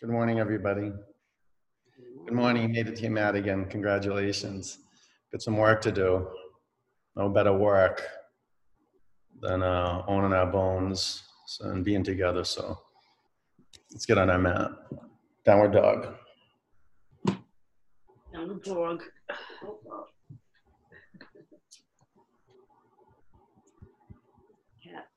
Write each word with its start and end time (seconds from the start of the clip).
Good 0.00 0.10
morning, 0.10 0.38
everybody. 0.38 0.92
Good 2.24 2.32
morning. 2.32 2.62
You 2.62 2.68
made 2.68 2.86
it 2.86 2.94
to 2.94 3.02
your 3.02 3.10
mat 3.10 3.34
again. 3.34 3.64
Congratulations. 3.64 4.78
Got 5.32 5.42
some 5.42 5.56
work 5.56 5.80
to 5.80 5.90
do. 5.90 6.28
No 7.16 7.28
better 7.28 7.52
work 7.52 8.06
than 9.42 9.64
uh, 9.64 10.04
owning 10.06 10.32
our 10.32 10.46
bones 10.46 11.24
and 11.62 11.84
being 11.84 12.04
together. 12.04 12.44
So 12.44 12.78
let's 13.90 14.06
get 14.06 14.18
on 14.18 14.30
our 14.30 14.38
mat. 14.38 14.70
Downward 15.44 15.72
dog. 15.72 16.14
Downward 18.32 18.62
dog. 18.62 19.02
Cat. 24.80 25.08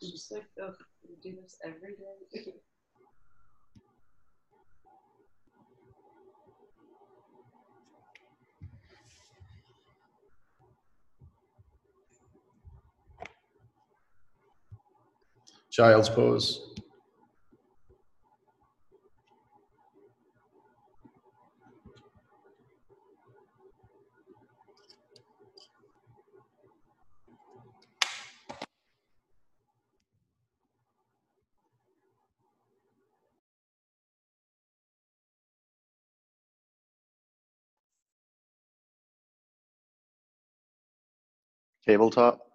Just 0.00 0.32
like 0.32 0.42
the, 0.56 0.74
we 1.08 1.14
do 1.22 1.36
this 1.40 1.56
every 1.64 1.94
day. 1.94 2.54
Child's 15.72 16.10
pose. 16.10 16.68
Tabletop. 41.86 42.51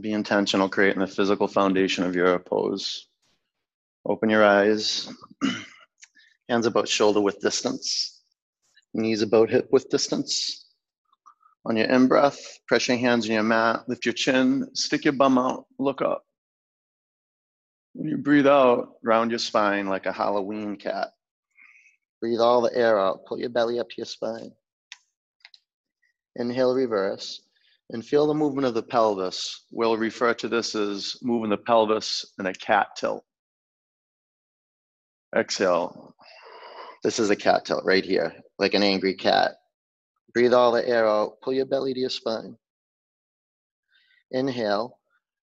Be 0.00 0.12
intentional, 0.12 0.68
creating 0.68 1.00
the 1.00 1.06
physical 1.06 1.46
foundation 1.46 2.04
of 2.04 2.16
your 2.16 2.36
pose. 2.40 3.06
Open 4.04 4.28
your 4.28 4.44
eyes. 4.44 5.08
Hands 6.48 6.66
about 6.66 6.88
shoulder 6.88 7.20
width 7.20 7.40
distance. 7.40 8.22
Knees 8.92 9.22
about 9.22 9.50
hip 9.50 9.68
width 9.70 9.88
distance. 9.90 10.66
On 11.64 11.76
your 11.76 11.86
in 11.86 12.08
breath, 12.08 12.58
press 12.66 12.88
your 12.88 12.98
hands 12.98 13.24
on 13.24 13.32
your 13.32 13.42
mat, 13.42 13.84
lift 13.88 14.04
your 14.04 14.12
chin, 14.12 14.68
stick 14.74 15.04
your 15.04 15.14
bum 15.14 15.38
out, 15.38 15.64
look 15.78 16.02
up. 16.02 16.22
When 17.94 18.06
you 18.06 18.18
breathe 18.18 18.46
out, 18.46 18.96
round 19.02 19.30
your 19.30 19.38
spine 19.38 19.86
like 19.88 20.04
a 20.04 20.12
Halloween 20.12 20.76
cat. 20.76 21.12
Breathe 22.20 22.40
all 22.40 22.60
the 22.60 22.76
air 22.76 23.00
out, 23.00 23.24
pull 23.24 23.40
your 23.40 23.48
belly 23.48 23.78
up 23.78 23.88
to 23.88 23.94
your 23.96 24.04
spine. 24.04 24.52
Inhale, 26.36 26.74
reverse 26.74 27.40
and 27.90 28.04
feel 28.04 28.26
the 28.26 28.34
movement 28.34 28.66
of 28.66 28.74
the 28.74 28.82
pelvis. 28.82 29.64
We'll 29.70 29.96
refer 29.96 30.34
to 30.34 30.48
this 30.48 30.74
as 30.74 31.16
moving 31.22 31.50
the 31.50 31.56
pelvis 31.56 32.24
in 32.38 32.46
a 32.46 32.54
cat 32.54 32.88
tilt. 32.96 33.24
Exhale. 35.36 36.14
This 37.02 37.18
is 37.18 37.30
a 37.30 37.36
cat 37.36 37.64
tilt 37.64 37.84
right 37.84 38.04
here, 38.04 38.32
like 38.58 38.74
an 38.74 38.82
angry 38.82 39.14
cat. 39.14 39.52
Breathe 40.32 40.54
all 40.54 40.72
the 40.72 40.86
air 40.88 41.06
out, 41.06 41.40
pull 41.42 41.52
your 41.52 41.66
belly 41.66 41.92
to 41.92 42.00
your 42.00 42.10
spine. 42.10 42.56
Inhale. 44.30 44.98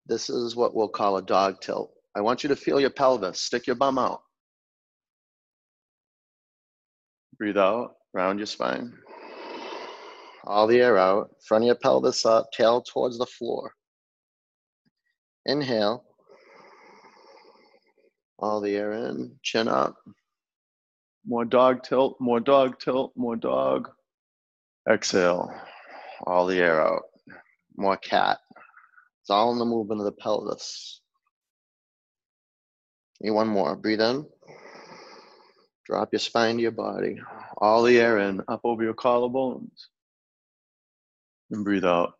This 0.07 0.29
is 0.29 0.57
what 0.57 0.75
we'll 0.75 0.89
call 0.89 1.17
a 1.17 1.23
dog 1.23 1.61
tilt. 1.61 1.93
I 2.17 2.21
want 2.21 2.43
you 2.43 2.48
to 2.48 2.57
feel 2.57 2.81
your 2.81 2.91
pelvis, 2.91 3.41
stick 3.41 3.67
your 3.67 3.77
bum 3.77 3.98
out. 3.98 4.23
Breathe 7.39 7.57
out, 7.57 7.95
round 8.13 8.39
your 8.39 8.47
spine 8.47 8.92
all 10.47 10.67
the 10.67 10.81
air 10.81 10.99
out, 10.99 11.31
front 11.47 11.65
of 11.65 11.67
your 11.67 11.75
pelvis 11.77 12.27
up, 12.27 12.51
tail 12.53 12.83
towards 12.83 13.19
the 13.19 13.27
floor. 13.27 13.73
Inhale, 15.47 16.05
all 18.39 18.61
the 18.61 18.77
air 18.77 18.93
in, 18.93 19.37
chin 19.43 19.69
up. 19.69 19.97
More 21.27 21.45
dog 21.45 21.83
tilt, 21.83 22.17
more 22.21 22.41
dog 22.41 22.79
tilt, 22.79 23.13
more 23.17 23.37
dog. 23.37 23.91
Exhale, 24.89 25.51
all 26.27 26.47
the 26.47 26.59
air 26.59 26.81
out. 26.87 27.05
More 27.77 27.97
cat. 27.97 28.39
It's 29.23 29.31
all 29.31 29.53
in 29.53 29.59
the 29.59 29.65
movement 29.65 30.01
of 30.01 30.05
the 30.05 30.13
pelvis. 30.13 31.01
Need 33.21 33.31
one 33.31 33.49
more. 33.49 33.75
Breathe 33.75 34.03
in. 34.03 34.27
Drop 35.87 36.11
your 36.13 36.21
spine 36.21 36.57
to 36.57 36.63
your 36.63 36.71
body. 36.71 37.17
All 37.59 37.83
the 37.83 37.99
air 37.99 38.19
in, 38.19 38.43
up 38.49 38.61
over 38.65 38.83
your 38.83 38.95
collarbones. 38.95 39.87
And 41.51 41.65
breathe 41.65 41.85
out. 41.85 42.15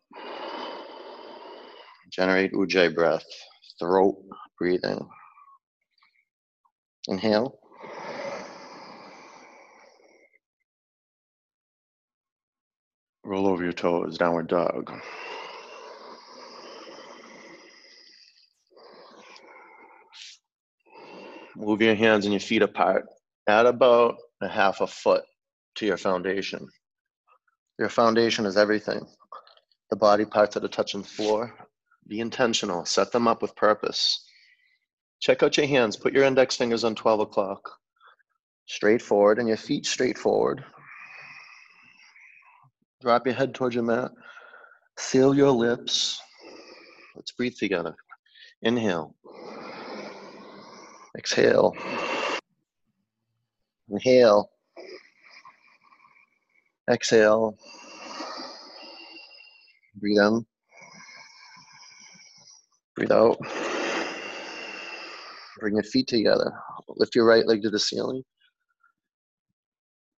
Generate 2.11 2.53
ujjayi 2.53 2.93
breath, 2.95 3.25
throat 3.79 4.15
breathing. 4.59 5.07
Inhale. 7.07 7.59
Roll 13.25 13.47
over 13.47 13.63
your 13.63 13.73
toes, 13.73 14.17
downward 14.17 14.47
dog. 14.47 14.91
Move 21.55 21.81
your 21.81 21.95
hands 21.95 22.25
and 22.25 22.33
your 22.33 22.39
feet 22.41 22.61
apart. 22.61 23.05
Add 23.47 23.65
about 23.65 24.17
a 24.41 24.47
half 24.47 24.81
a 24.81 24.87
foot 24.87 25.23
to 25.75 25.85
your 25.85 25.97
foundation. 25.97 26.67
Your 27.77 27.89
foundation 27.89 28.45
is 28.45 28.57
everything. 28.57 29.05
The 29.89 29.97
body 29.97 30.25
parts 30.25 30.53
that 30.53 30.63
are 30.63 30.69
touching 30.69 31.01
the 31.01 31.07
floor. 31.07 31.53
Be 32.07 32.19
intentional. 32.19 32.85
Set 32.85 33.11
them 33.11 33.27
up 33.27 33.41
with 33.41 33.55
purpose. 33.55 34.25
Check 35.19 35.43
out 35.43 35.57
your 35.57 35.65
hands. 35.65 35.97
Put 35.97 36.13
your 36.13 36.23
index 36.23 36.55
fingers 36.55 36.83
on 36.83 36.95
12 36.95 37.19
o'clock. 37.21 37.69
Straight 38.67 39.01
forward 39.01 39.39
and 39.39 39.47
your 39.47 39.57
feet 39.57 39.85
straight 39.85 40.17
forward. 40.17 40.63
Drop 43.01 43.25
your 43.25 43.35
head 43.35 43.53
towards 43.53 43.75
your 43.75 43.83
mat. 43.83 44.11
Seal 44.97 45.35
your 45.35 45.51
lips. 45.51 46.19
Let's 47.15 47.31
breathe 47.31 47.55
together. 47.55 47.95
Inhale. 48.61 49.15
Exhale. 51.17 51.73
Inhale. 53.89 54.49
Exhale. 56.89 57.57
Breathe 59.95 60.19
in. 60.19 60.45
Breathe 62.95 63.11
out. 63.11 63.37
Bring 65.59 65.75
your 65.75 65.83
feet 65.83 66.07
together. 66.07 66.51
Lift 66.89 67.15
your 67.15 67.25
right 67.25 67.45
leg 67.47 67.61
to 67.63 67.69
the 67.69 67.79
ceiling. 67.79 68.23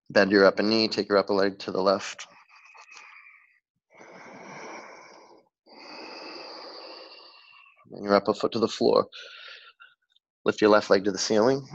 Bend 0.10 0.32
your 0.32 0.46
upper 0.46 0.64
knee. 0.64 0.88
Take 0.88 1.10
your 1.10 1.18
upper 1.18 1.34
leg 1.34 1.60
to 1.60 1.72
the 1.72 1.82
left. 1.82 2.28
And 7.92 8.04
your 8.04 8.16
upper 8.16 8.34
foot 8.34 8.52
to 8.52 8.60
the 8.60 8.68
floor. 8.68 9.08
Lift 10.44 10.62
your 10.62 10.70
left 10.70 10.90
leg 10.90 11.06
to 11.06 11.12
the 11.12 11.18
ceiling. 11.18 11.66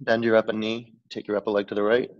Bend 0.00 0.22
your 0.22 0.36
upper 0.36 0.52
knee. 0.52 0.92
Take 1.10 1.26
your 1.26 1.36
upper 1.36 1.50
leg 1.50 1.68
to 1.68 1.74
the 1.74 1.82
right. 1.82 2.10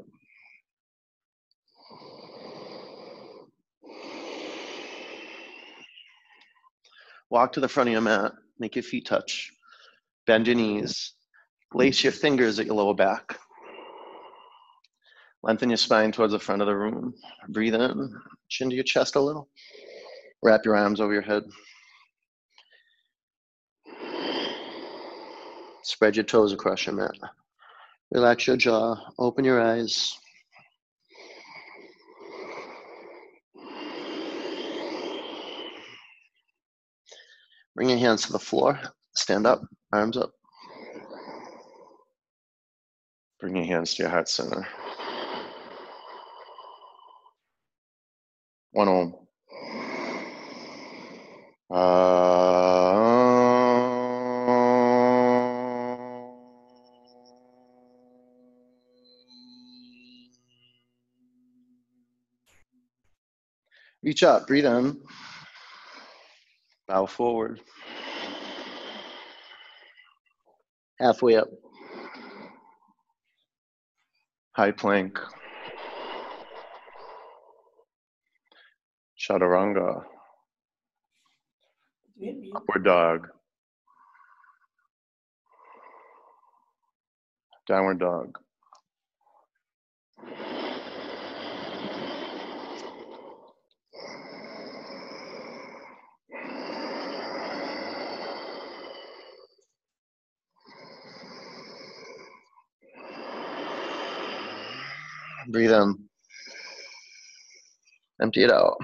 Walk 7.31 7.53
to 7.53 7.61
the 7.61 7.69
front 7.69 7.89
of 7.89 7.93
your 7.93 8.01
mat. 8.01 8.33
Make 8.59 8.77
your 8.77 8.83
feet 8.83 9.07
touch. 9.07 9.53
Bend 10.27 10.47
your 10.47 10.57
knees. 10.57 11.13
Lace 11.75 12.03
your 12.03 12.13
fingers 12.13 12.59
at 12.59 12.67
your 12.67 12.75
lower 12.77 12.95
back. 12.95 13.39
Lengthen 15.43 15.71
your 15.71 15.77
spine 15.77 16.11
towards 16.11 16.33
the 16.33 16.39
front 16.39 16.63
of 16.63 16.67
the 16.67 16.75
room. 16.75 17.15
Breathe 17.49 17.75
in. 17.75 18.15
Chin 18.49 18.71
to 18.71 18.75
your 18.75 18.85
chest 18.85 19.17
a 19.17 19.21
little. 19.21 19.49
Wrap 20.43 20.65
your 20.65 20.77
arms 20.77 21.01
over 21.01 21.13
your 21.13 21.23
head. 21.23 21.45
Spread 25.83 26.17
your 26.17 26.25
toes 26.25 26.53
across 26.53 26.87
your 26.87 26.95
mat. 26.95 27.15
Relax 28.11 28.47
your 28.47 28.57
jaw. 28.57 28.97
Open 29.19 29.45
your 29.45 29.61
eyes. 29.61 30.19
Bring 37.79 37.91
your 37.91 37.99
hands 38.01 38.27
to 38.27 38.33
the 38.33 38.41
floor. 38.41 38.81
Stand 39.15 39.47
up, 39.47 39.63
arms 39.93 40.17
up. 40.17 40.33
Bring 43.39 43.55
your 43.55 43.67
hands 43.67 43.95
to 43.95 44.03
your 44.03 44.11
heart 44.11 44.29
center. 44.29 44.67
One 48.73 48.89
Om. 48.89 49.15
Uh, 51.71 51.79
reach 64.03 64.25
up, 64.25 64.49
breathe 64.49 64.67
in. 64.67 65.01
Bow 66.89 67.05
forward. 67.05 67.61
Halfway 70.99 71.37
up. 71.37 71.49
High 74.53 74.73
plank. 74.73 75.19
Chaturanga. 79.21 80.03
Upward 82.57 82.85
dog. 82.85 83.29
Downward 87.69 88.01
dog. 88.01 88.39
Breathe 105.51 105.73
in. 105.73 105.97
Empty 108.21 108.45
it 108.45 108.53
out. 108.53 108.77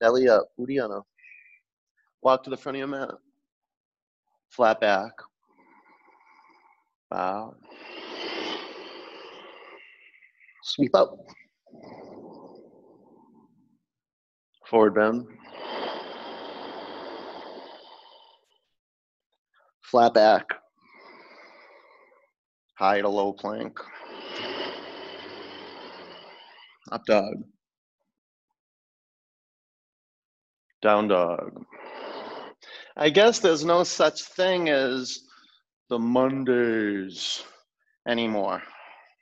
Belly 0.00 0.28
up, 0.28 0.48
Uddiyana. 0.58 1.02
Walk 2.22 2.42
to 2.42 2.50
the 2.50 2.56
front 2.56 2.74
of 2.76 2.80
your 2.80 2.88
mat. 2.88 3.10
Flat 4.50 4.80
back. 4.80 5.12
Bow. 7.10 7.54
Sweep 10.64 10.96
up. 10.96 11.16
Forward 14.66 14.96
bend. 14.96 15.26
Flat 19.82 20.12
back. 20.12 20.44
High 22.78 23.00
to 23.00 23.08
low 23.08 23.32
plank. 23.32 23.78
Up 26.90 27.04
dog. 27.04 27.34
Down 30.80 31.08
dog. 31.08 31.64
I 32.96 33.10
guess 33.10 33.40
there's 33.40 33.64
no 33.64 33.84
such 33.84 34.22
thing 34.22 34.68
as 34.68 35.18
the 35.90 35.98
Mondays 35.98 37.42
anymore. 38.06 38.62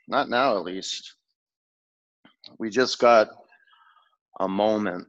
Not 0.08 0.28
now, 0.28 0.56
at 0.56 0.64
least. 0.64 1.14
We 2.58 2.70
just 2.70 2.98
got 3.00 3.28
a 4.38 4.46
moment. 4.46 5.08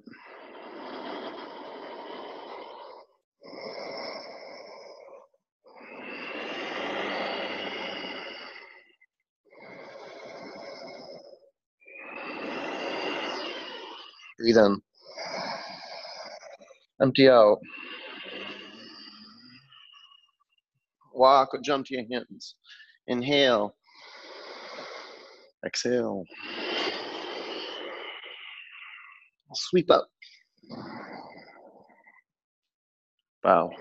Breathe 14.38 14.58
in. 14.58 14.82
Empty 17.02 17.30
out. 17.30 17.60
Walk 21.14 21.54
or 21.54 21.62
jump 21.62 21.88
to 21.88 21.96
your 21.96 22.06
hands. 22.12 22.56
Inhale. 23.08 23.76
Exhale. 25.66 26.24
Sweep 29.54 29.90
up. 29.90 30.08
Bow. 33.42 33.72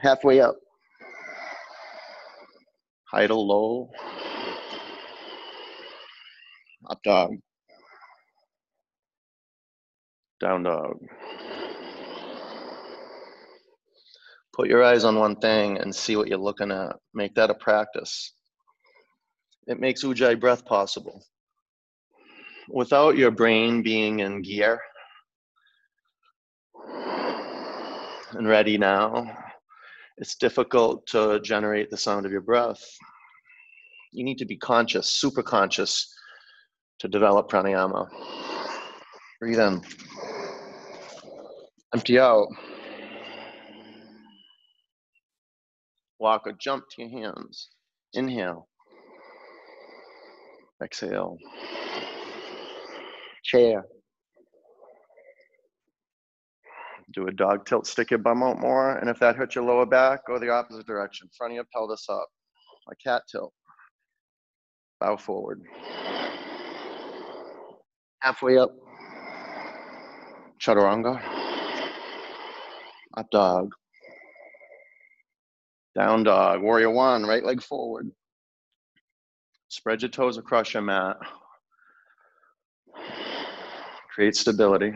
Halfway 0.00 0.40
up. 0.40 0.56
To 3.12 3.34
low. 3.34 3.90
Up 6.88 7.02
dog. 7.02 7.36
Down 10.40 10.62
dog. 10.62 10.98
Put 14.54 14.68
your 14.68 14.82
eyes 14.82 15.04
on 15.04 15.16
one 15.16 15.36
thing 15.36 15.78
and 15.78 15.94
see 15.94 16.16
what 16.16 16.28
you're 16.28 16.38
looking 16.38 16.70
at. 16.70 16.96
Make 17.12 17.34
that 17.34 17.50
a 17.50 17.54
practice. 17.54 18.32
It 19.66 19.78
makes 19.78 20.02
Ujjayi 20.02 20.40
breath 20.40 20.64
possible. 20.64 21.22
Without 22.70 23.16
your 23.16 23.30
brain 23.30 23.82
being 23.82 24.20
in 24.20 24.42
gear 24.42 24.80
and 28.32 28.48
ready 28.48 28.78
now, 28.78 29.36
it's 30.16 30.36
difficult 30.36 31.06
to 31.08 31.38
generate 31.40 31.90
the 31.90 31.96
sound 31.96 32.24
of 32.24 32.32
your 32.32 32.40
breath. 32.40 32.82
You 34.10 34.24
need 34.24 34.38
to 34.38 34.46
be 34.46 34.56
conscious, 34.56 35.08
super 35.08 35.42
conscious, 35.42 36.14
to 37.00 37.08
develop 37.08 37.50
pranayama. 37.50 38.08
Breathe 39.40 39.60
in. 39.60 39.82
Empty 41.94 42.18
out. 42.18 42.48
Walk 46.18 46.46
or 46.46 46.52
jump 46.52 46.84
to 46.90 47.02
your 47.02 47.10
hands. 47.10 47.68
Inhale. 48.14 48.68
Exhale. 50.82 51.38
Chair. 53.44 53.84
Do 57.14 57.26
a 57.26 57.32
dog 57.32 57.64
tilt, 57.64 57.86
stick 57.86 58.10
your 58.10 58.18
bum 58.18 58.42
out 58.42 58.58
more. 58.60 58.98
And 58.98 59.08
if 59.08 59.18
that 59.20 59.36
hurts 59.36 59.54
your 59.54 59.64
lower 59.64 59.86
back, 59.86 60.26
go 60.26 60.38
the 60.38 60.50
opposite 60.50 60.86
direction. 60.86 61.28
Front 61.36 61.52
of 61.52 61.54
your 61.54 61.64
pelvis 61.72 62.06
up. 62.08 62.28
A 62.90 62.96
cat 62.96 63.22
tilt. 63.30 63.52
Bow 65.00 65.16
forward. 65.16 65.62
Halfway 68.20 68.58
up. 68.58 68.74
Chaturanga. 70.60 71.22
Up 73.16 73.30
dog. 73.30 73.72
Down 75.96 76.24
dog. 76.24 76.62
Warrior 76.62 76.90
one, 76.90 77.24
right 77.24 77.44
leg 77.44 77.62
forward. 77.62 78.10
Spread 79.68 80.02
your 80.02 80.10
toes 80.10 80.38
across 80.38 80.74
your 80.74 80.82
mat. 80.82 81.16
Create 84.14 84.34
stability. 84.34 84.92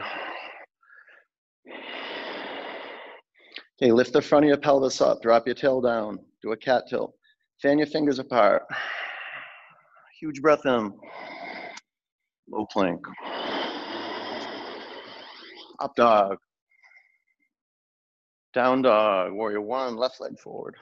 Okay, 3.80 3.92
lift 3.92 4.12
the 4.12 4.22
front 4.22 4.44
of 4.44 4.48
your 4.48 4.58
pelvis 4.58 5.00
up. 5.00 5.22
Drop 5.22 5.46
your 5.46 5.54
tail 5.54 5.80
down. 5.80 6.18
Do 6.42 6.52
a 6.52 6.56
cat 6.56 6.84
tilt. 6.88 7.14
Fan 7.60 7.78
your 7.78 7.86
fingers 7.86 8.18
apart. 8.18 8.62
Huge 10.18 10.40
breath 10.40 10.66
in. 10.66 10.92
Low 12.50 12.66
plank. 12.66 13.00
Up 15.80 15.94
dog. 15.96 16.38
Down 18.54 18.82
dog. 18.82 19.32
Warrior 19.32 19.60
one, 19.60 19.96
left 19.96 20.20
leg 20.20 20.38
forward. 20.38 20.76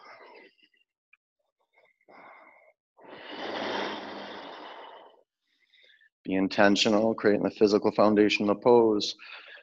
Be 6.24 6.34
intentional, 6.34 7.14
creating 7.14 7.42
the 7.42 7.50
physical 7.50 7.90
foundation 7.92 8.48
of 8.48 8.56
the 8.56 8.62
pose. 8.62 9.14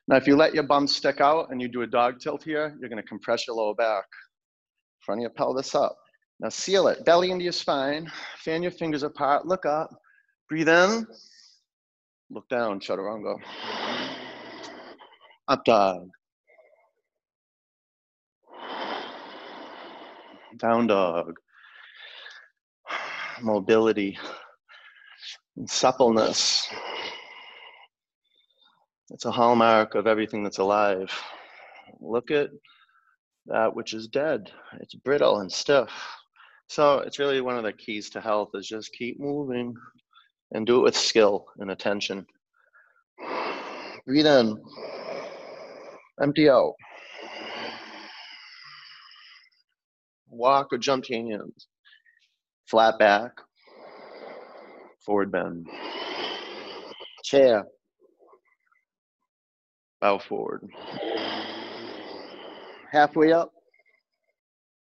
Now, 0.07 0.15
if 0.15 0.25
you 0.25 0.35
let 0.35 0.53
your 0.53 0.63
bum 0.63 0.87
stick 0.87 1.21
out 1.21 1.51
and 1.51 1.61
you 1.61 1.67
do 1.67 1.81
a 1.81 1.87
dog 1.87 2.19
tilt 2.19 2.43
here, 2.43 2.75
you're 2.79 2.89
going 2.89 3.01
to 3.01 3.07
compress 3.07 3.45
your 3.45 3.57
lower 3.57 3.75
back. 3.75 4.05
Front 5.01 5.19
of 5.19 5.23
your 5.23 5.31
pelvis 5.31 5.75
up. 5.75 5.97
Now, 6.39 6.49
seal 6.49 6.87
it. 6.87 7.03
Belly 7.05 7.31
into 7.31 7.43
your 7.43 7.53
spine. 7.53 8.11
Fan 8.39 8.63
your 8.63 8.71
fingers 8.71 9.03
apart. 9.03 9.45
Look 9.45 9.65
up. 9.65 9.89
Breathe 10.49 10.69
in. 10.69 11.05
Look 12.29 12.49
down. 12.49 12.79
Chaturanga. 12.79 13.35
Up 15.47 15.63
dog. 15.63 16.09
Down 20.57 20.87
dog. 20.87 21.35
Mobility 23.41 24.17
and 25.55 25.69
suppleness. 25.69 26.67
It's 29.09 29.25
a 29.25 29.31
hallmark 29.31 29.95
of 29.95 30.05
everything 30.05 30.43
that's 30.43 30.57
alive. 30.57 31.11
Look 32.01 32.29
at 32.29 32.49
that 33.45 33.73
which 33.73 33.93
is 33.93 34.09
dead. 34.09 34.51
It's 34.81 34.95
brittle 34.95 35.39
and 35.39 35.51
stiff. 35.51 35.89
So 36.67 36.99
it's 36.99 37.19
really 37.19 37.39
one 37.39 37.57
of 37.57 37.63
the 37.63 37.71
keys 37.71 38.09
to 38.11 38.21
health 38.21 38.49
is 38.53 38.67
just 38.67 38.91
keep 38.91 39.17
moving 39.17 39.73
and 40.51 40.65
do 40.65 40.79
it 40.79 40.83
with 40.83 40.95
skill 40.95 41.45
and 41.59 41.71
attention. 41.71 42.25
Breathe 44.05 44.27
in. 44.27 44.57
Empty 46.21 46.49
out. 46.49 46.73
Walk 50.29 50.71
or 50.71 50.77
jump 50.77 51.05
hands. 51.07 51.67
Flat 52.65 52.97
back. 52.99 53.31
Forward 55.05 55.31
bend. 55.31 55.67
Chair. 57.23 57.65
Bow 59.99 60.19
forward. 60.19 60.69
Halfway 62.91 63.33
up. 63.33 63.51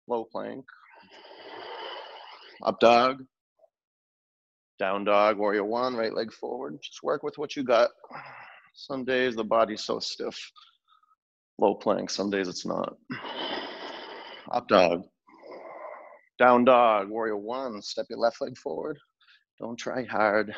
Low 0.08 0.26
plank. 0.26 0.66
Up 2.64 2.80
dog. 2.80 3.24
Down 4.84 5.06
dog, 5.06 5.38
warrior 5.38 5.64
one, 5.64 5.96
right 5.96 6.14
leg 6.14 6.34
forward. 6.34 6.78
Just 6.84 7.04
work 7.04 7.24
with 7.24 7.38
what 7.38 7.56
you 7.56 7.64
got. 7.64 7.92
Some 8.76 9.06
days 9.06 9.34
the 9.34 9.42
body's 9.42 9.82
so 9.82 9.98
stiff. 10.00 10.38
Low 11.58 11.74
plank, 11.74 12.10
some 12.10 12.30
days 12.30 12.50
it's 12.50 12.66
not. 12.66 12.98
Up 14.52 14.68
dog. 14.68 15.04
Down 16.38 16.66
dog, 16.66 17.08
warrior 17.08 17.38
one. 17.38 17.82
Step 17.82 18.08
your 18.10 18.20
left 18.20 18.42
leg 18.42 18.58
forward. 18.58 19.00
Don't 19.58 19.78
try 19.78 20.04
hard. 20.04 20.54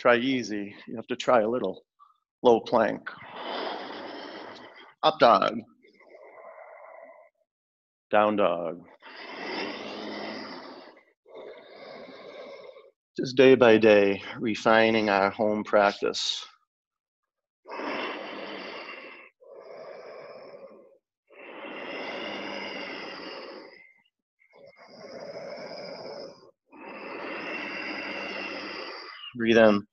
Try 0.00 0.16
easy. 0.16 0.74
You 0.88 0.96
have 0.96 1.06
to 1.06 1.14
try 1.14 1.42
a 1.42 1.48
little. 1.48 1.84
Low 2.42 2.58
plank. 2.58 3.08
Up 5.04 5.20
dog. 5.20 5.60
Down 8.10 8.34
dog. 8.34 8.80
Just 13.18 13.34
day 13.34 13.56
by 13.56 13.78
day, 13.78 14.22
refining 14.38 15.10
our 15.10 15.28
home 15.30 15.64
practice. 15.64 16.46
Breathe 29.34 29.58
in. 29.58 29.84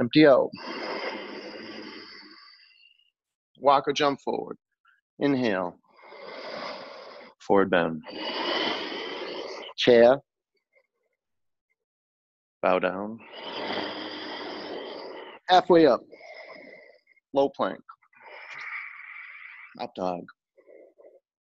Empty 0.00 0.26
out. 0.26 0.48
Walk 3.58 3.86
or 3.86 3.92
jump 3.92 4.18
forward. 4.22 4.56
Inhale. 5.18 5.76
Forward 7.38 7.68
bend. 7.68 8.00
Chair. 9.76 10.22
Bow 12.64 12.78
down. 12.78 13.18
Halfway 15.48 15.86
up. 15.86 16.00
Low 17.34 17.50
plank. 17.50 17.82
Up 19.82 19.94
dog. 19.94 20.24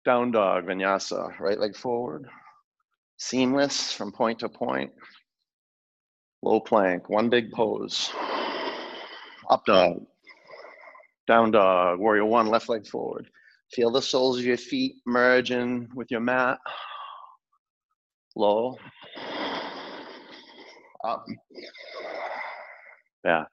Down 0.06 0.30
dog, 0.30 0.64
vinyasa. 0.64 1.38
Right 1.38 1.60
leg 1.60 1.76
forward. 1.76 2.26
Seamless 3.18 3.92
from 3.92 4.12
point 4.12 4.38
to 4.38 4.48
point. 4.48 4.92
Low 6.40 6.58
plank, 6.58 7.10
one 7.10 7.28
big 7.28 7.52
pose. 7.52 8.10
Up 9.50 9.62
dog. 9.66 10.06
Down 11.26 11.50
dog, 11.50 11.98
warrior 11.98 12.24
one, 12.24 12.46
left 12.46 12.70
leg 12.70 12.86
forward. 12.86 13.28
Feel 13.74 13.90
the 13.90 14.00
soles 14.00 14.38
of 14.38 14.46
your 14.46 14.56
feet 14.56 14.94
merging 15.04 15.86
with 15.94 16.10
your 16.10 16.20
mat. 16.20 16.56
Low. 18.34 18.78
Um, 21.04 21.10
up. 21.10 21.26
Back. 23.22 23.48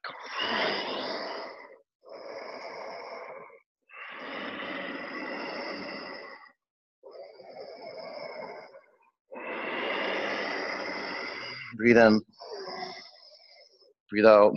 Breathe 11.75 11.98
in. 11.98 12.22
Breathe 14.10 14.25
out. 14.25 14.55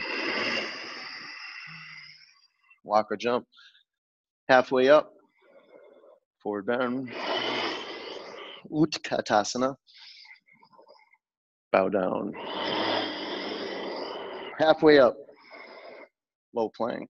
Walk 2.84 3.10
or 3.10 3.16
jump. 3.16 3.46
Halfway 4.48 4.88
up. 4.88 5.10
Forward 6.42 6.66
bend. 6.66 7.10
Utkatasana. 8.70 9.74
Bow 11.72 11.88
down. 11.88 12.34
Halfway 14.58 14.98
up. 14.98 15.16
Low 16.54 16.70
plank. 16.76 17.08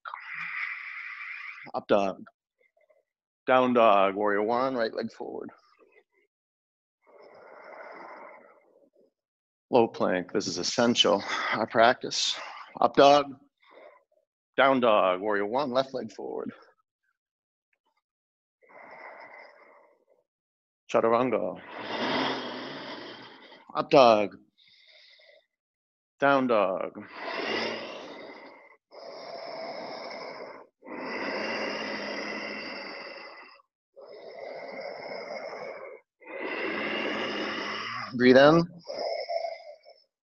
Up 1.74 1.86
dog. 1.88 2.22
Down 3.46 3.74
dog. 3.74 4.14
Warrior 4.14 4.42
one. 4.42 4.74
Right 4.74 4.94
leg 4.94 5.12
forward. 5.12 5.50
Low 9.70 9.88
plank. 9.88 10.32
This 10.32 10.46
is 10.46 10.56
essential. 10.56 11.22
Our 11.52 11.66
practice. 11.66 12.34
Up 12.80 12.94
dog. 12.96 13.26
Down 14.56 14.80
dog. 14.80 15.20
Warrior 15.20 15.46
one. 15.46 15.70
Left 15.70 15.92
leg 15.92 16.12
forward. 16.12 16.50
Chaturanga. 20.90 21.58
Up 23.74 23.90
dog. 23.90 24.36
Down 26.20 26.46
dog. 26.46 26.92
Breathe 38.16 38.36
in. 38.36 38.62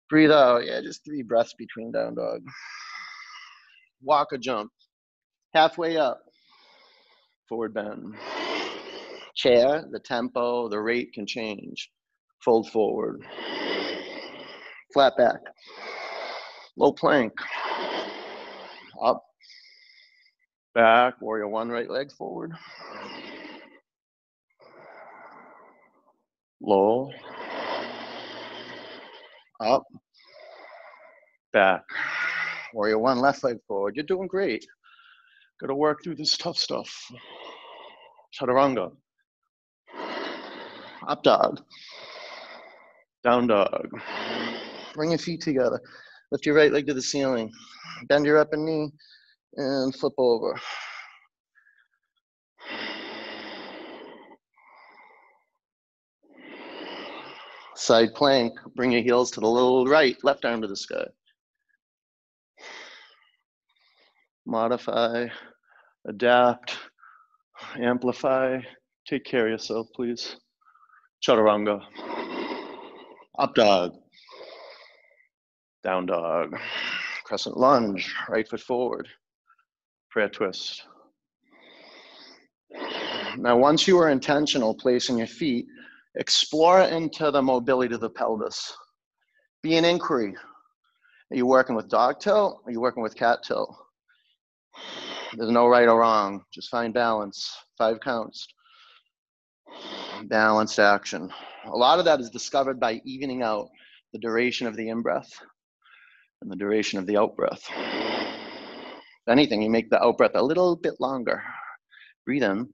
Breathe 0.10 0.31
out. 0.31 0.65
Yeah, 0.65 0.81
just 0.81 1.03
three 1.03 1.24
breaths 1.24 1.53
between 1.58 1.91
down 1.91 2.15
dog. 2.15 2.41
Walk 4.01 4.31
a 4.31 4.38
jump. 4.38 4.72
Halfway 5.53 5.98
up. 5.98 6.22
Forward 7.48 7.74
bend. 7.74 8.13
Chair, 9.36 9.86
the 9.91 10.00
tempo, 10.00 10.69
the 10.69 10.79
rate 10.79 11.13
can 11.13 11.25
change. 11.25 11.89
Fold 12.46 12.69
forward. 12.69 13.25
Flat 14.93 15.15
back. 15.17 15.39
Low 16.75 16.91
plank. 16.91 17.34
Up. 19.01 19.24
Back. 20.74 21.22
Warrior 21.22 21.48
one, 21.48 21.69
right 21.69 21.89
leg 21.89 22.12
forward. 22.12 22.53
Low. 26.62 27.12
Up. 29.60 29.84
Back. 31.53 31.84
Warrior 32.74 33.00
one, 33.00 33.19
left 33.19 33.43
leg 33.43 33.58
forward. 33.67 33.96
You're 33.96 34.05
doing 34.05 34.27
great. 34.27 34.65
Got 35.60 35.67
to 35.67 35.75
work 35.75 36.03
through 36.03 36.15
this 36.15 36.38
tough 36.38 36.58
stuff. 36.58 37.12
Chaturanga. 38.34 38.91
Up 41.08 41.24
dog. 41.24 41.62
Down 43.24 43.48
dog. 43.48 43.89
Bring 45.00 45.12
your 45.12 45.18
feet 45.18 45.39
together. 45.39 45.79
Lift 46.29 46.46
your 46.46 46.56
right 46.56 46.74
leg 46.74 46.86
to 46.88 46.94
the 46.94 47.01
ceiling. 47.01 47.50
Bend 48.10 48.25
your 48.25 48.38
upper 48.38 48.58
knee 48.58 48.91
and 49.56 49.96
flip 49.96 50.12
over. 50.18 50.60
Side 57.77 58.13
plank. 58.13 58.51
Bring 58.75 58.91
your 58.91 59.01
heels 59.01 59.32
to 59.32 59.39
the 59.39 59.48
little 59.48 59.86
right, 59.86 60.18
left 60.22 60.44
arm 60.44 60.62
to 60.63 60.68
the 60.68 60.75
sky. 60.75 61.06
Modify, 64.46 65.27
adapt, 66.10 66.77
amplify. 67.77 68.60
Take 69.08 69.24
care 69.24 69.46
of 69.46 69.51
yourself, 69.51 69.88
please. 69.96 70.36
Chaturanga. 71.25 71.79
Up 73.38 73.56
dog. 73.56 73.94
Down 75.83 76.05
dog. 76.05 76.59
Crescent 77.24 77.55
lunge. 77.55 78.13
Right 78.27 78.48
foot 78.48 78.59
forward. 78.59 79.07
Prayer 80.09 80.27
twist. 80.27 80.83
Now, 83.38 83.57
once 83.57 83.88
you 83.88 83.98
are 84.00 84.09
intentional 84.09 84.74
placing 84.74 85.19
your 85.19 85.27
feet, 85.27 85.67
explore 86.15 86.81
into 86.81 87.31
the 87.31 87.41
mobility 87.41 87.95
of 87.95 88.01
the 88.01 88.09
pelvis. 88.09 88.75
Be 89.63 89.77
an 89.77 89.86
inquiry. 89.86 90.36
Are 91.31 91.38
you 91.38 91.45
working 91.45 91.75
with 91.75 91.88
dog 91.88 92.19
tilt? 92.19 92.62
Are 92.65 92.71
you 92.71 92.81
working 92.81 93.03
with 93.03 93.15
cat 93.15 93.39
tilt? 93.43 93.74
There's 95.38 95.51
no 95.51 95.67
right 95.67 95.88
or 95.88 96.00
wrong. 96.00 96.43
Just 96.53 96.69
find 96.69 96.93
balance. 96.93 97.55
Five 97.77 98.01
counts. 98.01 98.48
Balanced 100.24 100.79
action. 100.79 101.31
A 101.65 101.77
lot 101.77 102.00
of 102.00 102.05
that 102.05 102.19
is 102.19 102.29
discovered 102.29 102.79
by 102.79 103.00
evening 103.05 103.43
out 103.43 103.69
the 104.12 104.19
duration 104.19 104.67
of 104.67 104.75
the 104.75 104.89
in 104.89 105.01
breath 105.01 105.31
and 106.41 106.51
the 106.51 106.55
duration 106.55 107.00
of 107.00 107.05
the 107.05 107.17
out 107.17 107.36
breath. 107.36 107.63
If 107.69 109.27
anything, 109.29 109.62
you 109.62 109.69
make 109.69 109.89
the 109.89 110.01
out 110.01 110.17
breath 110.17 110.36
a 110.36 110.41
little 110.41 110.75
bit 110.75 110.93
longer. 111.00 111.43
Breathe 112.25 112.43
in, 112.43 112.67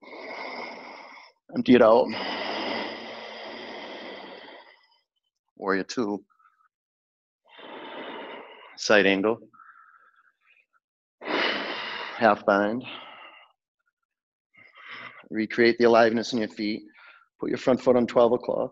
empty 1.55 1.75
it 1.75 1.81
out. 1.81 2.07
Warrior 5.57 5.84
two. 5.84 6.24
Side 8.77 9.05
angle. 9.05 9.39
Half 11.22 12.45
bind. 12.45 12.84
Recreate 15.29 15.77
the 15.77 15.86
aliveness 15.86 16.34
in 16.34 16.39
your 16.39 16.50
feet. 16.50 16.84
Put 17.39 17.50
your 17.50 17.57
front 17.57 17.81
foot 17.81 17.95
on 17.95 18.05
12 18.05 18.34
o'clock. 18.34 18.72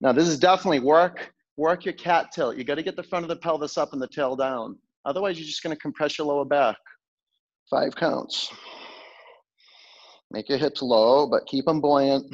Now, 0.00 0.12
this 0.12 0.28
is 0.28 0.38
definitely 0.38 0.80
work. 0.80 1.32
Work 1.58 1.84
your 1.84 1.94
cat 1.94 2.30
tilt. 2.32 2.56
You 2.56 2.62
got 2.62 2.76
to 2.76 2.84
get 2.84 2.94
the 2.94 3.02
front 3.02 3.24
of 3.24 3.28
the 3.28 3.34
pelvis 3.34 3.76
up 3.76 3.92
and 3.92 4.00
the 4.00 4.06
tail 4.06 4.36
down. 4.36 4.78
Otherwise, 5.04 5.38
you're 5.38 5.46
just 5.46 5.60
going 5.60 5.74
to 5.74 5.80
compress 5.80 6.16
your 6.16 6.28
lower 6.28 6.44
back. 6.44 6.76
Five 7.68 7.96
counts. 7.96 8.48
Make 10.30 10.48
your 10.48 10.58
hips 10.58 10.82
low, 10.82 11.26
but 11.26 11.46
keep 11.46 11.64
them 11.64 11.80
buoyant. 11.80 12.32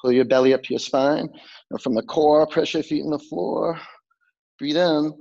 Pull 0.00 0.12
your 0.12 0.24
belly 0.26 0.54
up 0.54 0.62
to 0.62 0.74
your 0.74 0.78
spine. 0.78 1.28
And 1.72 1.82
from 1.82 1.94
the 1.94 2.02
core, 2.02 2.46
press 2.46 2.72
your 2.72 2.84
feet 2.84 3.02
in 3.02 3.10
the 3.10 3.18
floor. 3.18 3.76
Breathe 4.60 4.76
in. 4.76 5.12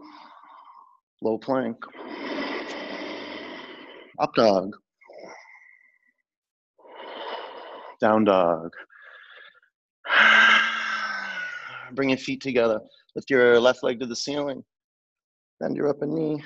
Low 1.23 1.39
plank. 1.39 1.77
Up 4.19 4.35
dog. 4.35 4.75
Down 7.99 8.25
dog. 8.25 8.69
Bring 11.95 12.09
your 12.09 12.17
feet 12.17 12.41
together. 12.41 12.79
Lift 13.15 13.29
your 13.29 13.59
left 13.59 13.83
leg 13.83 13.99
to 13.99 14.05
the 14.05 14.15
ceiling. 14.15 14.63
Bend 15.59 15.75
your 15.75 15.89
upper 15.89 16.05
knee. 16.05 16.43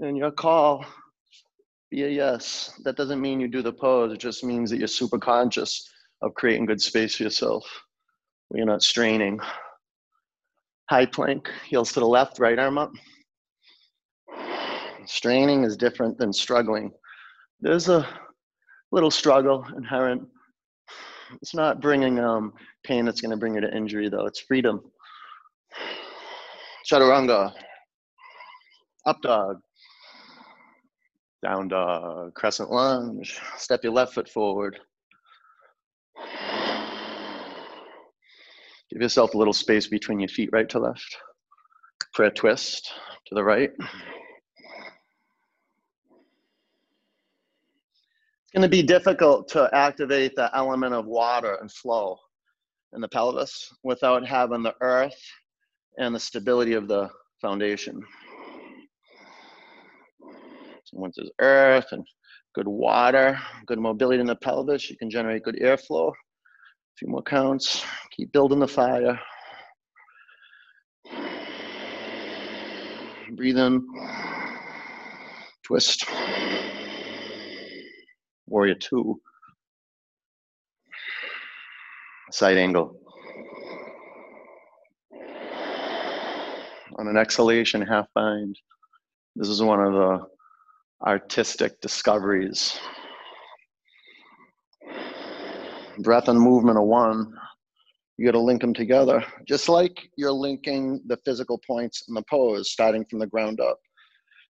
And 0.00 0.16
your 0.16 0.30
call. 0.30 0.84
Be 1.90 2.04
a 2.04 2.08
yes. 2.08 2.72
That 2.84 2.96
doesn't 2.96 3.20
mean 3.20 3.40
you 3.40 3.48
do 3.48 3.62
the 3.62 3.72
pose. 3.72 4.12
It 4.12 4.20
just 4.20 4.44
means 4.44 4.70
that 4.70 4.78
you're 4.78 4.88
super 4.88 5.18
conscious 5.18 5.88
of 6.22 6.34
creating 6.34 6.66
good 6.66 6.80
space 6.80 7.16
for 7.16 7.24
yourself. 7.24 7.64
You're 8.54 8.66
not 8.66 8.82
straining. 8.82 9.40
High 10.88 11.06
plank, 11.06 11.50
heels 11.68 11.92
to 11.92 12.00
the 12.00 12.06
left, 12.06 12.38
right 12.38 12.58
arm 12.58 12.78
up. 12.78 12.92
Straining 15.06 15.64
is 15.64 15.76
different 15.76 16.18
than 16.18 16.32
struggling. 16.32 16.92
There's 17.60 17.88
a 17.88 18.08
little 18.92 19.10
struggle 19.10 19.64
inherent. 19.76 20.28
It's 21.42 21.54
not 21.54 21.80
bringing 21.80 22.18
um, 22.18 22.52
pain 22.84 23.04
that's 23.04 23.20
going 23.20 23.30
to 23.30 23.36
bring 23.36 23.54
you 23.54 23.60
to 23.60 23.74
injury, 23.74 24.08
though. 24.08 24.26
It's 24.26 24.40
freedom. 24.40 24.82
Chaturanga. 26.90 27.52
Up 29.06 29.20
dog. 29.22 29.60
Down 31.42 31.68
dog. 31.68 32.34
Crescent 32.34 32.70
lunge. 32.70 33.38
Step 33.56 33.82
your 33.82 33.92
left 33.92 34.14
foot 34.14 34.28
forward. 34.28 34.78
Give 38.92 39.02
yourself 39.02 39.34
a 39.34 39.38
little 39.38 39.52
space 39.52 39.86
between 39.86 40.18
your 40.18 40.28
feet, 40.28 40.50
right 40.52 40.68
to 40.70 40.80
left. 40.80 41.16
Prayer 42.12 42.30
twist 42.30 42.92
to 43.26 43.34
the 43.34 43.44
right. 43.44 43.70
It's 48.50 48.58
going 48.58 48.68
to 48.68 48.76
be 48.76 48.82
difficult 48.82 49.46
to 49.50 49.70
activate 49.72 50.34
the 50.34 50.50
element 50.56 50.92
of 50.92 51.06
water 51.06 51.58
and 51.60 51.70
flow 51.70 52.18
in 52.92 53.00
the 53.00 53.06
pelvis 53.06 53.72
without 53.84 54.26
having 54.26 54.64
the 54.64 54.74
earth 54.80 55.14
and 55.98 56.12
the 56.12 56.18
stability 56.18 56.72
of 56.72 56.88
the 56.88 57.08
foundation. 57.40 58.02
So 60.82 60.98
once 60.98 61.14
there's 61.16 61.30
earth 61.40 61.86
and 61.92 62.04
good 62.56 62.66
water, 62.66 63.38
good 63.66 63.78
mobility 63.78 64.18
in 64.18 64.26
the 64.26 64.34
pelvis, 64.34 64.90
you 64.90 64.96
can 64.96 65.10
generate 65.10 65.44
good 65.44 65.60
airflow. 65.62 66.08
A 66.08 66.14
few 66.98 67.06
more 67.06 67.22
counts. 67.22 67.84
Keep 68.10 68.32
building 68.32 68.58
the 68.58 68.66
fire. 68.66 69.20
Breathe 73.30 73.58
in. 73.58 73.86
Twist. 75.62 76.04
Warrior 78.50 78.74
two. 78.74 79.20
Side 82.32 82.58
angle. 82.58 83.00
On 86.98 87.06
an 87.06 87.16
exhalation, 87.16 87.80
half 87.80 88.08
bind. 88.12 88.58
This 89.36 89.48
is 89.48 89.62
one 89.62 89.78
of 89.80 89.92
the 89.92 90.26
artistic 91.06 91.80
discoveries. 91.80 92.76
Breath 96.00 96.26
and 96.26 96.40
movement 96.40 96.76
are 96.76 96.84
one. 96.84 97.32
You 98.18 98.26
got 98.26 98.32
to 98.32 98.40
link 98.40 98.62
them 98.62 98.74
together, 98.74 99.24
just 99.46 99.68
like 99.68 100.10
you're 100.16 100.32
linking 100.32 101.00
the 101.06 101.18
physical 101.24 101.60
points 101.64 102.02
in 102.08 102.14
the 102.14 102.24
pose, 102.28 102.72
starting 102.72 103.04
from 103.08 103.20
the 103.20 103.28
ground 103.28 103.60
up. 103.60 103.78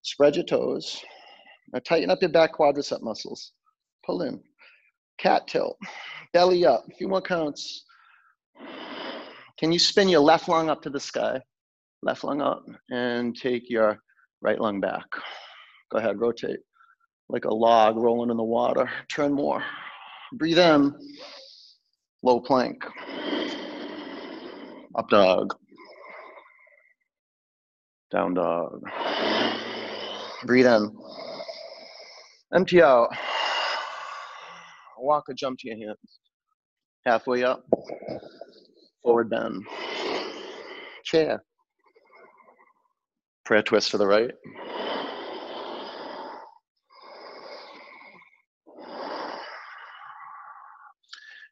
Spread 0.02 0.36
your 0.36 0.44
toes. 0.44 1.02
Now 1.72 1.80
tighten 1.80 2.10
up 2.10 2.22
your 2.22 2.30
back 2.30 2.54
quadricep 2.54 3.02
muscles. 3.02 3.52
Pull 4.08 4.22
in. 4.22 4.40
Cat 5.18 5.46
tilt. 5.46 5.76
Belly 6.32 6.64
up. 6.64 6.84
A 6.90 6.94
few 6.96 7.08
more 7.08 7.20
counts. 7.20 7.84
Can 9.58 9.70
you 9.70 9.78
spin 9.78 10.08
your 10.08 10.20
left 10.20 10.48
lung 10.48 10.70
up 10.70 10.80
to 10.82 10.90
the 10.90 10.98
sky? 10.98 11.40
Left 12.02 12.24
lung 12.24 12.40
up 12.40 12.64
and 12.90 13.36
take 13.36 13.68
your 13.68 13.98
right 14.40 14.58
lung 14.58 14.80
back. 14.80 15.04
Go 15.92 15.98
ahead, 15.98 16.18
rotate 16.18 16.60
like 17.28 17.44
a 17.44 17.54
log 17.54 17.96
rolling 17.96 18.30
in 18.30 18.36
the 18.36 18.42
water. 18.42 18.90
Turn 19.12 19.32
more. 19.32 19.62
Breathe 20.32 20.58
in. 20.58 20.94
Low 22.22 22.40
plank. 22.40 22.84
Up 24.96 25.08
dog. 25.10 25.54
Down 28.10 28.34
dog. 28.34 28.82
Breathe 30.44 30.66
in. 30.66 30.96
Empty 32.54 32.82
out. 32.82 33.10
Walk 35.00 35.24
a 35.28 35.34
jump 35.34 35.58
to 35.60 35.68
your 35.68 35.76
hands. 35.76 36.20
Halfway 37.06 37.44
up. 37.44 37.64
Forward 39.02 39.30
bend. 39.30 39.64
Chair. 41.04 41.42
Prayer 43.44 43.62
twist 43.62 43.90
to 43.92 43.98
the 43.98 44.06
right. 44.06 44.30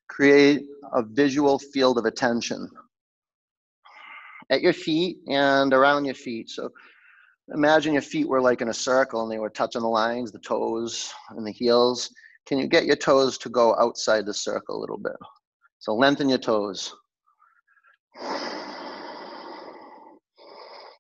Create 0.09 0.63
a 0.93 1.03
visual 1.03 1.59
field 1.59 1.99
of 1.99 2.05
attention 2.05 2.71
at 4.51 4.63
your 4.63 4.73
feet 4.73 5.19
and 5.29 5.73
around 5.73 6.05
your 6.05 6.15
feet. 6.15 6.51
So 6.51 6.71
imagine 7.55 7.93
your 7.93 8.03
feet 8.03 8.29
were 8.29 8.41
like 8.41 8.61
in 8.61 8.69
a 8.69 8.75
circle 8.75 9.23
and 9.23 9.31
they 9.31 9.39
were 9.39 9.51
touching 9.51 9.83
the 9.83 9.89
lines, 9.89 10.33
the 10.33 10.39
toes 10.39 11.13
and 11.31 11.47
the 11.47 11.53
heels. 11.53 12.11
Can 12.47 12.59
you 12.59 12.69
get 12.69 12.87
your 12.87 12.97
toes 12.97 13.39
to 13.39 13.49
go 13.49 13.75
outside 13.77 14.25
the 14.25 14.35
circle 14.35 14.79
a 14.79 14.81
little 14.81 14.99
bit? 14.99 15.17
So 15.81 15.95
lengthen 15.95 16.29
your 16.29 16.39
toes. 16.39 16.95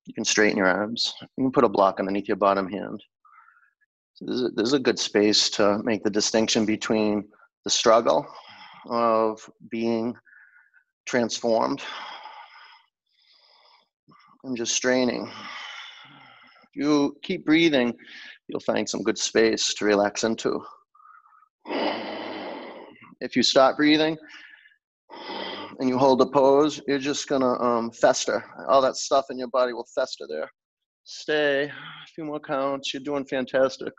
You 0.06 0.14
can 0.14 0.24
straighten 0.24 0.58
your 0.58 0.66
arms. 0.66 1.14
You 1.36 1.44
can 1.44 1.52
put 1.52 1.64
a 1.64 1.68
block 1.68 2.00
underneath 2.00 2.28
your 2.28 2.36
bottom 2.36 2.68
hand. 2.68 3.02
So 4.14 4.24
this, 4.26 4.40
is, 4.40 4.50
this 4.56 4.66
is 4.68 4.72
a 4.72 4.78
good 4.78 4.98
space 4.98 5.50
to 5.50 5.80
make 5.84 6.02
the 6.02 6.10
distinction 6.10 6.64
between 6.64 7.28
the 7.64 7.70
struggle 7.70 8.26
of 8.88 9.48
being 9.70 10.16
transformed 11.06 11.82
and 14.44 14.56
just 14.56 14.74
straining. 14.74 15.30
If 16.62 16.70
you 16.74 17.16
keep 17.22 17.44
breathing, 17.44 17.94
you'll 18.48 18.60
find 18.60 18.88
some 18.88 19.02
good 19.02 19.18
space 19.18 19.74
to 19.74 19.84
relax 19.84 20.24
into. 20.24 20.64
If 23.20 23.34
you 23.34 23.42
stop 23.42 23.76
breathing 23.76 24.16
and 25.78 25.88
you 25.88 25.98
hold 25.98 26.20
the 26.20 26.26
pose, 26.26 26.80
you're 26.86 26.98
just 26.98 27.28
gonna 27.28 27.60
um, 27.60 27.90
fester. 27.90 28.44
All 28.68 28.82
that 28.82 28.96
stuff 28.96 29.26
in 29.30 29.38
your 29.38 29.48
body 29.48 29.72
will 29.72 29.86
fester 29.94 30.26
there. 30.28 30.50
Stay, 31.04 31.64
a 31.64 32.06
few 32.14 32.24
more 32.24 32.40
counts. 32.40 32.92
You're 32.92 33.02
doing 33.02 33.24
fantastic. 33.24 33.92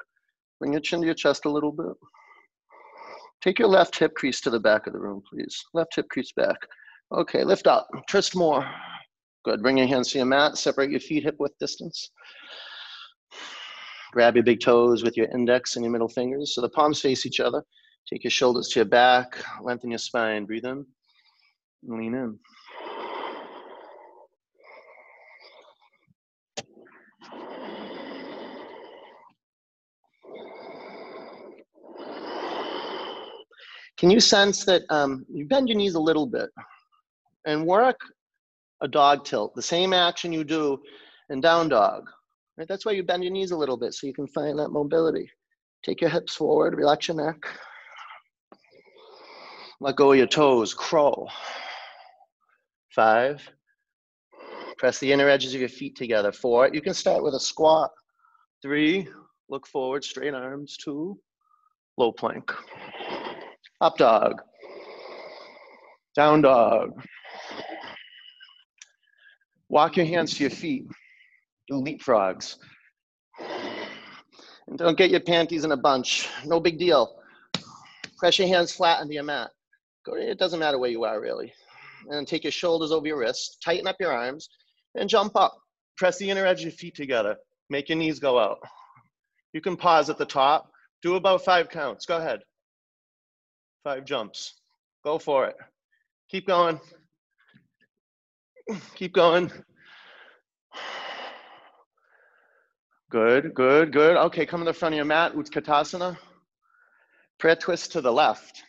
Bring 0.60 0.74
your 0.74 0.82
chin 0.82 1.00
to 1.02 1.06
your 1.06 1.16
chest 1.16 1.46
a 1.46 1.50
little 1.50 1.72
bit. 1.72 1.96
Take 3.42 3.60
your 3.60 3.68
left 3.68 3.98
hip 3.98 4.14
crease 4.16 4.42
to 4.42 4.50
the 4.50 4.60
back 4.60 4.88
of 4.88 4.94
the 4.94 5.00
room, 5.00 5.22
please. 5.30 5.64
Left 5.74 5.96
hip 5.96 6.10
crease 6.10 6.32
back. 6.36 6.58
Okay, 7.16 7.44
lift 7.44 7.68
up, 7.68 7.88
twist 8.10 8.36
more. 8.36 8.70
Good, 9.46 9.62
bring 9.62 9.78
your 9.78 9.88
hands 9.88 10.12
to 10.12 10.18
your 10.18 10.28
mat, 10.28 10.58
separate 10.58 10.92
your 10.92 11.00
feet 11.00 11.24
hip 11.24 11.36
width 11.40 11.58
distance. 11.60 12.10
Grab 14.18 14.36
your 14.36 14.44
big 14.44 14.60
toes 14.60 15.04
with 15.04 15.16
your 15.16 15.28
index 15.28 15.76
and 15.76 15.86
your 15.86 15.92
middle 15.92 16.08
fingers 16.08 16.56
so 16.56 16.60
the 16.60 16.70
palms 16.70 17.00
face 17.00 17.28
each 17.28 17.40
other. 17.40 17.62
Take 18.12 18.24
your 18.24 18.32
shoulders 18.32 18.68
to 18.70 18.80
your 18.80 18.88
back, 18.88 19.38
lengthen 19.62 19.92
your 19.92 20.00
spine, 20.00 20.46
breathe 20.46 20.66
in, 20.66 20.84
lean 21.84 22.16
in. 22.16 22.40
Can 33.98 34.10
you 34.10 34.20
sense 34.20 34.66
that 34.66 34.82
um, 34.90 35.28
you 35.32 35.46
bend 35.46 35.70
your 35.70 35.78
knees 35.78 35.94
a 35.94 36.00
little 36.00 36.26
bit 36.26 36.50
and 37.46 37.68
work 37.68 38.00
a 38.82 38.88
dog 38.88 39.26
tilt, 39.26 39.54
the 39.54 39.62
same 39.62 39.94
action 39.94 40.34
you 40.34 40.44
do 40.44 40.80
in 41.30 41.40
down 41.40 41.70
dog. 41.70 42.10
Right? 42.58 42.67
That's 42.67 42.86
why 42.86 42.93
you 42.93 43.04
bend 43.04 43.24
your 43.24 43.34
knees 43.34 43.52
a 43.52 43.58
little 43.58 43.78
bit 43.78 43.93
so 43.93 44.08
you 44.08 44.13
can 44.13 44.28
find 44.28 44.58
that 44.60 44.70
mobility. 44.70 45.30
Take 45.84 46.02
your 46.02 46.10
hips 46.10 46.36
forward, 46.36 46.76
relax 46.76 47.08
your 47.08 47.17
neck. 47.17 47.38
Let 49.80 49.96
go 49.96 50.12
of 50.12 50.17
your 50.17 50.28
toes, 50.28 50.74
crow. 50.74 51.28
Five. 52.89 53.48
Press 54.80 55.00
the 55.00 55.12
inner 55.12 55.30
edges 55.30 55.54
of 55.54 55.60
your 55.60 55.70
feet 55.70 55.96
together. 55.96 56.32
Four. 56.32 56.70
You 56.74 56.82
can 56.82 56.96
start 56.96 57.24
with 57.24 57.36
a 57.36 57.39
squat. 57.39 57.91
Three. 58.63 59.08
Look 59.50 59.67
forward, 59.67 60.04
straight 60.04 60.34
arms. 60.34 60.78
Two. 60.78 61.20
Low 61.98 62.12
plank. 62.12 62.52
Up 63.82 63.98
dog. 63.98 64.41
Down 66.15 66.41
dog. 66.41 67.00
Walk 69.70 69.98
your 69.98 70.08
hands 70.08 70.36
to 70.36 70.43
your 70.43 70.50
feet. 70.50 70.88
Leapfrogs. 71.72 72.56
And 74.68 74.78
don't 74.78 74.98
get 74.98 75.12
your 75.12 75.22
panties 75.22 75.64
in 75.64 75.72
a 75.72 75.78
bunch. 75.78 76.28
No 76.46 76.60
big 76.60 76.78
deal. 76.78 77.22
Press 78.18 78.40
your 78.40 78.48
hands 78.48 78.72
flat 78.72 79.00
on 79.00 79.12
your 79.12 79.24
mat. 79.24 79.52
It 80.08 80.40
doesn't 80.40 80.60
matter 80.60 80.78
where 80.78 80.90
you 80.90 81.04
are 81.04 81.22
really. 81.22 81.54
And 82.10 82.28
take 82.28 82.44
your 82.44 82.52
shoulders 82.52 82.92
over 82.92 83.08
your 83.08 83.18
wrists. 83.18 83.58
Tighten 83.64 83.88
up 83.88 83.98
your 84.00 84.12
arms 84.12 84.50
and 84.96 85.10
jump 85.10 85.36
up. 85.36 85.58
Press 85.98 86.18
the 86.18 86.30
inner 86.30 86.46
edge 86.46 86.60
of 86.60 86.66
your 86.66 86.72
feet 86.72 86.96
together. 86.96 87.36
Make 87.70 87.90
your 87.90 87.98
knees 87.98 88.20
go 88.20 88.40
out. 88.40 88.60
You 89.54 89.62
can 89.62 89.76
pause 89.76 90.10
at 90.10 90.18
the 90.18 90.26
top. 90.26 90.70
Do 91.02 91.16
about 91.16 91.44
five 91.44 91.70
counts. 91.70 92.06
Go 92.06 92.18
ahead. 92.18 92.40
Five 93.84 94.06
jumps. 94.06 94.54
Go 95.04 95.18
for 95.18 95.48
it. 95.48 95.56
Keep 96.30 96.48
going. 96.48 96.80
Keep 98.96 99.14
going. 99.14 99.52
Good, 103.10 103.54
good, 103.54 103.93
good. 103.93 104.17
Okay, 104.17 104.46
come 104.46 104.60
to 104.60 104.65
the 104.65 104.74
front 104.74 104.93
of 104.93 104.98
your 104.98 105.06
mat, 105.06 105.34
Utkatasana. 105.34 106.17
Prayer 107.39 107.56
twist 107.56 107.93
to 107.93 108.02
the 108.02 108.12
left. 108.12 108.63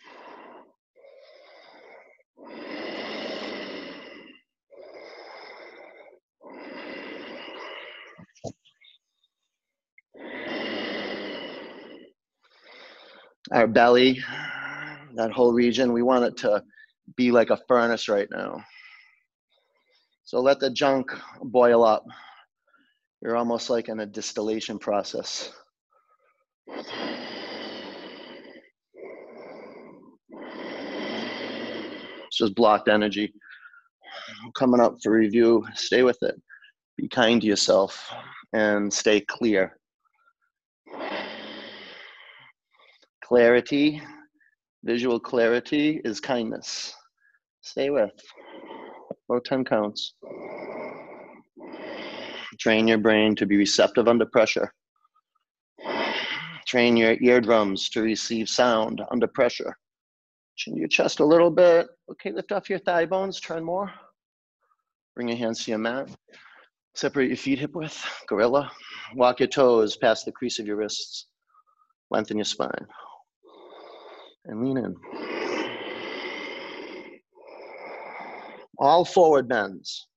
Our 13.50 13.66
belly, 13.66 14.20
that 15.16 15.32
whole 15.32 15.52
region, 15.52 15.92
we 15.92 16.02
want 16.02 16.24
it 16.24 16.36
to 16.38 16.62
be 17.16 17.32
like 17.32 17.50
a 17.50 17.58
furnace 17.66 18.08
right 18.08 18.28
now. 18.30 18.62
So 20.24 20.40
let 20.40 20.60
the 20.60 20.70
junk 20.70 21.10
boil 21.42 21.84
up. 21.84 22.04
You're 23.22 23.36
almost 23.36 23.68
like 23.68 23.88
in 23.88 24.00
a 24.00 24.06
distillation 24.06 24.78
process. 24.78 25.52
It's 32.26 32.36
just 32.36 32.54
blocked 32.54 32.88
energy. 32.88 33.32
Coming 34.56 34.80
up 34.80 34.96
for 35.02 35.12
review, 35.12 35.64
stay 35.74 36.04
with 36.04 36.18
it. 36.22 36.40
Be 36.96 37.08
kind 37.08 37.40
to 37.40 37.46
yourself 37.46 38.12
and 38.52 38.92
stay 38.92 39.20
clear. 39.20 39.78
Clarity, 43.24 44.00
visual 44.84 45.18
clarity 45.18 46.00
is 46.04 46.20
kindness. 46.20 46.94
Stay 47.62 47.90
with. 47.90 48.12
About 49.28 49.44
10 49.44 49.64
counts. 49.64 50.14
Train 52.58 52.88
your 52.88 52.98
brain 52.98 53.36
to 53.36 53.46
be 53.46 53.56
receptive 53.56 54.08
under 54.08 54.26
pressure. 54.26 54.72
Train 56.66 56.96
your 56.96 57.16
eardrums 57.20 57.88
to 57.90 58.02
receive 58.02 58.48
sound 58.48 59.00
under 59.10 59.26
pressure. 59.26 59.76
Chin 60.56 60.76
your 60.76 60.88
chest 60.88 61.20
a 61.20 61.24
little 61.24 61.50
bit. 61.50 61.86
Okay, 62.10 62.32
lift 62.32 62.52
off 62.52 62.68
your 62.68 62.80
thigh 62.80 63.06
bones, 63.06 63.40
turn 63.40 63.64
more. 63.64 63.92
Bring 65.14 65.28
your 65.28 65.38
hands 65.38 65.64
to 65.64 65.70
your 65.70 65.78
mat. 65.78 66.10
Separate 66.94 67.28
your 67.28 67.36
feet 67.36 67.60
hip 67.60 67.74
width, 67.74 68.04
gorilla. 68.28 68.70
Walk 69.14 69.38
your 69.38 69.48
toes 69.48 69.96
past 69.96 70.24
the 70.24 70.32
crease 70.32 70.58
of 70.58 70.66
your 70.66 70.76
wrists. 70.76 71.26
Lengthen 72.10 72.36
your 72.36 72.44
spine. 72.44 72.86
And 74.46 74.64
lean 74.64 74.78
in. 74.78 74.96
All 78.78 79.04
forward 79.04 79.48
bends. 79.48 80.08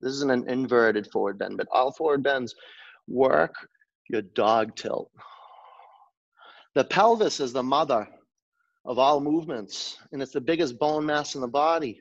This 0.00 0.12
isn't 0.14 0.30
an 0.30 0.48
inverted 0.48 1.10
forward 1.10 1.38
bend, 1.38 1.56
but 1.56 1.68
all 1.72 1.92
forward 1.92 2.22
bends 2.22 2.54
work 3.06 3.54
your 4.08 4.22
dog 4.22 4.74
tilt. 4.76 5.10
The 6.74 6.84
pelvis 6.84 7.40
is 7.40 7.52
the 7.52 7.62
mother 7.62 8.08
of 8.84 8.98
all 8.98 9.20
movements, 9.20 9.98
and 10.12 10.22
it's 10.22 10.32
the 10.32 10.40
biggest 10.40 10.78
bone 10.78 11.04
mass 11.04 11.34
in 11.34 11.40
the 11.40 11.48
body. 11.48 12.00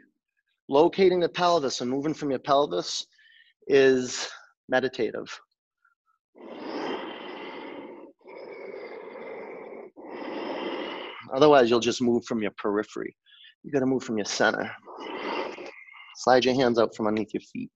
Locating 0.69 1.19
the 1.19 1.29
pelvis 1.29 1.81
and 1.81 1.89
moving 1.89 2.13
from 2.13 2.29
your 2.29 2.39
pelvis 2.39 3.05
is 3.67 4.29
meditative. 4.69 5.27
Otherwise, 11.33 11.69
you'll 11.69 11.79
just 11.79 12.01
move 12.01 12.23
from 12.25 12.41
your 12.41 12.51
periphery. 12.51 13.15
You 13.63 13.71
got 13.71 13.79
to 13.79 13.85
move 13.85 14.03
from 14.03 14.17
your 14.17 14.25
center. 14.25 14.71
Slide 16.17 16.45
your 16.45 16.55
hands 16.55 16.79
out 16.79 16.95
from 16.95 17.07
underneath 17.07 17.33
your 17.33 17.41
feet. 17.41 17.71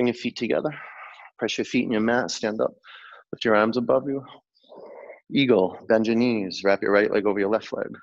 Bring 0.00 0.06
your 0.06 0.14
feet 0.14 0.36
together. 0.36 0.74
Press 1.38 1.58
your 1.58 1.66
feet 1.66 1.84
in 1.84 1.92
your 1.92 2.00
mat. 2.00 2.30
Stand 2.30 2.58
up. 2.62 2.72
Lift 3.34 3.44
your 3.44 3.54
arms 3.54 3.76
above 3.76 4.08
you. 4.08 4.24
Eagle. 5.30 5.76
Bend 5.90 6.06
your 6.06 6.16
knees. 6.16 6.62
Wrap 6.64 6.80
your 6.80 6.90
right 6.90 7.10
leg 7.10 7.26
over 7.26 7.38
your 7.38 7.50
left 7.50 7.70
leg. 7.70 7.94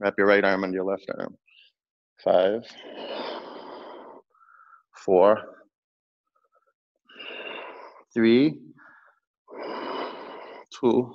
Wrap 0.00 0.12
your 0.18 0.26
right 0.26 0.44
arm 0.44 0.64
under 0.64 0.76
your 0.76 0.84
left 0.84 1.10
arm. 1.18 1.34
Five, 2.22 2.66
four, 4.94 5.38
three, 8.12 8.58
two, 10.78 11.14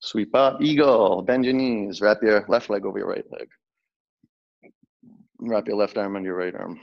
sweep 0.00 0.34
up, 0.34 0.60
eagle, 0.60 1.22
bend 1.22 1.46
your 1.46 1.54
knees, 1.54 2.02
wrap 2.02 2.18
your 2.20 2.44
left 2.48 2.68
leg 2.68 2.84
over 2.84 2.98
your 2.98 3.08
right 3.08 3.24
leg. 3.32 3.48
Wrap 5.38 5.66
your 5.66 5.78
left 5.78 5.96
arm 5.96 6.16
under 6.16 6.28
your 6.28 6.36
right 6.36 6.54
arm. 6.54 6.78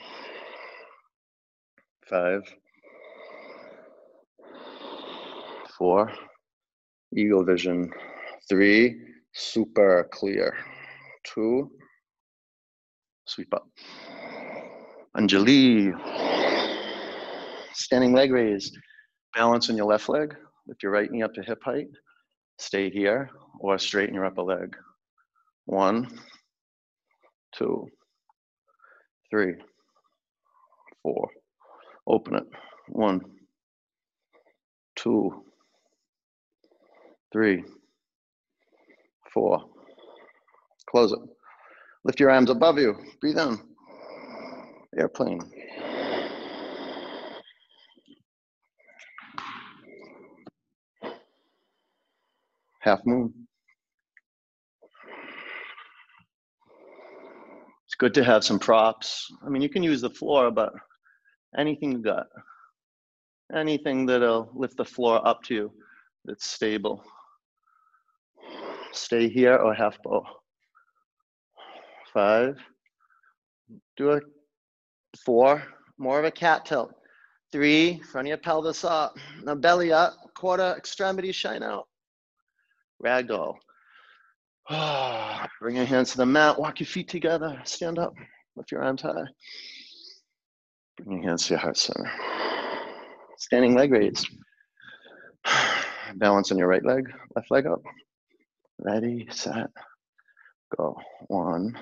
Five, 2.09 2.41
four, 5.77 6.11
eagle 7.15 7.43
vision. 7.45 7.91
Three, 8.49 8.99
super 9.33 10.09
clear. 10.11 10.53
Two, 11.23 11.71
sweep 13.25 13.53
up. 13.53 13.67
Anjali, 15.15 15.93
standing 17.73 18.13
leg 18.13 18.31
raise. 18.31 18.71
Balance 19.35 19.69
on 19.69 19.77
your 19.77 19.85
left 19.85 20.09
leg. 20.09 20.35
Lift 20.67 20.83
your 20.83 20.91
right 20.91 21.09
knee 21.09 21.23
up 21.23 21.33
to 21.35 21.41
hip 21.41 21.59
height. 21.63 21.87
Stay 22.57 22.89
here 22.89 23.29
or 23.59 23.77
straighten 23.77 24.13
your 24.13 24.25
upper 24.25 24.43
leg. 24.43 24.75
One, 25.65 26.19
two, 27.55 27.87
three, 29.31 29.53
four. 31.01 31.29
Open 32.07 32.35
it. 32.35 32.43
One, 32.89 33.21
two, 34.95 35.43
three, 37.31 37.63
four. 39.33 39.63
Close 40.89 41.11
it. 41.11 41.19
Lift 42.03 42.19
your 42.19 42.29
arms 42.29 42.49
above 42.49 42.77
you. 42.77 42.95
Breathe 43.21 43.39
in. 43.39 43.57
Airplane. 44.97 45.39
Half 52.81 52.99
moon. 53.05 53.33
It's 57.85 57.95
good 57.97 58.13
to 58.15 58.23
have 58.23 58.43
some 58.43 58.59
props. 58.59 59.31
I 59.45 59.49
mean, 59.49 59.61
you 59.61 59.69
can 59.69 59.83
use 59.83 60.01
the 60.01 60.09
floor, 60.09 60.51
but 60.51 60.73
anything 61.57 61.91
you 61.91 61.99
got. 61.99 62.27
Anything 63.53 64.05
that'll 64.05 64.49
lift 64.53 64.77
the 64.77 64.85
floor 64.85 65.25
up 65.27 65.43
to 65.43 65.53
you 65.53 65.73
that's 66.25 66.45
stable. 66.45 67.03
Stay 68.91 69.27
here 69.27 69.57
or 69.57 69.73
half 69.73 70.01
bow. 70.03 70.23
Five. 72.13 72.57
Do 73.97 74.11
a 74.11 74.19
four. 75.25 75.63
More 75.97 76.19
of 76.19 76.25
a 76.25 76.31
cat 76.31 76.65
tilt. 76.65 76.93
Three. 77.51 77.99
Front 78.11 78.27
of 78.27 78.29
your 78.29 78.37
pelvis 78.37 78.83
up. 78.83 79.17
Now 79.43 79.55
belly 79.55 79.91
up. 79.91 80.13
Quarter 80.35 80.75
extremities 80.77 81.35
shine 81.35 81.63
out. 81.63 81.87
Ragdoll. 83.03 83.55
Bring 85.59 85.75
your 85.75 85.85
hands 85.85 86.11
to 86.11 86.17
the 86.17 86.25
mat. 86.25 86.57
Walk 86.59 86.79
your 86.79 86.87
feet 86.87 87.09
together. 87.09 87.59
Stand 87.65 87.99
up. 87.99 88.13
Lift 88.55 88.71
your 88.71 88.83
arms 88.83 89.01
high. 89.01 89.25
Bring 90.97 91.21
your 91.21 91.29
hands 91.29 91.47
to 91.47 91.53
your 91.53 91.59
heart 91.59 91.77
center. 91.77 92.09
Standing 93.37 93.75
leg 93.75 93.91
raised. 93.91 94.27
Balance 96.15 96.51
on 96.51 96.57
your 96.57 96.67
right 96.67 96.85
leg, 96.85 97.11
left 97.35 97.49
leg 97.49 97.65
up. 97.65 97.81
Ready, 98.79 99.27
set, 99.31 99.69
go. 100.77 100.95
One, 101.27 101.77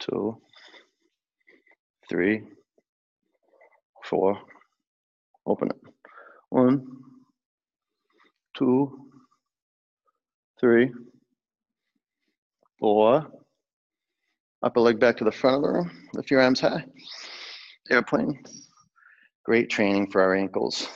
two, 0.00 0.36
three, 2.08 2.42
four. 4.04 4.38
Open 5.46 5.68
it. 5.68 5.76
One, 6.50 6.86
two, 8.56 9.10
three, 10.60 10.90
four. 12.80 13.26
Upper 14.62 14.80
leg 14.80 14.98
back 14.98 15.16
to 15.18 15.24
the 15.24 15.30
front 15.32 15.56
of 15.56 15.62
the 15.62 15.68
room. 15.68 15.90
Lift 16.14 16.30
your 16.30 16.40
arms 16.42 16.60
high. 16.60 16.84
Airplane. 17.90 18.42
Great 19.44 19.70
training 19.70 20.10
for 20.10 20.20
our 20.20 20.34
ankles. 20.34 20.88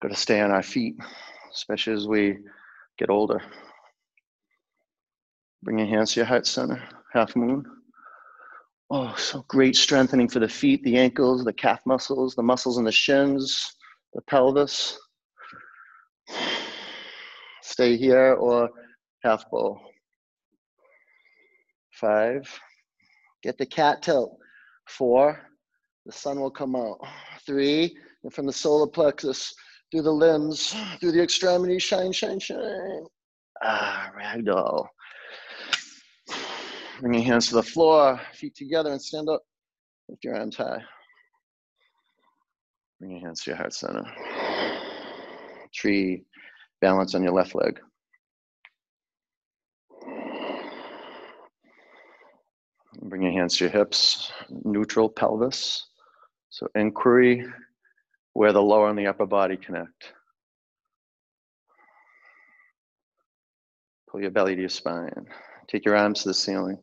Got 0.00 0.10
to 0.10 0.16
stay 0.16 0.40
on 0.40 0.52
our 0.52 0.62
feet, 0.62 0.94
especially 1.52 1.94
as 1.94 2.06
we 2.06 2.38
get 2.98 3.10
older. 3.10 3.42
Bring 5.62 5.78
your 5.78 5.88
hands 5.88 6.12
to 6.12 6.20
your 6.20 6.26
heart 6.26 6.46
center, 6.46 6.80
half 7.12 7.34
moon. 7.34 7.64
Oh, 8.90 9.12
so 9.16 9.44
great 9.48 9.74
strengthening 9.74 10.28
for 10.28 10.38
the 10.38 10.48
feet, 10.48 10.84
the 10.84 10.96
ankles, 10.96 11.44
the 11.44 11.52
calf 11.52 11.80
muscles, 11.84 12.36
the 12.36 12.42
muscles 12.42 12.78
in 12.78 12.84
the 12.84 12.92
shins, 12.92 13.74
the 14.14 14.22
pelvis. 14.22 14.96
Stay 17.62 17.96
here 17.96 18.34
or 18.34 18.70
half 19.24 19.50
bow. 19.50 19.80
Five. 21.90 22.60
Get 23.42 23.58
the 23.58 23.66
cat 23.66 24.02
tilt. 24.02 24.38
Four. 24.86 25.40
The 26.06 26.12
sun 26.12 26.40
will 26.40 26.52
come 26.52 26.76
out. 26.76 27.00
Three. 27.46 27.96
And 28.22 28.32
from 28.32 28.46
the 28.46 28.52
solar 28.52 28.86
plexus 28.86 29.54
through 29.90 30.02
the 30.02 30.12
limbs, 30.12 30.74
through 31.00 31.12
the 31.12 31.22
extremities, 31.22 31.82
shine, 31.82 32.12
shine, 32.12 32.38
shine. 32.38 33.04
Ah, 33.62 34.10
ragdoll. 34.16 34.86
Bring 37.00 37.14
your 37.14 37.22
hands 37.24 37.48
to 37.48 37.56
the 37.56 37.62
floor, 37.62 38.20
feet 38.32 38.54
together, 38.54 38.90
and 38.90 39.02
stand 39.02 39.28
up. 39.28 39.42
Lift 40.08 40.24
your 40.24 40.36
arms 40.36 40.56
high. 40.56 40.82
Bring 42.98 43.12
your 43.12 43.20
hands 43.20 43.42
to 43.42 43.50
your 43.50 43.58
heart 43.58 43.74
center. 43.74 44.04
Tree, 45.74 46.24
balance 46.80 47.14
on 47.14 47.22
your 47.22 47.32
left 47.32 47.54
leg. 47.54 47.80
Bring 53.02 53.22
your 53.22 53.32
hands 53.32 53.56
to 53.58 53.64
your 53.64 53.72
hips, 53.72 54.32
neutral 54.64 55.08
pelvis. 55.08 55.86
So 56.56 56.68
inquiry, 56.74 57.44
where 58.32 58.54
the 58.54 58.62
lower 58.62 58.88
and 58.88 58.98
the 58.98 59.08
upper 59.08 59.26
body 59.26 59.58
connect. 59.58 60.14
Pull 64.10 64.22
your 64.22 64.30
belly 64.30 64.54
to 64.54 64.62
your 64.62 64.70
spine. 64.70 65.26
Take 65.68 65.84
your 65.84 65.94
arms 65.94 66.22
to 66.22 66.30
the 66.30 66.34
ceiling. 66.34 66.78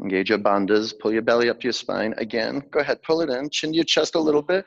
Engage 0.00 0.30
your 0.30 0.38
bandhas. 0.38 0.98
Pull 0.98 1.12
your 1.12 1.20
belly 1.20 1.50
up 1.50 1.60
to 1.60 1.64
your 1.64 1.74
spine. 1.74 2.14
Again, 2.16 2.62
go 2.70 2.80
ahead, 2.80 3.02
pull 3.02 3.20
it 3.20 3.28
in. 3.28 3.50
Chin 3.50 3.72
to 3.72 3.76
your 3.76 3.84
chest 3.84 4.14
a 4.14 4.18
little 4.18 4.40
bit. 4.40 4.64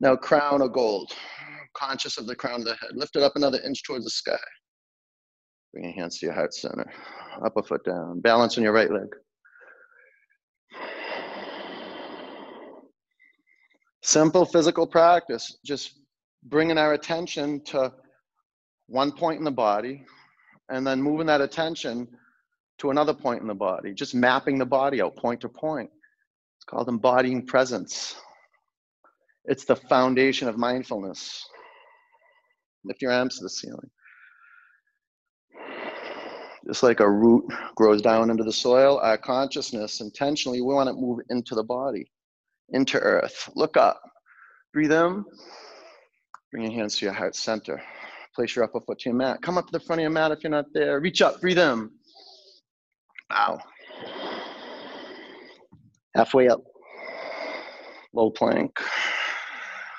Now, 0.00 0.16
crown 0.16 0.60
or 0.60 0.68
gold. 0.68 1.12
Conscious 1.74 2.18
of 2.18 2.26
the 2.26 2.34
crown 2.34 2.62
of 2.62 2.64
the 2.64 2.74
head. 2.74 2.90
Lift 2.94 3.14
it 3.14 3.22
up 3.22 3.36
another 3.36 3.60
inch 3.64 3.84
towards 3.84 4.02
the 4.02 4.10
sky. 4.10 4.36
Bring 5.72 5.84
your 5.84 5.92
hands 5.92 6.18
to 6.18 6.26
your 6.26 6.34
heart 6.34 6.52
center. 6.52 6.92
Upper 7.40 7.62
foot 7.62 7.84
down. 7.84 8.20
Balance 8.20 8.58
on 8.58 8.64
your 8.64 8.72
right 8.72 8.90
leg. 8.90 9.14
Simple 14.02 14.44
physical 14.44 14.86
practice. 14.86 15.58
Just 15.64 16.00
bringing 16.44 16.78
our 16.78 16.94
attention 16.94 17.62
to 17.64 17.92
one 18.86 19.12
point 19.12 19.38
in 19.38 19.44
the 19.44 19.50
body 19.50 20.04
and 20.70 20.86
then 20.86 21.02
moving 21.02 21.26
that 21.26 21.40
attention 21.40 22.08
to 22.78 22.90
another 22.90 23.14
point 23.14 23.42
in 23.42 23.48
the 23.48 23.54
body, 23.54 23.92
just 23.92 24.14
mapping 24.14 24.58
the 24.58 24.66
body 24.66 25.02
out 25.02 25.16
point 25.16 25.40
to 25.40 25.48
point. 25.48 25.90
It's 26.56 26.64
called 26.64 26.88
embodying 26.88 27.44
presence. 27.44 28.16
It's 29.46 29.64
the 29.64 29.76
foundation 29.76 30.48
of 30.48 30.56
mindfulness. 30.56 31.44
Lift 32.84 33.02
your 33.02 33.12
arms 33.12 33.38
to 33.38 33.42
the 33.42 33.50
ceiling. 33.50 33.90
Just 36.66 36.82
like 36.82 37.00
a 37.00 37.10
root 37.10 37.44
grows 37.74 38.02
down 38.02 38.30
into 38.30 38.44
the 38.44 38.52
soil, 38.52 38.98
our 39.02 39.16
consciousness 39.16 40.00
intentionally, 40.00 40.60
we 40.60 40.74
want 40.74 40.88
to 40.88 40.92
move 40.92 41.20
into 41.30 41.54
the 41.54 41.64
body, 41.64 42.10
into 42.70 42.98
earth. 42.98 43.48
Look 43.54 43.76
up, 43.76 44.00
breathe 44.72 44.92
in, 44.92 45.24
bring 46.52 46.64
your 46.64 46.72
hands 46.72 46.98
to 46.98 47.06
your 47.06 47.14
heart 47.14 47.36
center. 47.36 47.82
Place 48.34 48.54
your 48.54 48.64
upper 48.64 48.80
foot 48.80 49.00
to 49.00 49.08
your 49.08 49.16
mat. 49.16 49.42
Come 49.42 49.58
up 49.58 49.66
to 49.66 49.72
the 49.72 49.80
front 49.80 50.00
of 50.00 50.02
your 50.02 50.10
mat 50.10 50.30
if 50.30 50.44
you're 50.44 50.50
not 50.50 50.66
there. 50.72 51.00
Reach 51.00 51.22
up, 51.22 51.40
breathe 51.40 51.58
in. 51.58 51.90
Wow. 53.30 53.58
Halfway 56.14 56.48
up. 56.48 56.62
Low 58.12 58.30
plank. 58.30 58.78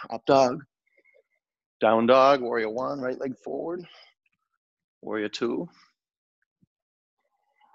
Up 0.09 0.25
dog. 0.25 0.63
Down 1.81 2.07
dog, 2.07 2.41
warrior 2.41 2.69
one, 2.69 2.99
right 2.99 3.19
leg 3.19 3.37
forward. 3.43 3.85
Warrior 5.01 5.29
two. 5.29 5.67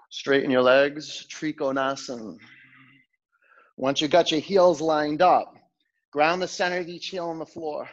Straighten 0.09 0.51
your 0.51 0.61
legs, 0.61 1.27
Trikonasana. 1.29 2.37
Once 3.77 4.01
you 4.01 4.07
got 4.07 4.31
your 4.31 4.39
heels 4.39 4.79
lined 4.79 5.21
up, 5.21 5.55
ground 6.11 6.41
the 6.41 6.47
center 6.47 6.77
of 6.77 6.87
each 6.87 7.07
heel 7.07 7.25
on 7.25 7.39
the 7.39 7.45
floor. 7.45 7.89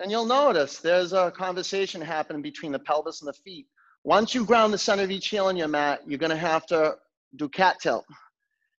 And 0.00 0.10
you'll 0.10 0.26
notice 0.26 0.78
there's 0.78 1.12
a 1.12 1.30
conversation 1.30 2.00
happening 2.00 2.40
between 2.40 2.72
the 2.72 2.78
pelvis 2.78 3.20
and 3.20 3.28
the 3.28 3.32
feet. 3.32 3.66
Once 4.04 4.34
you 4.34 4.44
ground 4.44 4.72
the 4.72 4.78
center 4.78 5.02
of 5.02 5.10
each 5.10 5.28
heel 5.28 5.46
on 5.46 5.56
your 5.56 5.68
mat, 5.68 6.00
you're 6.06 6.18
gonna 6.18 6.36
have 6.36 6.64
to 6.66 6.96
do 7.36 7.48
cat 7.48 7.76
tilt. 7.80 8.04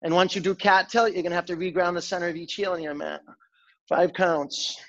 And 0.02 0.14
once 0.14 0.34
you 0.34 0.42
do 0.42 0.56
cat 0.56 0.90
tilt, 0.90 1.14
you're 1.14 1.24
gonna 1.24 1.36
have 1.36 1.46
to 1.46 1.58
reground 1.58 1.96
the 1.96 2.02
center 2.02 2.28
of 2.28 2.36
each 2.36 2.54
heel 2.54 2.72
on 2.72 2.82
your 2.82 2.96
mat. 2.96 3.22
Five 3.88 4.14
counts. 4.14 4.80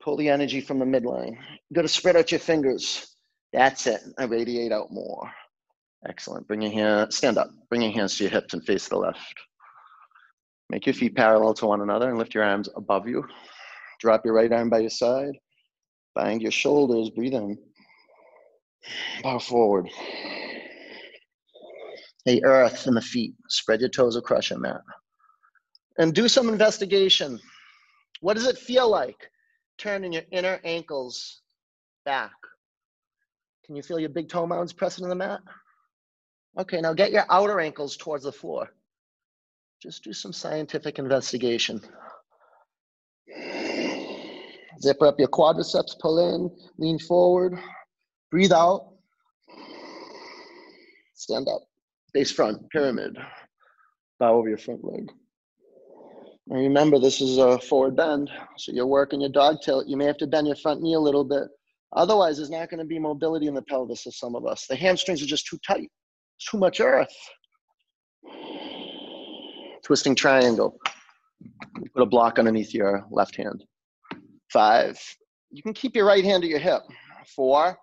Pull 0.00 0.16
the 0.16 0.30
energy 0.30 0.60
from 0.60 0.78
the 0.78 0.84
midline. 0.84 1.36
You 1.68 1.74
gotta 1.74 1.88
spread 1.88 2.16
out 2.16 2.32
your 2.32 2.40
fingers. 2.40 3.14
That's 3.52 3.86
it. 3.86 4.00
I 4.18 4.24
radiate 4.24 4.72
out 4.72 4.90
more. 4.90 5.30
Excellent. 6.08 6.46
Bring 6.46 6.62
your 6.62 6.72
hand, 6.72 7.12
stand 7.12 7.38
up. 7.38 7.50
Bring 7.68 7.82
your 7.82 7.92
hands 7.92 8.16
to 8.18 8.24
your 8.24 8.30
hips 8.30 8.52
and 8.52 8.64
face 8.64 8.88
the 8.88 8.96
left. 8.96 9.34
Make 10.70 10.86
your 10.86 10.94
feet 10.94 11.14
parallel 11.14 11.54
to 11.54 11.66
one 11.66 11.80
another 11.80 12.08
and 12.08 12.18
lift 12.18 12.34
your 12.34 12.44
arms 12.44 12.68
above 12.76 13.08
you. 13.08 13.24
Drop 14.00 14.22
your 14.24 14.34
right 14.34 14.52
arm 14.52 14.68
by 14.68 14.80
your 14.80 14.90
side. 14.90 15.34
Bind 16.14 16.42
your 16.42 16.50
shoulders. 16.50 17.10
Breathe 17.10 17.34
in. 17.34 17.58
Bow 19.22 19.38
forward. 19.38 19.88
Hey, 22.24 22.40
earth 22.44 22.86
in 22.86 22.94
the 22.94 23.00
feet. 23.00 23.34
Spread 23.48 23.80
your 23.80 23.88
toes 23.88 24.16
across 24.16 24.50
your 24.50 24.58
mat. 24.58 24.80
And 25.98 26.14
do 26.14 26.28
some 26.28 26.48
investigation. 26.48 27.38
What 28.20 28.34
does 28.34 28.46
it 28.46 28.58
feel 28.58 28.90
like 28.90 29.30
turning 29.78 30.12
your 30.12 30.22
inner 30.32 30.60
ankles 30.64 31.42
back? 32.04 32.32
Can 33.64 33.76
you 33.76 33.82
feel 33.82 33.98
your 33.98 34.10
big 34.10 34.28
toe 34.28 34.46
mounds 34.46 34.72
pressing 34.72 35.04
on 35.04 35.10
the 35.10 35.14
mat? 35.14 35.40
Okay, 36.56 36.80
now 36.80 36.92
get 36.92 37.10
your 37.10 37.24
outer 37.30 37.60
ankles 37.60 37.96
towards 37.96 38.24
the 38.24 38.32
floor. 38.32 38.68
Just 39.82 40.04
do 40.04 40.12
some 40.12 40.32
scientific 40.32 40.98
investigation. 40.98 41.80
Zip 44.80 45.02
up 45.02 45.18
your 45.18 45.28
quadriceps, 45.28 45.98
pull 46.00 46.34
in, 46.34 46.50
lean 46.78 46.98
forward, 46.98 47.58
breathe 48.30 48.52
out. 48.52 48.92
Stand 51.14 51.48
up, 51.48 51.62
face 52.12 52.30
front, 52.30 52.70
pyramid. 52.70 53.16
Bow 54.20 54.34
over 54.34 54.48
your 54.48 54.58
front 54.58 54.84
leg. 54.84 55.10
And 56.50 56.58
remember, 56.58 56.98
this 56.98 57.20
is 57.20 57.38
a 57.38 57.58
forward 57.58 57.96
bend, 57.96 58.30
so 58.58 58.72
you're 58.72 58.86
working 58.86 59.20
your 59.20 59.30
dog 59.30 59.56
tilt. 59.62 59.86
You 59.86 59.96
may 59.96 60.04
have 60.04 60.18
to 60.18 60.26
bend 60.26 60.46
your 60.46 60.56
front 60.56 60.82
knee 60.82 60.94
a 60.94 61.00
little 61.00 61.24
bit. 61.24 61.48
Otherwise, 61.94 62.36
there's 62.36 62.50
not 62.50 62.68
going 62.70 62.80
to 62.80 62.84
be 62.84 62.98
mobility 62.98 63.46
in 63.46 63.54
the 63.54 63.62
pelvis 63.62 64.06
of 64.06 64.14
some 64.14 64.36
of 64.36 64.44
us. 64.46 64.66
The 64.66 64.76
hamstrings 64.76 65.22
are 65.22 65.26
just 65.26 65.46
too 65.46 65.58
tight. 65.66 65.90
Too 66.38 66.58
much 66.58 66.80
earth. 66.80 67.14
Twisting 69.84 70.14
triangle. 70.14 70.78
Put 71.94 72.02
a 72.02 72.06
block 72.06 72.38
underneath 72.38 72.72
your 72.72 73.04
left 73.10 73.36
hand. 73.36 73.64
Five. 74.50 74.98
You 75.50 75.62
can 75.62 75.72
keep 75.72 75.94
your 75.94 76.06
right 76.06 76.24
hand 76.24 76.44
at 76.44 76.50
your 76.50 76.58
hip. 76.58 76.82
Four. 77.34 77.78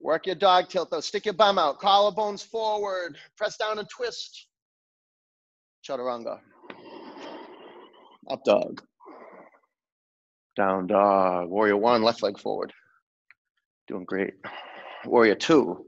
Work 0.00 0.26
your 0.26 0.34
dog 0.34 0.68
tilt 0.68 0.90
though. 0.90 1.00
Stick 1.00 1.24
your 1.24 1.34
bum 1.34 1.58
out. 1.58 1.80
Collarbones 1.80 2.44
forward. 2.44 3.16
Press 3.36 3.56
down 3.56 3.78
and 3.78 3.88
twist. 3.88 4.48
Chaturanga. 5.88 6.40
Up 8.30 8.44
dog. 8.44 8.82
Down 10.56 10.86
dog. 10.86 11.48
Warrior 11.48 11.76
one, 11.76 12.02
left 12.02 12.22
leg 12.22 12.38
forward. 12.38 12.72
Doing 13.86 14.04
great. 14.04 14.34
Warrior 15.04 15.34
two. 15.34 15.86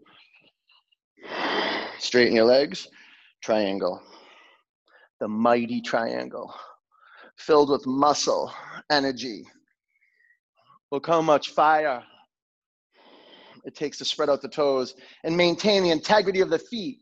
Straighten 1.99 2.37
your 2.37 2.45
legs. 2.45 2.89
Triangle. 3.43 4.03
The 5.21 5.29
mighty 5.29 5.81
triangle. 5.81 6.55
Filled 7.37 7.71
with 7.71 7.87
muscle, 7.87 8.53
energy. 8.91 9.47
Look 10.91 11.07
how 11.07 11.21
much 11.21 11.51
fire 11.51 12.03
it 13.65 13.75
takes 13.75 13.99
to 13.99 14.05
spread 14.05 14.31
out 14.31 14.41
the 14.41 14.49
toes 14.49 14.95
and 15.25 15.37
maintain 15.37 15.83
the 15.83 15.91
integrity 15.91 16.41
of 16.41 16.51
the 16.51 16.59
feet. 16.59 16.99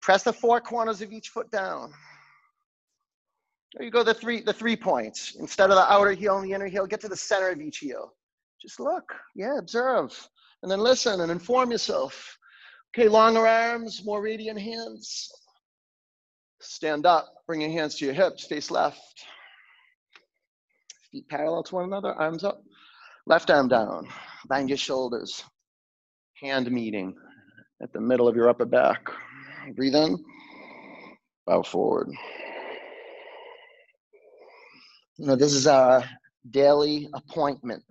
Press 0.00 0.22
the 0.22 0.32
four 0.32 0.60
corners 0.60 1.02
of 1.02 1.12
each 1.12 1.30
foot 1.30 1.50
down. 1.50 1.92
There 3.74 3.84
you 3.84 3.90
go, 3.90 4.04
the 4.04 4.14
three, 4.14 4.40
the 4.40 4.52
three 4.52 4.76
points. 4.76 5.34
Instead 5.40 5.70
of 5.70 5.76
the 5.76 5.92
outer 5.92 6.12
heel 6.12 6.38
and 6.38 6.46
the 6.46 6.54
inner 6.54 6.68
heel, 6.68 6.86
get 6.86 7.00
to 7.00 7.08
the 7.08 7.16
center 7.16 7.48
of 7.48 7.60
each 7.60 7.78
heel. 7.78 8.14
Just 8.62 8.78
look, 8.78 9.12
yeah, 9.34 9.58
observe, 9.58 10.28
and 10.62 10.70
then 10.70 10.78
listen 10.78 11.20
and 11.20 11.32
inform 11.32 11.72
yourself. 11.72 12.38
Okay, 12.96 13.08
longer 13.08 13.44
arms, 13.44 14.04
more 14.04 14.22
radiant 14.22 14.60
hands. 14.60 15.28
Stand 16.60 17.06
up, 17.06 17.26
bring 17.44 17.60
your 17.60 17.70
hands 17.70 17.96
to 17.96 18.04
your 18.04 18.14
hips, 18.14 18.46
face 18.46 18.70
left. 18.70 19.24
Feet 21.10 21.28
parallel 21.28 21.64
to 21.64 21.74
one 21.74 21.84
another, 21.86 22.12
arms 22.12 22.44
up. 22.44 22.62
Left 23.26 23.50
arm 23.50 23.66
down, 23.66 24.06
bind 24.46 24.68
your 24.68 24.78
shoulders. 24.78 25.42
Hand 26.40 26.70
meeting 26.70 27.16
at 27.82 27.92
the 27.92 28.00
middle 28.00 28.28
of 28.28 28.36
your 28.36 28.48
upper 28.48 28.64
back. 28.64 29.10
Breathe 29.74 29.96
in, 29.96 30.16
bow 31.46 31.62
forward. 31.62 32.10
You 35.16 35.26
know, 35.26 35.34
this 35.34 35.52
is 35.52 35.66
our 35.66 36.04
daily 36.48 37.08
appointment 37.12 37.82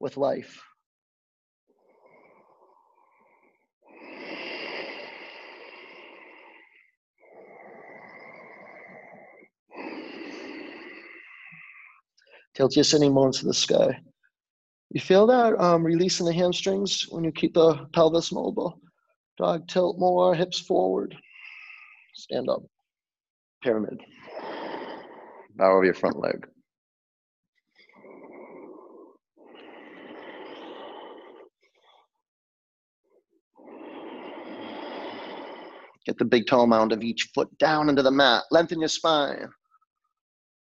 with 0.00 0.16
life. 0.16 0.62
Tilt 12.54 12.76
your 12.76 12.84
sitting 12.84 13.14
bones 13.14 13.40
to 13.40 13.46
the 13.46 13.54
sky. 13.54 13.98
You 14.90 15.00
feel 15.00 15.26
that 15.28 15.58
um, 15.58 15.84
releasing 15.84 16.26
the 16.26 16.34
hamstrings 16.34 17.06
when 17.08 17.24
you 17.24 17.32
keep 17.32 17.54
the 17.54 17.86
pelvis 17.94 18.30
mobile? 18.30 18.78
Dog 19.38 19.66
tilt 19.66 19.98
more, 19.98 20.34
hips 20.34 20.60
forward. 20.60 21.16
Stand 22.14 22.50
up. 22.50 22.62
Pyramid. 23.62 23.98
Bow 25.56 25.72
over 25.72 25.84
your 25.84 25.94
front 25.94 26.18
leg. 26.18 26.46
Get 36.04 36.18
the 36.18 36.24
big 36.24 36.46
toe 36.46 36.66
mound 36.66 36.92
of 36.92 37.02
each 37.02 37.30
foot 37.34 37.56
down 37.58 37.88
into 37.88 38.02
the 38.02 38.10
mat. 38.10 38.42
Lengthen 38.50 38.80
your 38.80 38.88
spine. 38.88 39.48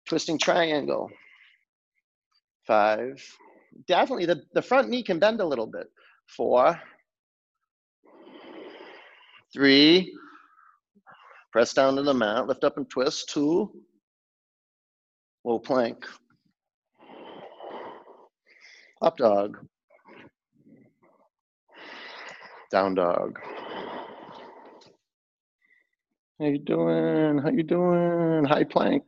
Twisting 0.07 0.38
triangle. 0.38 1.09
Five. 2.65 3.23
Definitely, 3.88 4.25
the, 4.25 4.41
the 4.54 4.62
front 4.62 4.89
knee 4.89 5.04
can 5.04 5.19
bend 5.19 5.41
a 5.41 5.45
little 5.45 5.67
bit. 5.67 5.88
Four. 6.28 6.80
Three. 9.54 10.13
Press 11.51 11.73
down 11.73 11.95
to 11.95 12.04
the 12.04 12.13
mat. 12.13 12.47
Lift 12.47 12.63
up 12.63 12.78
and 12.78 12.89
twist. 12.89 13.30
Two. 13.30 13.71
Low 15.43 15.60
plank. 15.60 16.06
Up 19.01 19.17
dog. 19.17 19.58
Down 22.71 22.95
dog. 22.95 23.39
How 26.39 26.47
you 26.47 26.60
doing? 26.60 27.38
How 27.38 27.49
you 27.49 27.63
doing? 27.63 28.43
High 28.43 28.63
plank. 28.65 29.04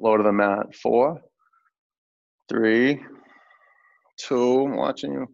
Low 0.00 0.16
to 0.16 0.22
the 0.22 0.32
mat. 0.32 0.74
Four, 0.74 1.20
three, 2.48 3.02
two. 4.16 4.64
I'm 4.64 4.76
watching 4.76 5.12
you. 5.12 5.26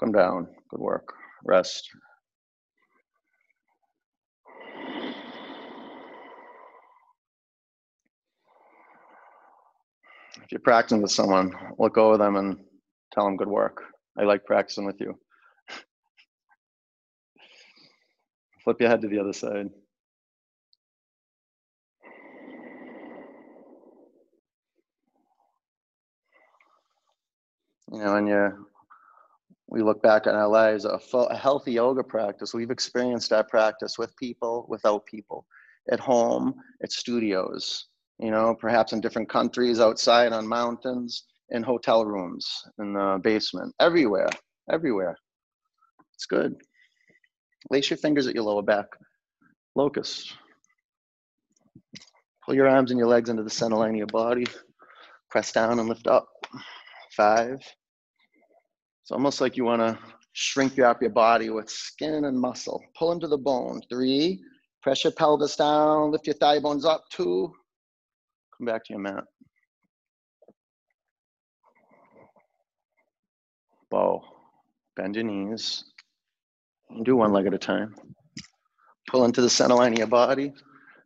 Come 0.00 0.12
down. 0.12 0.48
Good 0.70 0.80
work. 0.80 1.12
Rest. 1.44 1.88
If 10.36 10.50
you're 10.50 10.60
practicing 10.60 11.02
with 11.02 11.12
someone, 11.12 11.52
look 11.78 11.98
over 11.98 12.16
them 12.16 12.36
and 12.36 12.56
tell 13.12 13.24
them 13.24 13.36
good 13.36 13.48
work. 13.48 13.82
I 14.18 14.24
like 14.24 14.44
practicing 14.44 14.86
with 14.86 15.00
you. 15.00 15.18
Flip 18.64 18.80
your 18.80 18.88
head 18.88 19.02
to 19.02 19.08
the 19.08 19.18
other 19.18 19.32
side. 19.32 19.68
You 27.92 27.98
know, 27.98 28.16
and 28.16 28.26
you, 28.26 28.66
we 29.68 29.82
look 29.82 30.02
back 30.02 30.26
on 30.26 30.34
our 30.34 30.48
lives, 30.48 30.86
a, 30.86 30.98
full, 30.98 31.28
a 31.28 31.36
healthy 31.36 31.72
yoga 31.72 32.02
practice. 32.02 32.54
We've 32.54 32.70
experienced 32.70 33.28
that 33.30 33.48
practice 33.48 33.98
with 33.98 34.16
people, 34.16 34.64
without 34.68 35.04
people, 35.04 35.44
at 35.90 36.00
home, 36.00 36.54
at 36.82 36.90
studios. 36.90 37.86
You 38.18 38.30
know, 38.30 38.54
perhaps 38.58 38.94
in 38.94 39.02
different 39.02 39.28
countries, 39.28 39.78
outside 39.78 40.32
on 40.32 40.46
mountains, 40.46 41.24
in 41.50 41.62
hotel 41.62 42.06
rooms, 42.06 42.50
in 42.78 42.94
the 42.94 43.20
basement, 43.22 43.74
everywhere, 43.78 44.30
everywhere. 44.70 45.16
It's 46.14 46.24
good. 46.24 46.54
Lace 47.70 47.90
your 47.90 47.98
fingers 47.98 48.26
at 48.26 48.34
your 48.34 48.44
lower 48.44 48.62
back. 48.62 48.86
Locust. 49.76 50.32
Pull 52.46 52.54
your 52.54 52.68
arms 52.68 52.90
and 52.90 52.98
your 52.98 53.08
legs 53.08 53.28
into 53.28 53.42
the 53.42 53.50
center 53.50 53.76
line 53.76 53.90
of 53.90 53.96
your 53.96 54.06
body. 54.06 54.46
Press 55.30 55.52
down 55.52 55.78
and 55.78 55.88
lift 55.88 56.06
up. 56.06 56.28
Five. 57.16 57.58
It's 59.02 59.10
almost 59.10 59.40
like 59.40 59.56
you 59.56 59.64
want 59.64 59.80
to 59.80 59.98
shrink 60.32 60.78
up 60.78 61.02
your 61.02 61.10
body 61.10 61.50
with 61.50 61.68
skin 61.68 62.24
and 62.24 62.38
muscle. 62.38 62.82
Pull 62.96 63.12
into 63.12 63.26
the 63.26 63.38
bone. 63.38 63.82
Three. 63.90 64.40
Press 64.80 65.04
your 65.04 65.12
pelvis 65.12 65.56
down. 65.56 66.12
Lift 66.12 66.26
your 66.26 66.34
thigh 66.34 66.60
bones 66.60 66.84
up. 66.84 67.04
Two. 67.10 67.52
Come 68.56 68.66
back 68.66 68.84
to 68.84 68.92
your 68.92 69.00
mat. 69.00 69.24
Bow. 73.90 74.22
Bend 74.96 75.16
your 75.16 75.24
knees. 75.24 75.84
Do 77.02 77.16
one 77.16 77.32
leg 77.32 77.46
at 77.46 77.54
a 77.54 77.58
time. 77.58 77.94
Pull 79.08 79.24
into 79.24 79.42
the 79.42 79.50
center 79.50 79.74
line 79.74 79.92
of 79.92 79.98
your 79.98 80.06
body. 80.06 80.52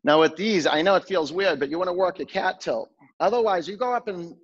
Now 0.05 0.21
with 0.21 0.37
these, 0.37 0.67
I 0.67 0.83
know 0.83 0.97
it 0.97 1.05
feels 1.05 1.33
weird, 1.33 1.59
but 1.59 1.71
you 1.71 1.79
want 1.79 1.89
to 1.89 1.95
work 1.95 2.19
your 2.19 2.27
cat 2.27 2.61
tilt. 2.61 2.91
Otherwise, 3.21 3.67
you 3.67 3.77
go 3.77 3.95
up 3.95 4.09
into 4.09 4.37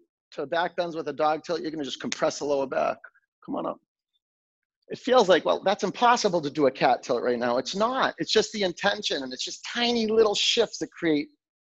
back 0.49 0.75
bends 0.75 0.97
with 0.97 1.09
a 1.09 1.12
dog 1.12 1.45
tilt, 1.45 1.61
you're 1.61 1.71
going 1.71 1.79
to 1.79 1.85
just 1.85 2.01
compress 2.01 2.38
the 2.38 2.45
lower 2.47 2.67
back. 2.67 2.97
Come 3.45 3.57
on 3.57 3.67
up. 3.67 3.79
It 4.89 4.99
feels 4.99 5.29
like, 5.29 5.45
well, 5.45 5.63
that's 5.65 5.85
impossible 5.85 6.41
to 6.43 6.51
do 6.51 6.67
a 6.67 6.71
cat 6.71 7.03
tilt 7.03 7.23
right 7.23 7.39
now. 7.39 7.57
It's 7.57 7.75
not. 7.75 8.15
It's 8.19 8.33
just 8.33 8.53
the 8.53 8.63
intention, 8.63 9.23
and 9.23 9.33
it's 9.33 9.45
just 9.45 9.65
tiny 9.65 10.07
little 10.07 10.35
shifts 10.35 10.79
that 10.79 10.91
create 10.93 11.29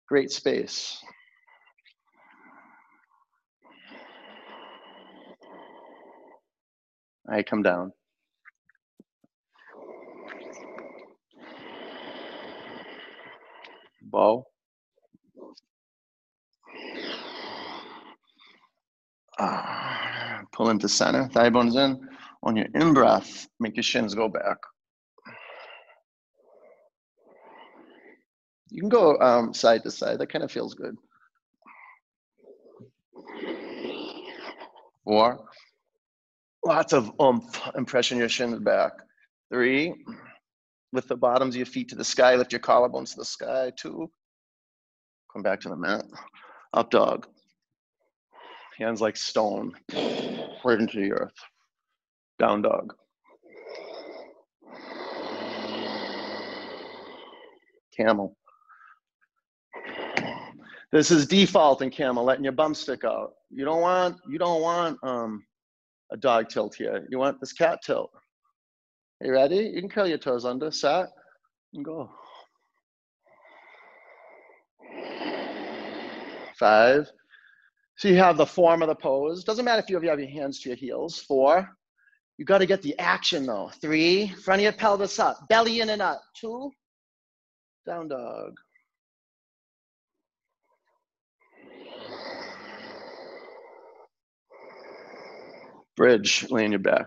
great 0.09 0.31
space. 0.31 0.99
I 7.29 7.43
come 7.43 7.63
down. 7.63 7.93
bow. 14.17 14.47
Ah, 19.39 19.86
pull 20.57 20.71
into 20.71 20.89
center, 20.89 21.29
thigh 21.29 21.51
bones 21.51 21.77
in. 21.77 22.09
On 22.43 22.57
your 22.57 22.67
in 22.75 22.95
breath, 22.95 23.47
make 23.61 23.77
your 23.77 23.83
shins 23.83 24.15
go 24.15 24.29
back. 24.29 24.57
You 28.69 28.81
can 28.81 28.89
go 28.89 29.19
um, 29.19 29.53
side 29.53 29.83
to 29.83 29.91
side. 29.91 30.19
That 30.19 30.29
kind 30.29 30.45
of 30.45 30.51
feels 30.51 30.75
good. 30.75 30.97
Four. 35.05 35.45
Lots 36.65 36.93
of 36.93 37.13
oomph 37.21 37.61
and 37.75 37.87
pressing 37.87 38.19
your 38.19 38.29
shins 38.29 38.59
back. 38.61 38.93
Three. 39.53 39.95
Lift 40.93 41.09
the 41.09 41.17
bottoms 41.17 41.55
of 41.55 41.59
your 41.59 41.67
feet 41.67 41.89
to 41.91 41.97
the 41.97 42.05
sky. 42.05 42.35
Lift 42.35 42.53
your 42.53 42.61
collarbones 42.61 43.11
to 43.11 43.17
the 43.19 43.25
sky. 43.25 43.73
Two. 43.77 44.11
Come 45.33 45.43
back 45.43 45.61
to 45.61 45.69
the 45.69 45.77
mat. 45.77 46.05
Up 46.73 46.91
dog. 46.91 47.27
Hands 48.79 49.01
like 49.01 49.17
stone. 49.17 49.75
Right 50.67 50.81
into 50.81 50.99
the 50.99 51.13
earth. 51.13 51.39
Down 52.41 52.61
dog. 52.61 52.93
Camel. 57.97 58.37
This 60.91 61.13
is 61.13 61.29
default 61.29 61.83
in 61.83 61.91
camel, 61.91 62.25
letting 62.25 62.43
your 62.43 62.53
bum 62.53 62.75
stick 62.75 63.05
out. 63.05 63.35
You 63.49 63.65
don't 63.65 63.81
want 63.81 64.17
you 64.29 64.39
don't 64.39 64.61
want 64.61 64.99
um, 65.05 65.45
a 66.11 66.17
dog 66.17 66.49
tilt 66.49 66.75
here. 66.75 67.07
You 67.11 67.21
want 67.21 67.39
this 67.39 67.53
cat 67.53 67.79
tilt. 67.87 68.11
Are 69.21 69.27
you 69.29 69.33
ready? 69.33 69.71
You 69.73 69.81
can 69.81 69.89
curl 69.89 70.09
your 70.09 70.19
toes 70.19 70.45
under, 70.45 70.73
set, 70.73 71.11
and 71.75 71.85
go. 71.85 72.11
Five. 76.59 77.09
So 77.97 78.09
you 78.09 78.17
have 78.17 78.37
the 78.37 78.47
form 78.47 78.83
of 78.83 78.89
the 78.89 78.95
pose. 78.95 79.43
Doesn't 79.43 79.65
matter 79.65 79.83
if 79.83 79.89
you 79.89 79.97
have 79.97 80.05
your 80.05 80.29
hands 80.29 80.61
to 80.61 80.69
your 80.69 80.77
heels. 80.77 81.19
Four. 81.19 81.69
You 82.37 82.45
got 82.45 82.59
to 82.59 82.67
get 82.67 82.83
the 82.83 82.99
action 82.99 83.47
though. 83.47 83.71
Three. 83.81 84.29
Front 84.29 84.61
of 84.61 84.65
your 84.65 84.73
pelvis 84.73 85.19
up. 85.19 85.49
Belly 85.49 85.81
in 85.81 85.89
and 85.89 86.03
up. 86.03 86.21
Two. 86.39 86.71
Down 87.87 88.09
dog. 88.09 88.53
Bridge, 95.97 96.47
lay 96.51 96.67
on 96.67 96.73
your 96.73 96.79
back. 96.79 97.07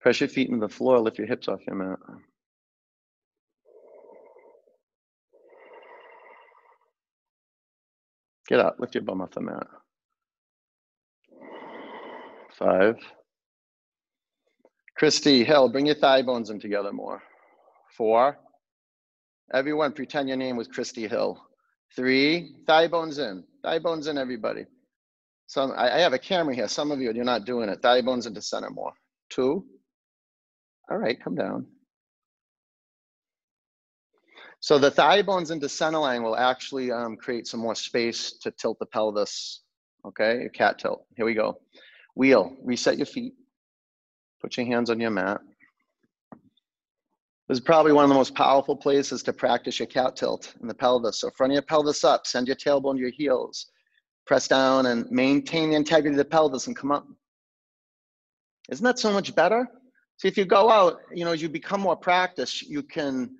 Press 0.00 0.20
your 0.20 0.28
feet 0.28 0.48
into 0.48 0.66
the 0.66 0.72
floor, 0.72 0.98
lift 0.98 1.18
your 1.18 1.26
hips 1.26 1.48
off 1.48 1.60
your 1.66 1.76
mat. 1.76 1.98
Get 8.48 8.60
up, 8.60 8.76
lift 8.80 8.94
your 8.94 9.04
bum 9.04 9.20
off 9.20 9.30
the 9.30 9.42
mat. 9.42 9.66
Five. 12.58 12.96
Christy, 14.96 15.44
Hill, 15.44 15.68
bring 15.68 15.86
your 15.86 15.94
thigh 15.94 16.22
bones 16.22 16.50
in 16.50 16.60
together 16.60 16.92
more. 16.92 17.22
Four. 17.96 18.38
Everyone, 19.52 19.92
pretend 19.92 20.28
your 20.28 20.36
name 20.36 20.56
was 20.56 20.68
Christy 20.68 21.08
Hill. 21.08 21.40
Three, 21.94 22.54
thigh 22.66 22.88
bones 22.88 23.18
in. 23.18 23.44
Thigh 23.62 23.78
bones 23.78 24.06
in, 24.06 24.18
everybody. 24.18 24.64
Some, 25.46 25.72
I, 25.72 25.96
I 25.96 25.98
have 25.98 26.12
a 26.12 26.18
camera 26.18 26.54
here. 26.54 26.68
Some 26.68 26.90
of 26.90 27.00
you, 27.00 27.12
you're 27.12 27.24
not 27.24 27.44
doing 27.44 27.68
it. 27.68 27.82
Thigh 27.82 28.02
bones 28.02 28.26
into 28.26 28.42
center 28.42 28.70
more. 28.70 28.92
Two. 29.30 29.64
All 30.88 30.98
right, 30.98 31.22
come 31.22 31.34
down. 31.34 31.66
So 34.60 34.78
the 34.78 34.90
thigh 34.90 35.22
bones 35.22 35.50
into 35.50 35.68
center 35.68 35.98
line 35.98 36.22
will 36.22 36.36
actually 36.36 36.92
um, 36.92 37.16
create 37.16 37.46
some 37.46 37.60
more 37.60 37.74
space 37.74 38.32
to 38.42 38.50
tilt 38.50 38.78
the 38.78 38.86
pelvis. 38.86 39.62
Okay, 40.06 40.44
a 40.44 40.48
cat 40.48 40.78
tilt. 40.78 41.04
Here 41.16 41.24
we 41.24 41.34
go. 41.34 41.58
Wheel, 42.14 42.56
reset 42.62 42.98
your 42.98 43.06
feet. 43.06 43.34
Put 44.40 44.56
your 44.56 44.66
hands 44.66 44.90
on 44.90 45.00
your 45.00 45.10
mat. 45.10 45.40
This 47.48 47.58
is 47.58 47.64
probably 47.64 47.92
one 47.92 48.04
of 48.04 48.10
the 48.10 48.14
most 48.14 48.34
powerful 48.34 48.76
places 48.76 49.22
to 49.24 49.32
practice 49.32 49.78
your 49.78 49.86
cat 49.86 50.14
tilt 50.14 50.54
in 50.60 50.68
the 50.68 50.74
pelvis. 50.74 51.20
So 51.20 51.30
front 51.30 51.52
of 51.52 51.54
your 51.54 51.62
pelvis 51.62 52.04
up, 52.04 52.26
send 52.26 52.46
your 52.46 52.56
tailbone 52.56 52.94
to 52.94 53.00
your 53.00 53.10
heels. 53.10 53.66
Press 54.26 54.46
down 54.46 54.86
and 54.86 55.10
maintain 55.10 55.70
the 55.70 55.76
integrity 55.76 56.14
of 56.14 56.18
the 56.18 56.24
pelvis 56.24 56.66
and 56.66 56.76
come 56.76 56.92
up. 56.92 57.06
Isn't 58.70 58.84
that 58.84 58.98
so 58.98 59.12
much 59.12 59.34
better? 59.34 59.66
See, 60.20 60.28
if 60.28 60.36
you 60.36 60.44
go 60.44 60.68
out, 60.68 61.00
you 61.14 61.24
know, 61.24 61.32
as 61.32 61.40
you 61.40 61.48
become 61.48 61.80
more 61.80 61.96
practiced, 61.96 62.68
you 62.68 62.82
can 62.82 63.30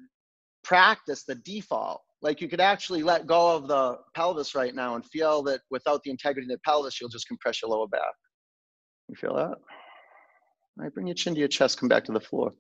practice 0.65 1.25
the 1.25 1.35
default. 1.35 2.01
Like 2.23 2.41
you 2.41 2.49
could 2.49 2.61
actually 2.61 3.03
let 3.03 3.27
go 3.27 3.55
of 3.55 3.69
the 3.69 3.99
pelvis 4.15 4.55
right 4.55 4.75
now 4.75 4.95
and 4.95 5.05
feel 5.05 5.43
that 5.43 5.61
without 5.71 6.03
the 6.05 6.11
integrity 6.11 6.47
of 6.47 6.57
the 6.57 6.61
pelvis, 6.65 6.99
you'll 6.99 7.11
just 7.11 7.29
compress 7.29 7.61
your 7.61 7.71
lower 7.71 7.87
back. 7.87 8.01
You 9.09 9.15
feel 9.15 9.35
that? 9.35 9.51
All 9.51 9.59
right, 10.79 10.95
bring 10.95 11.07
your 11.07 11.15
chin 11.15 11.35
to 11.35 11.39
your 11.39 11.49
chest, 11.49 11.79
come 11.79 11.91
back 11.91 12.05
to 12.07 12.13
the 12.13 12.21
floor. 12.21 12.53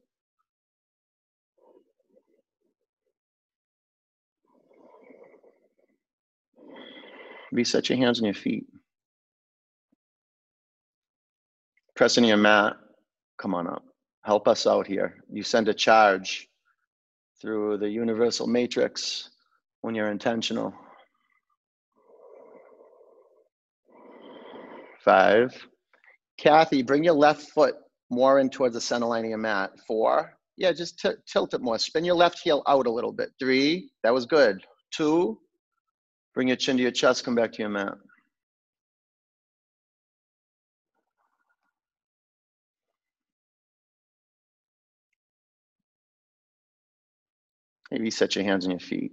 Reset 7.52 7.88
your 7.88 7.96
hands 7.96 8.20
on 8.20 8.26
your 8.26 8.34
feet. 8.34 8.66
Press 11.96 12.18
into 12.18 12.28
your 12.28 12.36
mat. 12.36 12.76
Come 13.38 13.54
on 13.54 13.66
up. 13.66 13.89
Help 14.24 14.48
us 14.48 14.66
out 14.66 14.86
here. 14.86 15.22
You 15.30 15.42
send 15.42 15.68
a 15.68 15.74
charge 15.74 16.48
through 17.40 17.78
the 17.78 17.88
universal 17.88 18.46
matrix 18.46 19.30
when 19.80 19.94
you're 19.94 20.10
intentional. 20.10 20.74
Five. 25.04 25.66
Kathy, 26.38 26.82
bring 26.82 27.02
your 27.04 27.14
left 27.14 27.50
foot 27.50 27.74
more 28.10 28.38
in 28.40 28.50
towards 28.50 28.74
the 28.74 28.80
center 28.80 29.06
line 29.06 29.24
of 29.24 29.30
your 29.30 29.38
mat. 29.38 29.70
Four. 29.86 30.32
Yeah, 30.56 30.72
just 30.72 31.02
tilt 31.26 31.54
it 31.54 31.62
more. 31.62 31.78
Spin 31.78 32.04
your 32.04 32.14
left 32.14 32.40
heel 32.40 32.62
out 32.66 32.86
a 32.86 32.90
little 32.90 33.12
bit. 33.12 33.30
Three. 33.38 33.90
That 34.02 34.12
was 34.12 34.26
good. 34.26 34.62
Two. 34.92 35.38
Bring 36.34 36.48
your 36.48 36.56
chin 36.58 36.76
to 36.76 36.82
your 36.82 36.92
chest. 36.92 37.24
Come 37.24 37.34
back 37.34 37.52
to 37.52 37.62
your 37.62 37.70
mat. 37.70 37.94
Maybe 47.90 48.10
set 48.10 48.36
your 48.36 48.44
hands 48.44 48.64
on 48.64 48.70
your 48.70 48.80
feet. 48.80 49.12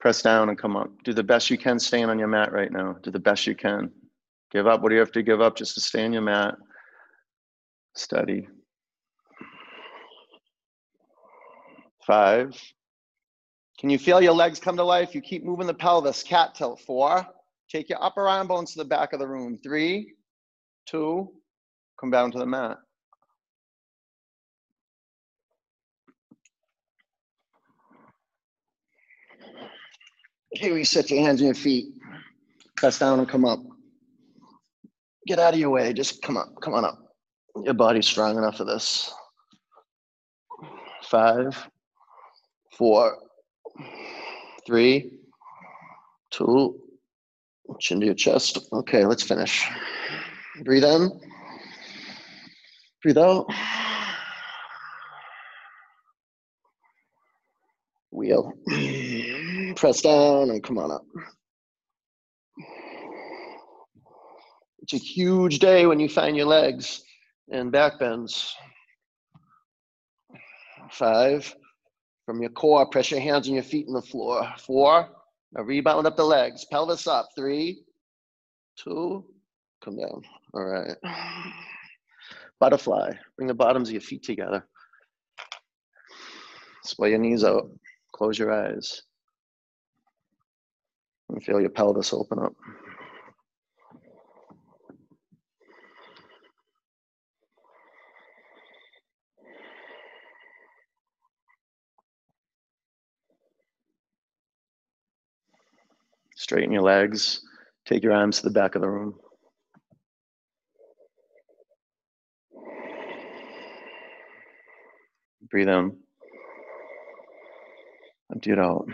Press 0.00 0.22
down 0.22 0.48
and 0.48 0.56
come 0.56 0.76
up. 0.76 0.90
Do 1.02 1.12
the 1.12 1.24
best 1.24 1.50
you 1.50 1.58
can 1.58 1.78
staying 1.78 2.08
on 2.08 2.18
your 2.18 2.28
mat 2.28 2.52
right 2.52 2.70
now. 2.70 2.96
Do 3.02 3.10
the 3.10 3.18
best 3.18 3.46
you 3.46 3.56
can. 3.56 3.90
Give 4.52 4.66
up 4.66 4.80
what 4.80 4.90
do 4.90 4.94
you 4.94 5.00
have 5.00 5.12
to 5.12 5.22
give 5.22 5.40
up 5.40 5.56
just 5.56 5.74
to 5.74 5.80
stay 5.80 6.04
on 6.04 6.12
your 6.12 6.22
mat. 6.22 6.54
Steady. 7.94 8.46
Five. 12.06 12.56
Can 13.78 13.90
you 13.90 13.98
feel 13.98 14.20
your 14.20 14.32
legs 14.32 14.58
come 14.60 14.76
to 14.76 14.84
life? 14.84 15.14
You 15.14 15.20
keep 15.20 15.44
moving 15.44 15.66
the 15.66 15.74
pelvis. 15.74 16.22
Cat 16.22 16.54
tilt. 16.54 16.80
Four. 16.80 17.26
Take 17.68 17.88
your 17.90 18.02
upper 18.02 18.28
arm 18.28 18.46
bones 18.46 18.72
to 18.72 18.78
the 18.78 18.84
back 18.84 19.12
of 19.12 19.18
the 19.18 19.28
room. 19.28 19.58
Three, 19.62 20.14
two, 20.86 21.28
come 22.00 22.10
down 22.10 22.30
to 22.32 22.38
the 22.38 22.46
mat. 22.46 22.78
Okay, 30.56 30.72
reset 30.72 31.10
your 31.10 31.20
hands 31.20 31.40
on 31.40 31.46
your 31.46 31.54
feet. 31.54 31.92
Press 32.76 32.98
down 32.98 33.18
and 33.18 33.28
come 33.28 33.44
up. 33.44 33.60
Get 35.26 35.38
out 35.38 35.52
of 35.54 35.60
your 35.60 35.70
way. 35.70 35.92
Just 35.92 36.22
come 36.22 36.36
up. 36.36 36.48
Come 36.62 36.74
on 36.74 36.84
up. 36.84 36.98
Your 37.64 37.74
body's 37.74 38.06
strong 38.06 38.38
enough 38.38 38.56
for 38.56 38.64
this. 38.64 39.12
Five, 41.02 41.68
four, 42.72 43.18
three, 44.66 45.18
two, 46.30 46.80
chin 47.78 48.00
to 48.00 48.06
your 48.06 48.14
chest. 48.14 48.58
Okay, 48.72 49.04
let's 49.04 49.22
finish. 49.22 49.68
Breathe 50.64 50.84
in. 50.84 51.20
Breathe 53.02 53.18
out. 53.18 53.46
Wheel. 58.10 58.52
Press 59.78 60.00
down 60.00 60.50
and 60.50 60.60
come 60.60 60.76
on 60.76 60.90
up. 60.90 61.04
It's 64.80 64.92
a 64.92 64.96
huge 64.96 65.60
day 65.60 65.86
when 65.86 66.00
you 66.00 66.08
find 66.08 66.36
your 66.36 66.46
legs 66.46 67.00
and 67.52 67.70
back 67.70 68.00
bends. 68.00 68.56
Five. 70.90 71.54
From 72.26 72.42
your 72.42 72.50
core, 72.50 72.90
press 72.90 73.12
your 73.12 73.20
hands 73.20 73.46
and 73.46 73.54
your 73.54 73.62
feet 73.62 73.86
on 73.86 73.94
the 73.94 74.02
floor. 74.02 74.52
Four. 74.58 75.10
Now 75.52 75.62
rebound 75.62 76.08
up 76.08 76.16
the 76.16 76.24
legs. 76.24 76.64
Pelvis 76.64 77.06
up. 77.06 77.28
Three, 77.36 77.84
two, 78.76 79.24
come 79.84 79.96
down. 79.96 80.22
All 80.54 80.64
right. 80.64 80.96
Butterfly. 82.58 83.12
Bring 83.36 83.46
the 83.46 83.54
bottoms 83.54 83.90
of 83.90 83.92
your 83.92 84.00
feet 84.00 84.24
together. 84.24 84.66
Splay 86.82 87.10
your 87.10 87.20
knees 87.20 87.44
out. 87.44 87.70
Close 88.12 88.36
your 88.40 88.52
eyes. 88.52 89.02
And 91.28 91.42
feel 91.42 91.60
your 91.60 91.70
pelvis 91.70 92.12
open 92.12 92.38
up. 92.38 92.54
Straighten 106.34 106.72
your 106.72 106.82
legs. 106.82 107.42
Take 107.84 108.02
your 108.02 108.12
arms 108.12 108.38
to 108.38 108.44
the 108.44 108.50
back 108.50 108.74
of 108.74 108.80
the 108.80 108.88
room. 108.88 109.18
Breathe 115.50 115.68
in. 115.68 115.96
Empty 118.30 118.52
it 118.52 118.58
out. 118.58 118.86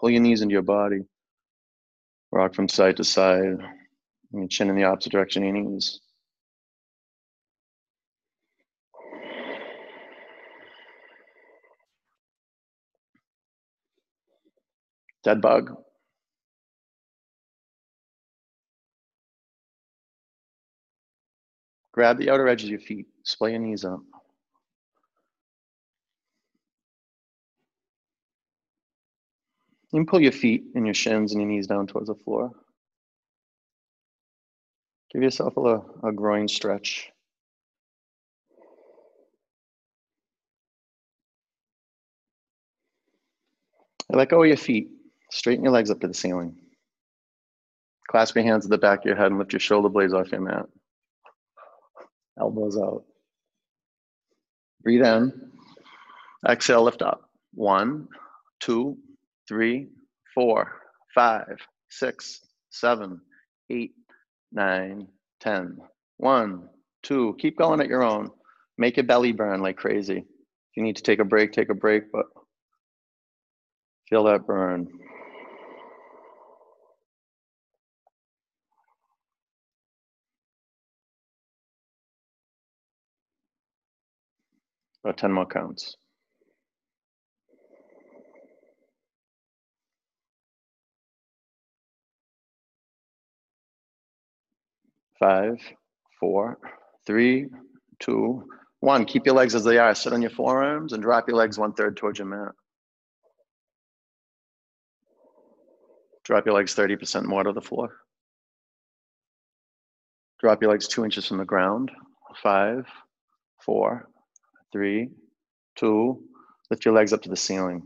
Pull 0.00 0.10
your 0.10 0.22
knees 0.22 0.40
into 0.40 0.54
your 0.54 0.62
body. 0.62 1.00
Rock 2.32 2.54
from 2.54 2.68
side 2.68 2.96
to 2.96 3.04
side. 3.04 3.58
Your 4.32 4.48
chin 4.48 4.70
in 4.70 4.76
the 4.76 4.84
opposite 4.84 5.12
direction 5.12 5.42
your 5.44 5.52
knees. 5.52 6.00
Dead 15.22 15.42
bug. 15.42 15.74
Grab 21.92 22.16
the 22.18 22.30
outer 22.30 22.48
edge 22.48 22.62
of 22.62 22.70
your 22.70 22.78
feet. 22.78 23.06
Splay 23.24 23.50
your 23.50 23.60
knees 23.60 23.84
up. 23.84 24.00
You 29.92 29.98
can 30.00 30.06
pull 30.06 30.20
your 30.20 30.32
feet 30.32 30.64
and 30.74 30.86
your 30.86 30.94
shins 30.94 31.32
and 31.32 31.40
your 31.40 31.50
knees 31.50 31.66
down 31.66 31.86
towards 31.86 32.08
the 32.08 32.14
floor. 32.14 32.52
Give 35.12 35.22
yourself 35.22 35.56
a, 35.56 35.82
a 36.06 36.12
groin 36.12 36.46
stretch. 36.46 37.10
Let 44.08 44.28
go 44.28 44.42
of 44.42 44.48
your 44.48 44.56
feet. 44.56 44.90
Straighten 45.30 45.64
your 45.64 45.72
legs 45.72 45.90
up 45.90 46.00
to 46.00 46.08
the 46.08 46.14
ceiling. 46.14 46.56
Clasp 48.10 48.34
your 48.34 48.44
hands 48.44 48.64
at 48.64 48.70
the 48.70 48.78
back 48.78 49.00
of 49.00 49.06
your 49.06 49.16
head 49.16 49.26
and 49.26 49.38
lift 49.38 49.52
your 49.52 49.60
shoulder 49.60 49.88
blades 49.88 50.12
off 50.12 50.32
your 50.32 50.40
mat. 50.40 50.66
Elbows 52.38 52.76
out. 52.76 53.04
Breathe 54.82 55.04
in. 55.04 55.52
Exhale, 56.48 56.82
lift 56.82 57.02
up. 57.02 57.30
One, 57.54 58.08
two, 58.60 58.96
three, 59.50 59.88
four, 60.32 60.70
five, 61.12 61.58
six, 61.90 62.40
seven, 62.70 63.20
eight, 63.68 63.94
nine, 64.52 65.08
ten. 65.40 65.76
One, 66.18 66.68
two. 67.02 67.34
Keep 67.40 67.58
going 67.58 67.80
at 67.80 67.88
your 67.88 68.04
own. 68.04 68.30
Make 68.78 68.96
your 68.96 69.06
belly 69.06 69.32
burn 69.32 69.60
like 69.60 69.76
crazy. 69.76 70.18
If 70.18 70.76
you 70.76 70.84
need 70.84 70.94
to 70.96 71.02
take 71.02 71.18
a 71.18 71.24
break, 71.24 71.50
take 71.52 71.68
a 71.68 71.74
break, 71.74 72.12
but 72.12 72.26
feel 74.08 74.22
that 74.24 74.46
burn. 74.46 74.86
About 85.02 85.18
10 85.18 85.32
more 85.32 85.46
counts. 85.46 85.96
Five, 95.20 95.60
four, 96.18 96.58
three, 97.06 97.46
two, 97.98 98.48
one. 98.80 99.04
Keep 99.04 99.26
your 99.26 99.34
legs 99.34 99.54
as 99.54 99.64
they 99.64 99.76
are. 99.76 99.94
Sit 99.94 100.14
on 100.14 100.22
your 100.22 100.30
forearms 100.30 100.94
and 100.94 101.02
drop 101.02 101.28
your 101.28 101.36
legs 101.36 101.58
one 101.58 101.74
third 101.74 101.98
towards 101.98 102.18
your 102.18 102.26
mat. 102.26 102.52
Drop 106.24 106.46
your 106.46 106.54
legs 106.54 106.74
30% 106.74 107.24
more 107.24 107.42
to 107.42 107.52
the 107.52 107.60
floor. 107.60 107.96
Drop 110.40 110.62
your 110.62 110.70
legs 110.70 110.88
two 110.88 111.04
inches 111.04 111.26
from 111.26 111.38
the 111.38 111.44
ground. 111.44 111.90
Five, 112.42 112.86
four, 113.62 114.08
three, 114.72 115.10
two. 115.76 116.22
Lift 116.70 116.84
your 116.84 116.94
legs 116.94 117.12
up 117.12 117.22
to 117.22 117.28
the 117.28 117.36
ceiling. 117.36 117.82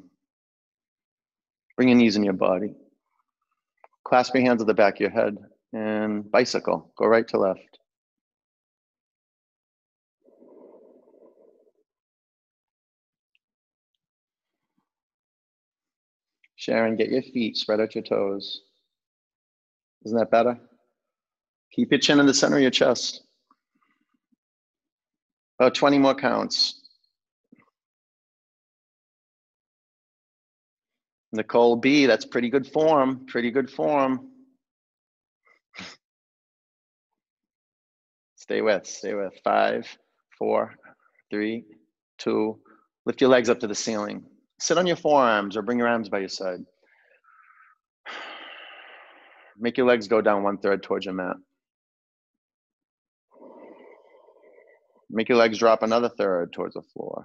Bring 1.76 1.88
your 1.88 1.98
knees 1.98 2.16
in 2.16 2.22
your 2.22 2.34
body. 2.34 2.74
Clasp 4.04 4.34
your 4.34 4.44
hands 4.44 4.60
at 4.60 4.68
the 4.68 4.74
back 4.74 4.94
of 4.94 5.00
your 5.00 5.10
head 5.10 5.38
and 5.74 6.30
bicycle. 6.30 6.92
Go 6.96 7.06
right 7.06 7.26
to 7.28 7.38
left. 7.38 7.78
Sharon, 16.56 16.96
get 16.96 17.10
your 17.10 17.22
feet, 17.22 17.58
spread 17.58 17.80
out 17.80 17.94
your 17.94 18.04
toes. 18.04 18.62
Isn't 20.06 20.16
that 20.16 20.30
better? 20.30 20.58
Keep 21.72 21.90
your 21.90 22.00
chin 22.00 22.20
in 22.20 22.26
the 22.26 22.32
center 22.32 22.56
of 22.56 22.62
your 22.62 22.70
chest. 22.70 23.22
About 25.58 25.74
20 25.74 25.98
more 25.98 26.14
counts. 26.14 26.80
Nicole 31.32 31.76
B, 31.76 32.06
that's 32.06 32.24
pretty 32.24 32.48
good 32.48 32.66
form, 32.66 33.26
pretty 33.26 33.50
good 33.50 33.68
form. 33.68 34.33
Stay 38.44 38.60
with, 38.60 38.86
stay 38.86 39.14
with. 39.14 39.32
Five, 39.42 39.88
four, 40.38 40.74
three, 41.30 41.64
two. 42.18 42.58
Lift 43.06 43.22
your 43.22 43.30
legs 43.30 43.48
up 43.48 43.58
to 43.60 43.66
the 43.66 43.74
ceiling. 43.74 44.22
Sit 44.60 44.76
on 44.76 44.86
your 44.86 44.96
forearms 44.96 45.56
or 45.56 45.62
bring 45.62 45.78
your 45.78 45.88
arms 45.88 46.10
by 46.10 46.18
your 46.18 46.28
side. 46.28 46.60
Make 49.58 49.78
your 49.78 49.86
legs 49.86 50.08
go 50.08 50.20
down 50.20 50.42
one 50.42 50.58
third 50.58 50.82
towards 50.82 51.06
your 51.06 51.14
mat. 51.14 51.36
Make 55.08 55.30
your 55.30 55.38
legs 55.38 55.56
drop 55.56 55.82
another 55.82 56.10
third 56.10 56.52
towards 56.52 56.74
the 56.74 56.82
floor. 56.82 57.24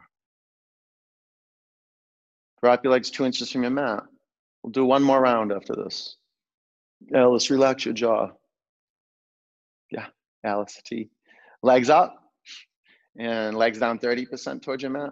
Drop 2.64 2.82
your 2.82 2.94
legs 2.94 3.10
two 3.10 3.26
inches 3.26 3.52
from 3.52 3.64
your 3.64 3.72
mat. 3.72 4.04
We'll 4.64 4.72
do 4.72 4.86
one 4.86 5.04
more 5.04 5.20
round 5.20 5.52
after 5.52 5.76
this. 5.76 6.16
Now 7.02 7.28
let's 7.28 7.50
relax 7.50 7.84
your 7.84 7.94
jaw. 7.94 8.30
Yeah, 9.92 10.06
Alice 10.44 10.80
T. 10.86 11.10
Legs 11.62 11.90
up 11.90 12.16
and 13.18 13.58
legs 13.58 13.80
down 13.80 14.00
30% 14.00 14.62
towards 14.62 14.82
your 14.84 14.92
mat. 14.92 15.12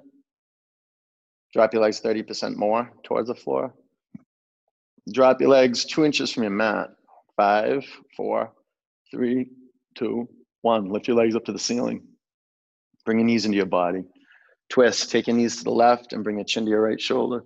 Drop 1.53 1.73
your 1.73 1.82
legs 1.82 2.01
30% 2.01 2.55
more 2.55 2.91
towards 3.03 3.28
the 3.28 3.36
floor. 3.36 3.73
Drop 5.13 5.39
your 5.39 5.49
legs 5.49 5.86
two 5.86 6.05
inches 6.05 6.32
from 6.32 6.43
your 6.43 6.51
mat. 6.51 6.89
Five, 7.36 7.86
four, 8.15 8.51
three, 9.11 9.47
two, 9.95 10.28
one. 10.61 10.89
Lift 10.89 11.07
your 11.07 11.17
legs 11.17 11.36
up 11.36 11.45
to 11.45 11.51
the 11.51 11.59
ceiling. 11.59 12.03
Bring 13.05 13.19
your 13.19 13.25
knees 13.25 13.45
into 13.45 13.57
your 13.57 13.65
body. 13.65 14.03
Twist. 14.69 15.11
Take 15.11 15.28
your 15.28 15.36
knees 15.36 15.57
to 15.57 15.63
the 15.63 15.71
left 15.71 16.13
and 16.13 16.23
bring 16.23 16.38
your 16.38 16.45
chin 16.45 16.65
to 16.65 16.71
your 16.71 16.82
right 16.82 16.99
shoulder. 16.99 17.43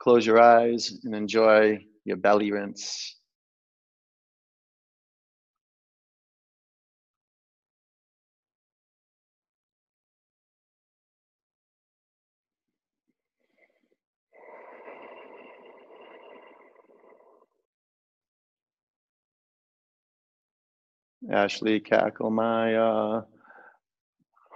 Close 0.00 0.24
your 0.24 0.40
eyes 0.40 1.00
and 1.04 1.14
enjoy 1.14 1.78
your 2.04 2.16
belly 2.16 2.52
rinse. 2.52 3.16
Ashley 21.28 21.80
Kakelmeyer, 21.80 23.26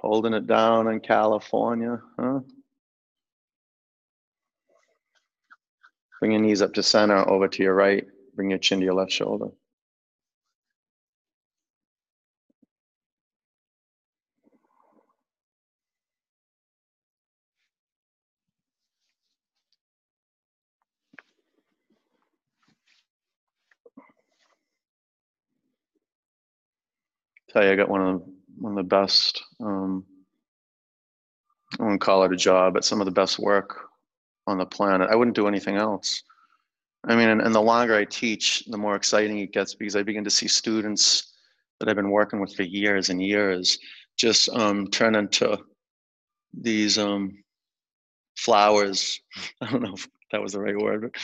holding 0.00 0.34
it 0.34 0.46
down 0.46 0.88
in 0.88 1.00
California, 1.00 2.00
huh? 2.18 2.40
Bring 6.20 6.32
your 6.32 6.40
knees 6.40 6.62
up 6.62 6.74
to 6.74 6.82
center, 6.82 7.28
over 7.28 7.48
to 7.48 7.62
your 7.62 7.74
right. 7.74 8.06
Bring 8.34 8.50
your 8.50 8.58
chin 8.58 8.78
to 8.78 8.84
your 8.84 8.94
left 8.94 9.12
shoulder. 9.12 9.48
Tell 27.54 27.64
you, 27.64 27.70
I 27.70 27.76
got 27.76 27.88
one 27.88 28.00
of 28.00 28.18
the, 28.18 28.32
one 28.58 28.72
of 28.72 28.76
the 28.76 28.82
best. 28.82 29.40
Um, 29.60 30.04
I 31.78 31.84
wouldn't 31.84 32.00
call 32.00 32.24
it 32.24 32.32
a 32.32 32.36
job, 32.36 32.74
but 32.74 32.84
some 32.84 33.00
of 33.00 33.04
the 33.04 33.12
best 33.12 33.38
work 33.38 33.78
on 34.48 34.58
the 34.58 34.66
planet. 34.66 35.08
I 35.08 35.14
wouldn't 35.14 35.36
do 35.36 35.46
anything 35.46 35.76
else. 35.76 36.20
I 37.06 37.14
mean, 37.14 37.28
and, 37.28 37.40
and 37.40 37.54
the 37.54 37.62
longer 37.62 37.94
I 37.94 38.06
teach, 38.06 38.64
the 38.66 38.76
more 38.76 38.96
exciting 38.96 39.38
it 39.38 39.52
gets 39.52 39.72
because 39.76 39.94
I 39.94 40.02
begin 40.02 40.24
to 40.24 40.30
see 40.30 40.48
students 40.48 41.32
that 41.78 41.88
I've 41.88 41.94
been 41.94 42.10
working 42.10 42.40
with 42.40 42.56
for 42.56 42.64
years 42.64 43.10
and 43.10 43.22
years 43.22 43.78
just 44.16 44.48
um, 44.48 44.88
turn 44.88 45.14
into 45.14 45.56
these 46.60 46.98
um, 46.98 47.44
flowers. 48.36 49.20
I 49.60 49.70
don't 49.70 49.82
know 49.82 49.94
if 49.94 50.08
that 50.32 50.42
was 50.42 50.54
the 50.54 50.60
right 50.60 50.76
word, 50.76 51.02
but 51.02 51.22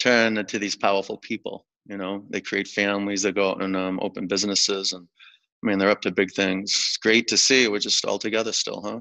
turn 0.00 0.38
into 0.38 0.58
these 0.58 0.74
powerful 0.74 1.18
people. 1.18 1.66
You 1.86 1.98
know, 1.98 2.24
they 2.30 2.40
create 2.40 2.66
families, 2.66 3.22
they 3.22 3.30
go 3.30 3.50
out 3.50 3.62
and 3.62 3.76
um, 3.76 4.00
open 4.02 4.26
businesses, 4.26 4.92
and 4.92 5.06
I 5.62 5.66
mean, 5.66 5.78
they're 5.78 5.90
up 5.90 6.02
to 6.02 6.10
big 6.10 6.32
things. 6.32 6.70
It's 6.70 6.96
great 6.98 7.28
to 7.28 7.36
see. 7.36 7.66
We're 7.68 7.80
just 7.80 8.04
all 8.04 8.18
together 8.18 8.52
still, 8.52 8.80
huh? 8.82 9.00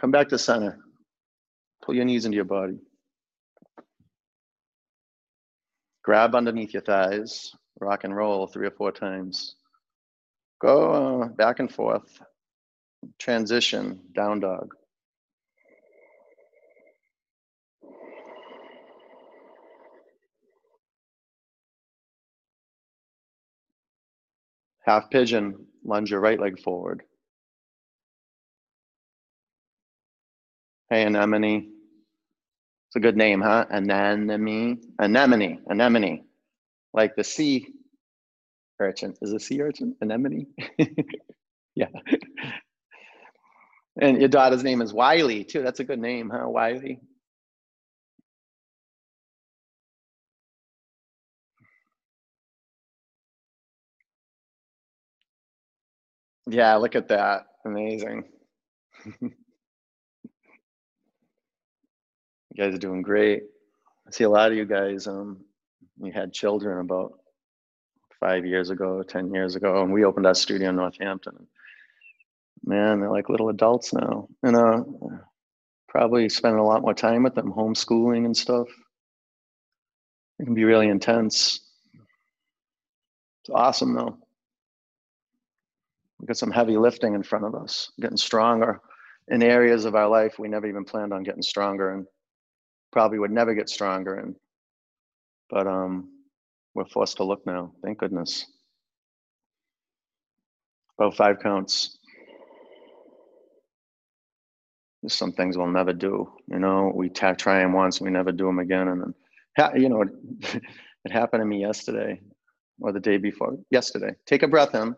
Come 0.00 0.10
back 0.10 0.28
to 0.28 0.38
center. 0.38 0.78
Pull 1.82 1.96
your 1.96 2.04
knees 2.04 2.26
into 2.26 2.36
your 2.36 2.44
body. 2.44 2.78
Grab 6.04 6.34
underneath 6.34 6.74
your 6.74 6.82
thighs. 6.82 7.52
Rock 7.80 8.04
and 8.04 8.14
roll 8.14 8.46
three 8.46 8.66
or 8.66 8.70
four 8.70 8.92
times. 8.92 9.56
Go 10.60 11.22
uh, 11.22 11.28
back 11.28 11.58
and 11.58 11.72
forth. 11.72 12.20
Transition, 13.18 14.00
down 14.14 14.40
dog. 14.40 14.74
Half 24.84 25.10
pigeon, 25.10 25.66
lunge 25.84 26.10
your 26.10 26.20
right 26.20 26.40
leg 26.40 26.60
forward. 26.60 27.02
Hey, 30.90 31.04
anemone. 31.04 31.70
It's 32.88 32.96
a 32.96 33.00
good 33.00 33.16
name, 33.16 33.40
huh? 33.40 33.66
Anemone, 33.70 34.80
anemone, 35.00 35.60
anemone. 35.68 36.24
Like 36.92 37.16
the 37.16 37.24
sea 37.24 37.66
urchin. 38.80 39.14
Is 39.22 39.32
it 39.32 39.42
sea 39.42 39.62
urchin? 39.62 39.96
Anemone? 40.02 40.46
yeah. 41.74 41.86
And 44.00 44.18
your 44.20 44.28
daughter's 44.28 44.64
name 44.64 44.82
is 44.82 44.92
Wiley, 44.92 45.44
too. 45.44 45.62
That's 45.62 45.80
a 45.80 45.84
good 45.84 46.00
name, 46.00 46.30
huh? 46.30 46.48
Wiley. 46.48 47.00
Yeah, 56.46 56.74
look 56.76 56.94
at 56.94 57.08
that. 57.08 57.46
Amazing. 57.64 58.24
you 59.20 59.30
guys 62.56 62.74
are 62.74 62.78
doing 62.78 63.02
great. 63.02 63.42
I 64.06 64.10
see 64.10 64.24
a 64.24 64.28
lot 64.30 64.50
of 64.50 64.56
you 64.56 64.66
guys, 64.66 65.06
um, 65.06 65.40
you 66.02 66.12
had 66.12 66.32
children 66.32 66.78
about 66.80 67.12
five 68.20 68.44
years 68.44 68.70
ago, 68.70 69.02
10 69.02 69.32
years 69.32 69.56
ago, 69.56 69.82
and 69.82 69.92
we 69.92 70.04
opened 70.04 70.26
our 70.26 70.34
studio 70.34 70.68
in 70.70 70.76
Northampton. 70.76 71.46
Man, 72.64 73.00
they're 73.00 73.10
like 73.10 73.28
little 73.28 73.48
adults 73.48 73.92
now. 73.92 74.28
And 74.42 74.56
uh, 74.56 74.82
probably 75.88 76.28
spending 76.28 76.58
a 76.58 76.64
lot 76.66 76.82
more 76.82 76.94
time 76.94 77.22
with 77.22 77.34
them, 77.34 77.52
homeschooling 77.52 78.24
and 78.24 78.36
stuff. 78.36 78.66
It 80.38 80.44
can 80.44 80.54
be 80.54 80.64
really 80.64 80.88
intense. 80.88 81.60
It's 83.42 83.50
awesome 83.54 83.94
though. 83.94 84.18
We've 86.18 86.28
got 86.28 86.36
some 86.36 86.50
heavy 86.50 86.76
lifting 86.76 87.14
in 87.14 87.22
front 87.22 87.44
of 87.44 87.54
us, 87.54 87.90
getting 88.00 88.16
stronger 88.16 88.80
in 89.28 89.42
areas 89.42 89.84
of 89.84 89.94
our 89.94 90.08
life 90.08 90.38
we 90.38 90.48
never 90.48 90.66
even 90.66 90.84
planned 90.84 91.12
on 91.12 91.22
getting 91.22 91.42
stronger 91.42 91.92
and 91.92 92.06
probably 92.92 93.18
would 93.18 93.30
never 93.30 93.54
get 93.54 93.68
stronger 93.68 94.20
in. 94.20 94.36
But 95.50 95.66
um, 95.66 96.10
we're 96.74 96.84
forced 96.86 97.16
to 97.18 97.24
look 97.24 97.46
now, 97.46 97.72
thank 97.82 97.98
goodness. 97.98 98.46
About 100.98 101.16
five 101.16 101.40
counts. 101.40 101.98
There's 105.02 105.14
some 105.14 105.32
things 105.32 105.58
we'll 105.58 105.66
never 105.66 105.92
do. 105.92 106.32
You 106.46 106.58
know, 106.58 106.92
we 106.94 107.08
try 107.10 107.58
them 107.58 107.72
once, 107.72 108.00
we 108.00 108.10
never 108.10 108.32
do 108.32 108.46
them 108.46 108.58
again. 108.58 108.88
And 108.88 109.00
then, 109.02 109.14
ha- 109.56 109.72
you 109.74 109.88
know, 109.88 110.02
it, 110.02 110.08
it 111.04 111.12
happened 111.12 111.42
to 111.42 111.46
me 111.46 111.60
yesterday 111.60 112.20
or 112.80 112.92
the 112.92 113.00
day 113.00 113.18
before. 113.18 113.58
Yesterday. 113.70 114.14
Take 114.26 114.42
a 114.42 114.48
breath 114.48 114.74
in. 114.74 114.94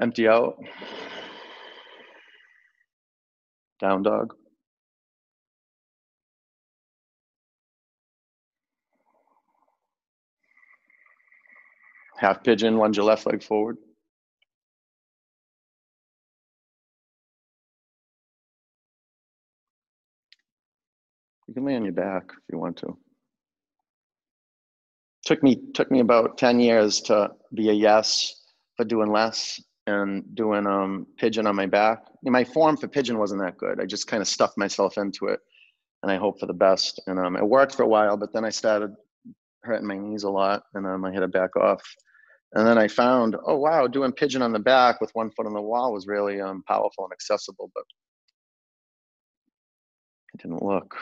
Empty 0.00 0.26
out. 0.26 0.56
Down 3.80 4.02
dog. 4.02 4.34
Half 12.16 12.44
pigeon, 12.44 12.76
lunge 12.76 12.96
your 12.96 13.06
left 13.06 13.26
leg 13.26 13.42
forward. 13.42 13.78
You 21.48 21.54
can 21.54 21.64
lay 21.66 21.76
on 21.76 21.84
your 21.84 21.92
back 21.92 22.24
if 22.30 22.52
you 22.52 22.58
want 22.58 22.78
to. 22.78 22.96
Took 25.24 25.42
me 25.42 25.58
took 25.74 25.90
me 25.90 26.00
about 26.00 26.38
10 26.38 26.60
years 26.60 27.00
to 27.02 27.32
be 27.52 27.68
a 27.68 27.72
yes 27.72 28.34
for 28.76 28.84
doing 28.84 29.12
less 29.12 29.60
and 29.86 30.22
doing 30.34 30.66
um, 30.66 31.06
pigeon 31.16 31.46
on 31.46 31.56
my 31.56 31.66
back. 31.66 32.04
My 32.22 32.44
form 32.44 32.76
for 32.76 32.88
pigeon 32.88 33.18
wasn't 33.18 33.42
that 33.42 33.58
good. 33.58 33.80
I 33.80 33.86
just 33.86 34.06
kind 34.06 34.20
of 34.20 34.28
stuffed 34.28 34.56
myself 34.56 34.96
into 34.96 35.26
it, 35.26 35.40
and 36.02 36.12
I 36.12 36.16
hope 36.16 36.38
for 36.38 36.46
the 36.46 36.52
best. 36.52 37.00
And 37.06 37.18
um, 37.18 37.36
it 37.36 37.46
worked 37.46 37.74
for 37.74 37.82
a 37.82 37.88
while, 37.88 38.16
but 38.16 38.32
then 38.32 38.44
I 38.44 38.50
started 38.50 38.94
hurting 39.62 39.86
my 39.86 39.98
knees 39.98 40.24
a 40.24 40.30
lot, 40.30 40.62
and 40.74 40.86
um, 40.86 41.04
I 41.04 41.12
had 41.12 41.20
to 41.20 41.28
back 41.28 41.56
off. 41.56 41.82
And 42.54 42.66
then 42.66 42.76
I 42.78 42.86
found, 42.86 43.36
oh 43.46 43.56
wow, 43.56 43.86
doing 43.86 44.12
pigeon 44.12 44.42
on 44.42 44.52
the 44.52 44.58
back 44.58 45.00
with 45.00 45.10
one 45.14 45.30
foot 45.30 45.46
on 45.46 45.54
the 45.54 45.62
wall 45.62 45.92
was 45.92 46.06
really 46.06 46.40
um, 46.40 46.62
powerful 46.68 47.04
and 47.04 47.12
accessible, 47.12 47.70
but 47.74 47.84
it 50.34 50.42
didn't 50.42 50.62
look. 50.62 50.94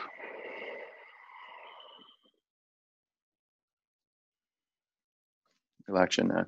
Relax 5.88 6.18
your 6.18 6.26
neck. 6.26 6.46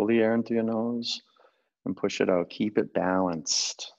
Pull 0.00 0.06
the 0.06 0.20
air 0.20 0.32
into 0.34 0.54
your 0.54 0.62
nose 0.62 1.20
and 1.84 1.94
push 1.94 2.22
it 2.22 2.30
out. 2.30 2.48
Keep 2.48 2.78
it 2.78 2.94
balanced. 2.94 3.92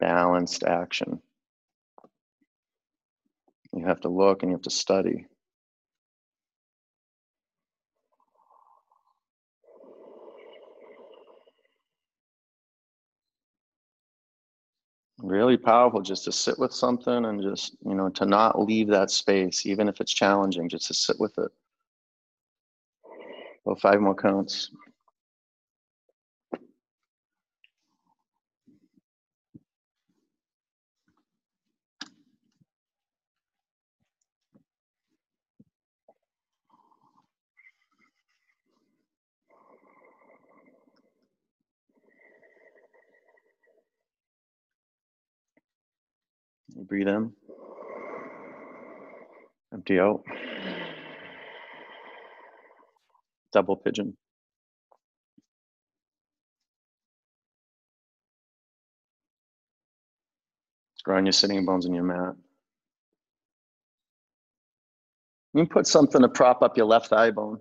Balanced 0.00 0.64
action. 0.64 1.22
You 3.72 3.86
have 3.86 4.00
to 4.00 4.08
look 4.08 4.42
and 4.42 4.50
you 4.50 4.56
have 4.56 4.62
to 4.62 4.70
study. 4.70 5.28
Really 15.22 15.56
powerful 15.56 16.02
just 16.02 16.24
to 16.24 16.32
sit 16.32 16.58
with 16.58 16.72
something 16.72 17.26
and 17.26 17.40
just, 17.40 17.76
you 17.86 17.94
know, 17.94 18.08
to 18.08 18.26
not 18.26 18.60
leave 18.60 18.88
that 18.88 19.12
space, 19.12 19.64
even 19.66 19.88
if 19.88 20.00
it's 20.00 20.12
challenging, 20.12 20.68
just 20.68 20.88
to 20.88 20.94
sit 20.94 21.20
with 21.20 21.38
it. 21.38 21.52
Well, 23.70 23.78
five 23.78 24.00
more 24.00 24.16
counts. 24.16 24.72
Breathe 46.88 47.06
in. 47.06 47.32
Empty 49.72 50.00
out. 50.00 50.24
Double 53.52 53.76
pigeon. 53.76 54.16
Ground 61.04 61.26
your 61.26 61.32
sitting 61.32 61.64
bones 61.64 61.86
in 61.86 61.94
your 61.94 62.04
mat. 62.04 62.34
You 65.54 65.64
can 65.64 65.68
put 65.68 65.86
something 65.86 66.20
to 66.20 66.28
prop 66.28 66.62
up 66.62 66.76
your 66.76 66.86
left 66.86 67.08
thigh 67.08 67.30
bone. 67.30 67.58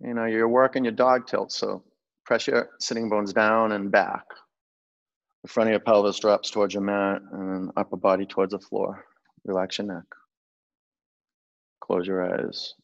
You 0.00 0.14
know, 0.14 0.26
you're 0.26 0.48
working 0.48 0.84
your 0.84 0.92
dog 0.92 1.26
tilt, 1.26 1.52
so 1.52 1.82
press 2.26 2.46
your 2.46 2.68
sitting 2.80 3.08
bones 3.08 3.32
down 3.32 3.72
and 3.72 3.90
back. 3.90 4.24
The 5.42 5.48
front 5.48 5.70
of 5.70 5.72
your 5.72 5.80
pelvis 5.80 6.18
drops 6.18 6.50
towards 6.50 6.74
your 6.74 6.82
mat 6.82 7.22
and 7.32 7.70
upper 7.76 7.96
body 7.96 8.26
towards 8.26 8.52
the 8.52 8.58
floor. 8.58 9.04
Relax 9.44 9.78
your 9.78 9.86
neck. 9.86 10.04
Close 11.86 12.06
your 12.06 12.24
eyes. 12.24 12.74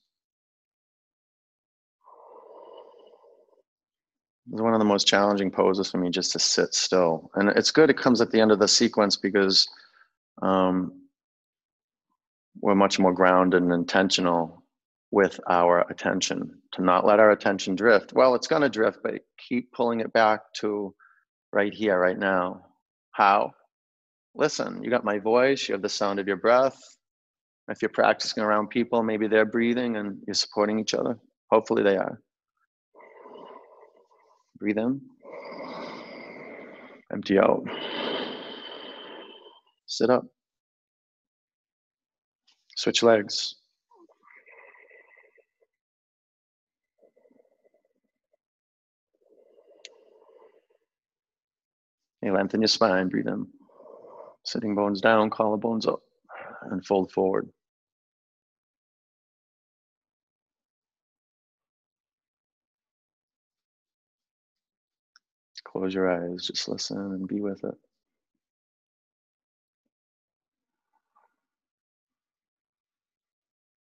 It's 4.52 4.60
one 4.60 4.74
of 4.74 4.78
the 4.78 4.84
most 4.84 5.06
challenging 5.06 5.50
poses 5.50 5.90
for 5.90 5.98
me 5.98 6.10
just 6.10 6.32
to 6.32 6.38
sit 6.38 6.74
still. 6.74 7.30
And 7.34 7.48
it's 7.50 7.70
good 7.70 7.90
it 7.90 7.98
comes 7.98 8.20
at 8.20 8.30
the 8.30 8.40
end 8.40 8.52
of 8.52 8.58
the 8.58 8.68
sequence 8.68 9.16
because 9.16 9.68
um, 10.40 10.92
we're 12.60 12.74
much 12.74 12.98
more 12.98 13.12
grounded 13.12 13.62
and 13.62 13.72
intentional 13.72 14.62
with 15.10 15.40
our 15.48 15.80
attention 15.90 16.60
to 16.72 16.82
not 16.82 17.04
let 17.04 17.20
our 17.20 17.32
attention 17.32 17.74
drift. 17.74 18.12
Well, 18.12 18.34
it's 18.34 18.46
going 18.46 18.62
to 18.62 18.68
drift, 18.68 18.98
but 19.02 19.14
keep 19.36 19.72
pulling 19.72 20.00
it 20.00 20.12
back 20.12 20.40
to 20.60 20.94
right 21.52 21.72
here, 21.72 21.98
right 21.98 22.18
now. 22.18 22.62
How? 23.10 23.52
Listen, 24.34 24.82
you 24.82 24.90
got 24.90 25.04
my 25.04 25.18
voice, 25.18 25.68
you 25.68 25.74
have 25.74 25.82
the 25.82 25.88
sound 25.88 26.18
of 26.18 26.26
your 26.26 26.38
breath. 26.38 26.80
If 27.68 27.80
you're 27.80 27.88
practicing 27.88 28.42
around 28.42 28.68
people, 28.68 29.02
maybe 29.02 29.28
they're 29.28 29.44
breathing 29.44 29.96
and 29.96 30.22
you're 30.26 30.34
supporting 30.34 30.78
each 30.78 30.94
other. 30.94 31.18
Hopefully, 31.50 31.82
they 31.82 31.96
are. 31.96 32.20
Breathe 34.58 34.78
in, 34.78 35.00
empty 37.12 37.38
out, 37.38 37.64
sit 39.86 40.08
up, 40.08 40.24
switch 42.76 43.02
legs. 43.02 43.56
You 52.22 52.32
lengthen 52.32 52.60
your 52.60 52.68
spine, 52.68 53.08
breathe 53.08 53.26
in. 53.26 53.48
Sitting 54.44 54.76
bones 54.76 55.00
down, 55.00 55.28
collarbones 55.28 55.88
up 55.88 56.02
and 56.70 56.84
fold 56.84 57.12
forward. 57.12 57.48
Close 65.64 65.94
your 65.94 66.10
eyes, 66.10 66.46
just 66.46 66.68
listen 66.68 66.98
and 66.98 67.26
be 67.26 67.40
with 67.40 67.64
it. 67.64 67.74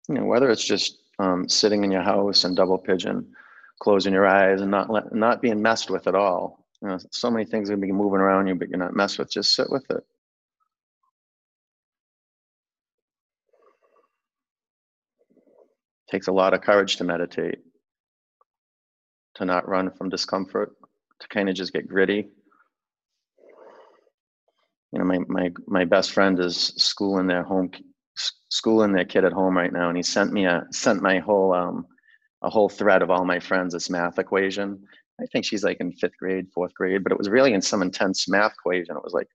You 0.07 0.15
know, 0.15 0.25
whether 0.25 0.49
it's 0.49 0.65
just 0.65 0.99
um, 1.19 1.49
sitting 1.49 1.83
in 1.83 1.91
your 1.91 2.03
house 2.03 2.43
and 2.43 2.55
double 2.55 2.77
pigeon, 2.77 3.33
closing 3.81 4.13
your 4.13 4.27
eyes 4.27 4.61
and 4.61 4.69
not 4.69 4.89
let, 4.91 5.13
not 5.13 5.41
being 5.41 5.61
messed 5.61 5.89
with 5.89 6.05
at 6.07 6.15
all. 6.15 6.65
You 6.81 6.89
know, 6.89 6.99
so 7.11 7.31
many 7.31 7.45
things 7.45 7.69
are 7.71 7.77
be 7.77 7.91
moving 7.91 8.19
around 8.19 8.47
you, 8.47 8.55
but 8.55 8.69
you're 8.69 8.77
not 8.77 8.95
messed 8.95 9.17
with. 9.17 9.31
Just 9.31 9.55
sit 9.55 9.71
with 9.71 9.89
it. 9.89 10.03
Takes 16.11 16.27
a 16.27 16.31
lot 16.33 16.53
of 16.53 16.61
courage 16.61 16.97
to 16.97 17.03
meditate, 17.03 17.59
to 19.35 19.45
not 19.45 19.67
run 19.67 19.91
from 19.91 20.09
discomfort, 20.09 20.73
to 21.19 21.27
kind 21.29 21.49
of 21.49 21.55
just 21.55 21.73
get 21.73 21.87
gritty. 21.87 22.27
You 24.91 24.99
know, 24.99 25.05
my 25.05 25.19
my 25.27 25.51
my 25.67 25.85
best 25.85 26.11
friend 26.11 26.37
is 26.39 26.73
schooling 26.75 27.27
their 27.27 27.43
home 27.43 27.71
schooling 28.49 28.91
their 28.91 29.05
kid 29.05 29.23
at 29.23 29.31
home 29.31 29.55
right 29.55 29.71
now, 29.71 29.87
and 29.87 29.95
he 29.95 30.03
sent 30.03 30.33
me 30.33 30.45
a 30.45 30.65
sent 30.71 31.01
my 31.01 31.19
whole 31.19 31.53
um 31.53 31.87
a 32.41 32.49
whole 32.49 32.69
thread 32.69 33.01
of 33.01 33.09
all 33.09 33.23
my 33.23 33.39
friends 33.39 33.73
this 33.73 33.89
math 33.89 34.19
equation. 34.19 34.83
I 35.21 35.25
think 35.27 35.45
she's 35.45 35.63
like 35.63 35.77
in 35.79 35.93
fifth 35.93 36.17
grade, 36.17 36.47
fourth 36.53 36.73
grade, 36.73 37.03
but 37.03 37.11
it 37.11 37.17
was 37.17 37.29
really 37.29 37.53
in 37.53 37.61
some 37.61 37.81
intense 37.81 38.27
math 38.27 38.53
equation. 38.53 38.97
It 38.97 39.03
was 39.03 39.13
like 39.13 39.27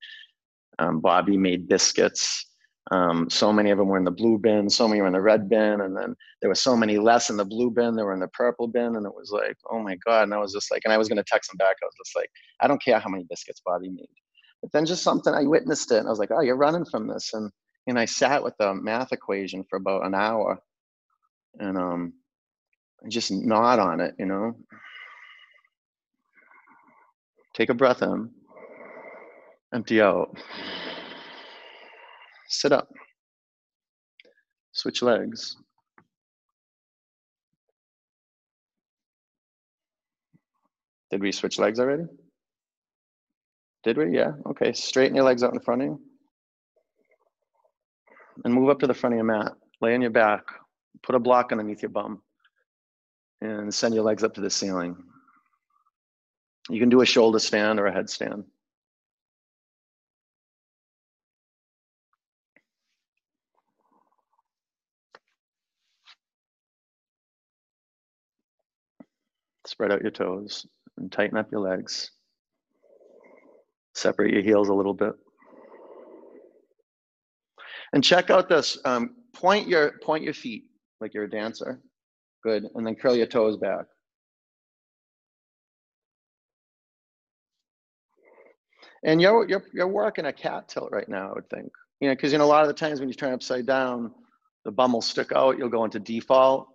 um, 0.79 1.01
Bobby 1.01 1.37
made 1.37 1.69
biscuits. 1.69 2.45
Um, 2.93 3.29
so 3.29 3.53
many 3.53 3.71
of 3.71 3.79
them 3.79 3.89
were 3.89 3.99
in 3.99 4.05
the 4.05 4.13
blue 4.13 4.39
bin, 4.39 4.71
so 4.71 4.87
many 4.87 5.01
were 5.01 5.09
in 5.09 5.13
the 5.13 5.21
red 5.21 5.49
bin, 5.49 5.81
and 5.81 5.97
then 5.97 6.15
there 6.41 6.49
were 6.49 6.55
so 6.55 6.77
many 6.77 6.99
less 6.99 7.31
in 7.31 7.37
the 7.37 7.45
blue 7.45 7.71
bin. 7.71 7.97
They 7.97 8.05
were 8.05 8.15
in 8.15 8.21
the 8.21 8.29
purple 8.29 8.69
bin, 8.69 8.95
and 8.95 9.05
it 9.05 9.15
was 9.15 9.33
like, 9.33 9.57
oh 9.71 9.81
my 9.81 9.97
god! 10.07 10.25
And 10.25 10.35
I 10.35 10.39
was 10.39 10.53
just 10.53 10.71
like, 10.71 10.83
and 10.85 10.93
I 10.93 10.99
was 10.99 11.09
gonna 11.09 11.25
text 11.27 11.53
him 11.53 11.57
back. 11.57 11.77
I 11.83 11.87
was 11.87 11.95
just 11.99 12.15
like, 12.15 12.31
I 12.61 12.69
don't 12.69 12.83
care 12.83 13.01
how 13.01 13.11
many 13.11 13.25
biscuits 13.29 13.61
Bobby 13.65 13.89
made. 13.89 14.07
But 14.63 14.71
then 14.73 14.87
just 14.87 15.03
something 15.03 15.35
I 15.35 15.45
witnessed 15.45 15.91
it, 15.91 15.99
and 15.99 16.07
I 16.07 16.11
was 16.11 16.21
like, 16.21 16.31
oh, 16.31 16.43
you're 16.43 16.57
running 16.57 16.85
from 16.85 17.09
this, 17.09 17.35
and 17.35 17.51
and 17.89 17.99
I 17.99 18.05
sat 18.05 18.43
with 18.43 18.55
the 18.59 18.75
math 18.75 19.13
equation 19.13 19.65
for 19.69 19.77
about 19.77 20.07
an 20.07 20.15
hour, 20.15 20.61
and 21.59 21.77
um, 21.77 22.13
just 23.09 23.33
nod 23.33 23.81
on 23.81 24.01
it, 24.01 24.15
you 24.19 24.27
know. 24.27 24.57
Take 27.55 27.71
a 27.71 27.75
breath 27.75 28.03
in, 28.03 28.31
empty 29.75 30.01
out. 30.03 30.37
Sit 32.49 32.73
up. 32.73 32.89
Switch 34.73 35.03
legs. 35.03 35.57
Did 41.11 41.23
we 41.23 41.33
switch 41.33 41.59
legs 41.59 41.79
already? 41.79 42.05
Did 43.85 43.97
we? 43.97 44.17
Yeah. 44.17 44.33
Okay. 44.47 44.73
Straighten 44.73 45.15
your 45.17 45.25
legs 45.25 45.43
out 45.43 45.55
in 45.55 45.61
front 45.61 45.83
of 45.83 45.89
you. 45.89 46.01
And 48.45 48.53
move 48.53 48.69
up 48.69 48.81
to 48.81 48.87
the 48.87 48.95
front 48.95 49.15
of 49.15 49.19
your 49.19 49.25
mat. 49.25 49.53
Lay 49.81 49.95
on 49.95 50.03
your 50.03 50.11
back. 50.11 50.43
Put 51.03 51.15
a 51.15 51.21
block 51.21 51.53
underneath 51.53 51.83
your 51.83 51.91
bum. 51.91 52.23
And 53.41 53.73
send 53.73 53.95
your 53.95 54.05
legs 54.05 54.25
up 54.25 54.35
to 54.35 54.41
the 54.41 54.51
ceiling. 54.51 54.97
You 56.69 56.81
can 56.81 56.89
do 56.89 57.01
a 57.01 57.07
shoulder 57.07 57.39
stand 57.39 57.79
or 57.79 57.87
a 57.87 57.95
headstand. 57.95 58.45
Spread 69.67 69.93
out 69.93 70.03
your 70.03 70.11
toes 70.11 70.67
and 70.97 71.11
tighten 71.11 71.37
up 71.37 71.51
your 71.51 71.61
legs. 71.61 72.11
Separate 73.95 74.33
your 74.33 74.43
heels 74.43 74.69
a 74.69 74.75
little 74.75 74.95
bit. 74.95 75.13
And 77.93 78.03
check 78.03 78.31
out 78.31 78.49
this. 78.49 78.79
Um, 78.85 79.17
point 79.35 79.69
your 79.69 79.93
point 80.03 80.23
your 80.25 80.35
feet 80.35 80.65
like 81.01 81.15
you're 81.15 81.25
a 81.25 81.31
dancer. 81.31 81.81
Good. 82.43 82.65
And 82.75 82.87
then 82.87 82.95
curl 82.95 83.17
your 83.17 83.27
toes 83.27 83.57
back. 83.57 83.87
And 89.05 89.21
you're 89.21 89.49
you're 89.49 89.65
you're 89.73 89.89
working 89.89 90.27
a 90.27 90.33
cat 90.33 90.69
tilt 90.69 90.91
right 90.93 91.09
now, 91.09 91.31
I 91.31 91.35
would 91.35 91.51
think. 91.51 91.71
You 92.01 92.09
know, 92.09 92.15
because 92.15 92.33
you 92.33 92.39
know 92.39 92.45
a 92.45 92.47
lot 92.47 92.63
of 92.63 92.69
the 92.69 92.75
times 92.75 93.01
when 93.01 93.09
you 93.09 93.15
turn 93.15 93.33
upside 93.33 93.67
down, 93.67 94.13
the 94.65 94.71
bum 94.71 94.93
will 94.93 95.03
stick 95.03 95.33
out. 95.33 95.59
You'll 95.59 95.69
go 95.69 95.85
into 95.85 95.99
default, 95.99 96.69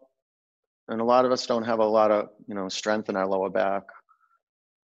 and 0.92 1.02
a 1.02 1.06
lot 1.06 1.26
of 1.26 1.32
us 1.32 1.48
don't 1.48 1.64
have 1.64 1.80
a 1.80 1.86
lot 1.86 2.12
of 2.12 2.30
you 2.48 2.56
know 2.56 2.70
strength 2.70 3.10
in 3.10 3.16
our 3.16 3.28
lower 3.28 3.50
back, 3.50 3.84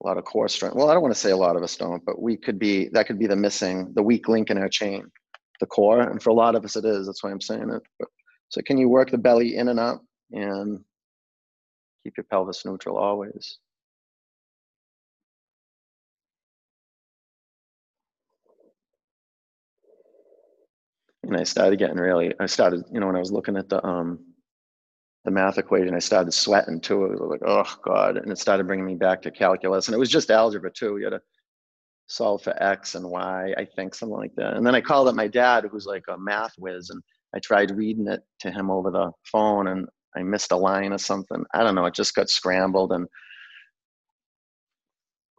a 0.03 0.07
lot 0.07 0.19
of 0.19 0.25
core 0.25 0.49
strength. 0.49 0.75
Well, 0.77 0.91
I 0.91 0.95
don't 0.95 1.03
want 1.03 1.15
to 1.15 1.21
say 1.21 1.31
a 1.31 1.37
lot 1.37 1.57
of 1.57 1.63
us 1.63 1.77
don't, 1.77 2.05
but 2.05 2.21
we 2.21 2.37
could 2.37 2.59
be 2.59 2.89
that 2.89 3.07
could 3.07 3.19
be 3.19 3.27
the 3.27 3.37
missing, 3.37 3.93
the 3.95 4.03
weak 4.03 4.29
link 4.29 4.51
in 4.51 4.59
our 4.59 4.69
chain, 4.69 5.11
the 5.61 5.67
core. 5.67 6.03
And 6.03 6.23
for 6.23 6.31
a 6.31 6.35
lot 6.35 6.55
of 6.55 6.65
us, 6.65 6.77
it 6.77 6.85
is. 6.85 7.07
That's 7.07 7.23
why 7.23 7.31
I'm 7.31 7.41
saying 7.41 7.71
it. 7.71 7.83
But, 7.99 8.09
so 8.49 8.61
can 8.63 8.77
you 8.79 8.89
work 8.89 9.11
the 9.11 9.19
belly 9.19 9.57
in 9.57 9.69
and 9.69 9.81
up 9.81 10.03
and 10.33 10.81
keep 12.05 12.17
your 12.17 12.27
pelvis 12.31 12.65
neutral 12.65 12.99
always? 12.99 13.59
and 21.25 21.37
I 21.37 21.45
started 21.45 21.79
getting 21.79 21.97
really, 21.97 22.35
I 22.41 22.47
started, 22.47 22.85
you 22.93 23.01
know, 23.01 23.07
when 23.07 23.17
I 23.17 23.21
was 23.21 23.33
looking 23.33 23.57
at 23.57 23.69
the 23.69 23.85
um 23.87 24.32
the 25.25 25.31
math 25.31 25.59
equation, 25.59 25.95
I 25.95 26.01
started 26.01 26.33
sweating 26.33 26.81
too. 26.81 27.05
It 27.05 27.21
was 27.21 27.31
like, 27.31 27.43
oh 27.47 27.73
God. 27.85 28.17
And 28.17 28.33
it 28.33 28.39
started 28.39 28.67
bringing 28.67 28.87
me 28.87 28.97
back 28.97 29.23
to 29.23 29.31
calculus. 29.31 29.87
And 29.89 29.95
it 29.95 29.99
was 29.99 30.11
just 30.11 30.31
algebra 30.31 30.71
too. 30.73 30.99
You 30.99 31.05
had 31.05 31.11
to 31.11 31.21
solve 32.09 32.43
for 32.43 32.61
X 32.63 32.95
and 32.97 33.09
Y, 33.09 33.55
I 33.57 33.65
think, 33.65 33.95
something 33.95 34.19
like 34.19 34.35
that. 34.37 34.55
And 34.55 34.67
then 34.67 34.75
I 34.75 34.81
called 34.81 35.09
up 35.09 35.15
my 35.15 35.29
dad, 35.29 35.67
who's 35.71 35.87
like 35.87 36.05
a 36.09 36.19
math 36.19 36.55
whiz, 36.59 36.91
and 36.91 37.01
I 37.35 37.39
tried 37.39 37.71
reading 37.71 38.09
it 38.09 38.21
to 38.41 38.51
him 38.51 38.71
over 38.71 38.91
the 38.91 39.13
phone 39.31 39.69
and 39.69 39.87
I 40.15 40.23
missed 40.23 40.53
a 40.53 40.57
line 40.57 40.93
or 40.93 40.99
something. 40.99 41.45
I 41.55 41.63
don't 41.63 41.75
know. 41.75 41.87
It 41.87 41.95
just 41.95 42.15
got 42.15 42.29
scrambled 42.29 42.93
and 42.93 43.07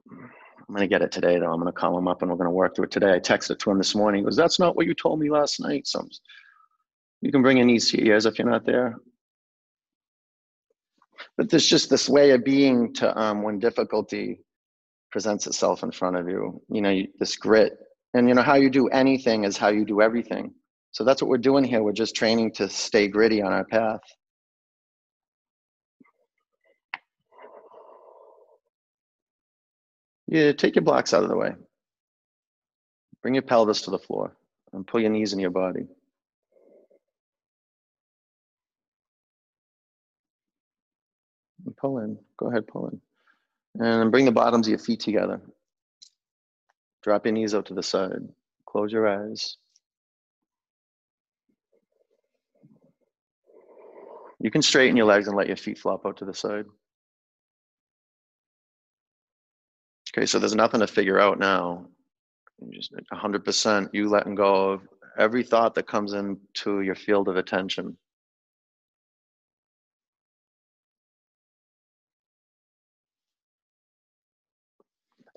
I'm 0.09 0.73
gonna 0.73 0.88
get 0.88 1.01
it 1.01 1.11
today 1.11 1.38
though. 1.38 1.51
I'm 1.51 1.59
gonna 1.59 1.71
call 1.71 1.97
him 1.97 2.07
up 2.07 2.21
and 2.21 2.31
we're 2.31 2.38
gonna 2.38 2.49
work 2.49 2.75
through 2.75 2.86
it 2.86 2.91
today. 2.91 3.13
I 3.13 3.19
texted 3.19 3.59
to 3.59 3.71
him 3.71 3.77
this 3.77 3.93
morning. 3.93 4.21
He 4.21 4.25
goes, 4.25 4.36
"That's 4.36 4.59
not 4.59 4.75
what 4.75 4.88
you 4.88 4.95
told 4.95 5.19
me 5.19 5.29
last 5.29 5.59
night." 5.59 5.86
So 5.88 6.07
you 7.21 7.31
can 7.31 7.43
bring 7.43 7.57
in 7.57 7.69
ears 7.69 8.25
if 8.25 8.39
you're 8.39 8.49
not 8.49 8.65
there. 8.65 8.95
But 11.38 11.49
there's 11.49 11.67
just 11.67 11.89
this 11.89 12.07
way 12.07 12.31
of 12.31 12.43
being 12.43 12.93
to 12.95 13.19
um, 13.19 13.41
when 13.41 13.59
difficulty 13.59 14.39
presents 15.11 15.47
itself 15.47 15.84
in 15.84 15.91
front 15.91 16.15
of 16.15 16.27
you. 16.27 16.61
You 16.69 16.81
know, 16.81 16.89
you, 16.89 17.07
this 17.19 17.36
grit, 17.36 17.73
and 18.13 18.27
you 18.27 18.36
know 18.36 18.41
how 18.41 18.55
you 18.55 18.69
do 18.69 18.88
anything 18.88 19.43
is 19.43 19.57
how 19.57 19.69
you 19.69 19.86
do 19.86 20.01
everything. 20.01 20.53
So 20.91 21.03
that's 21.03 21.21
what 21.21 21.29
we're 21.29 21.38
doing 21.38 21.63
here. 21.63 21.81
We're 21.81 21.91
just 21.91 22.15
training 22.15 22.51
to 22.53 22.69
stay 22.69 23.07
gritty 23.07 23.41
on 23.41 23.51
our 23.51 23.65
path. 23.65 24.01
Yeah, 30.27 30.51
take 30.51 30.75
your 30.75 30.84
blocks 30.84 31.13
out 31.13 31.23
of 31.23 31.29
the 31.29 31.38
way. 31.38 31.51
Bring 33.21 33.36
your 33.36 33.43
pelvis 33.43 33.81
to 33.84 33.91
the 33.91 33.99
floor 33.99 34.36
and 34.73 34.86
pull 34.86 35.01
your 35.01 35.09
knees 35.09 35.34
in 35.34 35.39
your 35.39 35.51
body. 35.51 35.88
Pull 41.84 41.99
in. 41.99 42.17
Go 42.38 42.49
ahead, 42.49 42.65
pull 42.65 42.88
in. 42.88 43.01
And 43.86 44.09
bring 44.09 44.23
the 44.23 44.31
bottoms 44.31 44.67
of 44.67 44.71
your 44.71 44.79
feet 44.79 45.01
together. 45.01 45.41
Drop 47.03 47.25
your 47.25 47.34
knees 47.34 47.53
out 47.53 47.65
to 47.65 47.73
the 47.73 47.84
side. 47.84 48.21
Close 48.65 48.93
your 48.93 49.05
eyes. 49.05 49.57
You 54.39 54.49
can 54.49 54.61
straighten 54.61 54.95
your 54.95 55.05
legs 55.05 55.27
and 55.27 55.36
let 55.36 55.47
your 55.47 55.57
feet 55.57 55.77
flop 55.77 56.05
out 56.05 56.17
to 56.17 56.25
the 56.25 56.34
side. 56.34 56.65
Okay, 60.15 60.25
so 60.25 60.39
there's 60.39 60.55
nothing 60.55 60.79
to 60.79 60.88
figure 60.88 61.19
out 61.19 61.38
now. 61.38 61.88
Just 62.71 62.93
100% 63.11 63.89
you 63.93 64.09
letting 64.09 64.36
go 64.36 64.71
of 64.71 64.81
every 65.17 65.43
thought 65.43 65.75
that 65.75 65.88
comes 65.88 66.13
into 66.13 66.81
your 66.81 66.95
field 66.95 67.27
of 67.27 67.36
attention. 67.36 67.97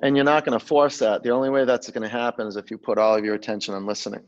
And 0.02 0.16
you're 0.16 0.24
not 0.24 0.44
going 0.44 0.58
to 0.58 0.64
force 0.64 0.98
that. 0.98 1.22
The 1.22 1.30
only 1.30 1.50
way 1.50 1.64
that's 1.64 1.90
going 1.90 2.02
to 2.02 2.08
happen 2.08 2.46
is 2.46 2.56
if 2.56 2.70
you 2.70 2.78
put 2.78 2.98
all 2.98 3.16
of 3.16 3.24
your 3.24 3.34
attention 3.34 3.74
on 3.74 3.86
listening. 3.86 4.24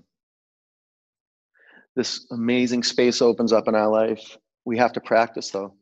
This 1.96 2.26
amazing 2.30 2.84
space 2.84 3.22
opens 3.22 3.52
up 3.52 3.68
in 3.68 3.74
our 3.74 3.88
life. 3.88 4.38
We 4.64 4.78
have 4.78 4.94
to 4.94 5.00
practice 5.00 5.50
though. 5.50 5.74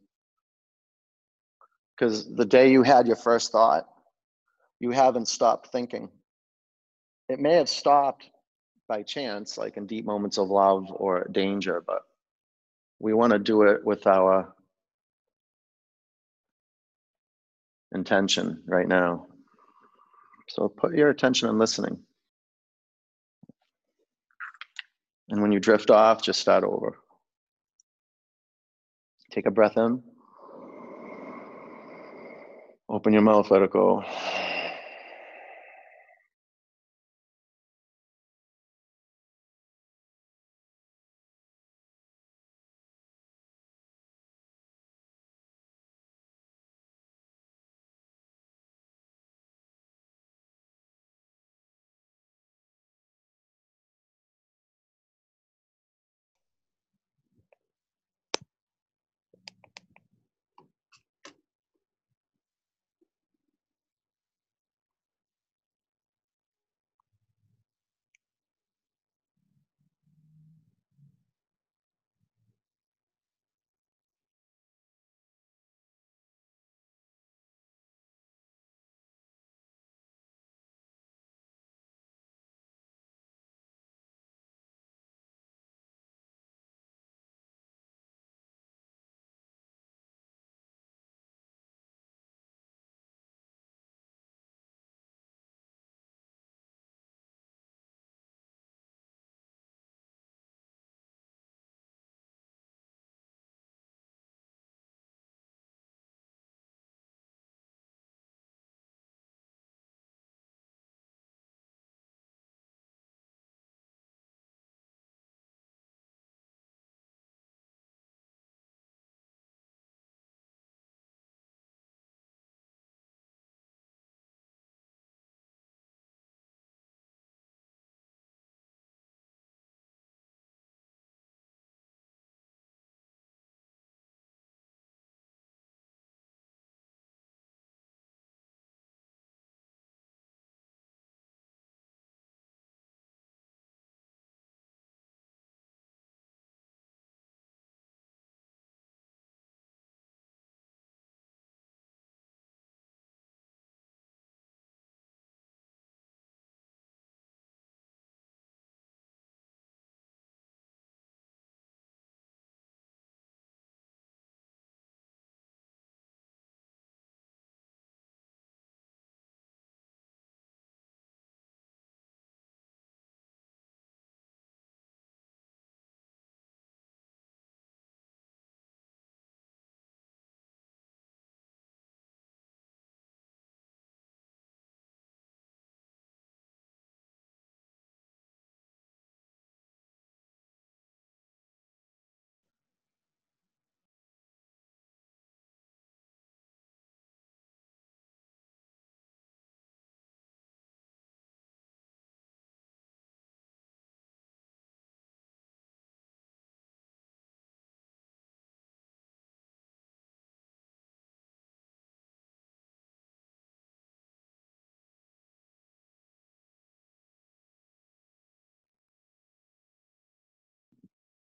Because 1.96 2.34
the 2.34 2.46
day 2.46 2.70
you 2.72 2.82
had 2.82 3.06
your 3.06 3.16
first 3.16 3.52
thought, 3.52 3.86
you 4.80 4.90
haven't 4.92 5.28
stopped 5.28 5.72
thinking. 5.72 6.10
it 7.28 7.40
may 7.40 7.54
have 7.54 7.68
stopped 7.70 8.30
by 8.88 9.02
chance, 9.02 9.58
like 9.58 9.78
in 9.78 9.86
deep 9.86 10.06
moments 10.06 10.38
of 10.38 10.48
love 10.50 10.86
or 10.90 11.28
danger, 11.32 11.82
but 11.86 12.02
we 13.00 13.14
want 13.14 13.32
to 13.32 13.40
do 13.40 13.64
it 13.64 13.84
with 13.84 14.06
our 14.06 14.54
intention 17.92 18.62
right 18.66 18.88
now. 18.88 19.26
So 20.48 20.68
put 20.68 20.94
your 20.94 21.10
attention 21.10 21.48
on 21.48 21.58
listening. 21.58 21.98
And 25.28 25.42
when 25.42 25.52
you 25.52 25.58
drift 25.58 25.90
off, 25.90 26.22
just 26.22 26.40
start 26.40 26.64
over. 26.64 26.98
Take 29.32 29.46
a 29.46 29.50
breath 29.50 29.76
in. 29.76 30.02
Open 32.88 33.12
your 33.12 33.22
mouth, 33.22 33.50
let 33.50 33.62
it 33.62 33.70
go. 33.70 34.04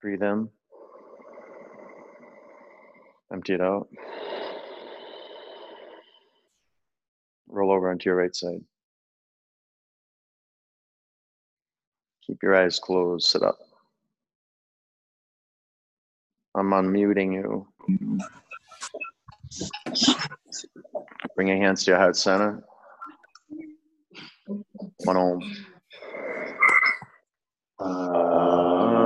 Breathe 0.04 0.22
in. 0.22 0.50
Empty 3.32 3.54
it 3.54 3.62
out. 3.62 3.88
Roll 7.48 7.72
over 7.72 7.90
onto 7.90 8.10
your 8.10 8.16
right 8.16 8.36
side. 8.36 8.60
Keep 12.26 12.42
your 12.42 12.54
eyes 12.54 12.78
closed. 12.78 13.26
Sit 13.26 13.42
up. 13.42 13.56
I'm 16.54 16.68
unmuting 16.68 17.32
you. 17.32 17.66
Bring 21.34 21.48
your 21.48 21.56
hands 21.56 21.82
to 21.84 21.92
your 21.92 21.98
heart 21.98 22.18
center. 22.18 22.62
One 24.98 25.16
om. 25.16 25.40
Pray 27.78 27.88
uh, 27.88 29.03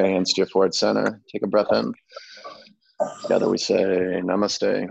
your 0.00 0.12
hands 0.12 0.32
to 0.32 0.40
your 0.40 0.46
forward 0.46 0.74
center. 0.74 1.20
Take 1.30 1.42
a 1.42 1.46
breath 1.46 1.72
in. 1.72 1.92
Together 3.22 3.48
we 3.48 3.58
say 3.58 3.82
namaste. 4.22 4.88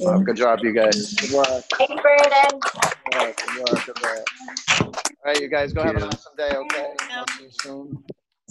Wow, 0.00 0.18
good 0.18 0.36
job, 0.36 0.58
you 0.62 0.72
guys. 0.72 1.14
Good 1.14 1.32
work. 1.32 1.46
Thanks, 1.78 2.02
Brandon. 2.02 2.60
Good 3.10 3.20
work, 3.20 3.36
good 3.36 3.58
work, 3.58 3.86
good 3.86 4.02
work. 4.02 4.26
All 4.80 4.92
right, 5.24 5.40
you 5.40 5.48
guys 5.48 5.72
go 5.72 5.82
have 5.82 5.96
an 5.96 6.02
awesome 6.02 6.34
day, 6.36 6.50
okay? 6.54 6.86
I'll 7.12 7.26
see 7.38 7.44
you 7.44 7.50
soon. 7.62 8.04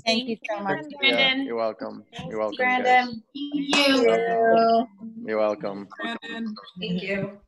Thank 0.06 0.28
you 0.28 0.38
so 0.49 0.60
much. 0.64 0.86
Yeah, 1.01 1.43
You're 1.43 1.56
welcome. 1.56 2.04
You're 2.28 2.39
welcome. 2.39 2.58
Brandon. 2.58 3.24
You. 3.34 3.54
Thank 3.54 3.70
you. 3.70 4.88
You're 5.26 5.38
welcome. 5.39 5.88
Brandon. 5.97 6.56
Thank 6.80 7.04
you. 7.04 7.39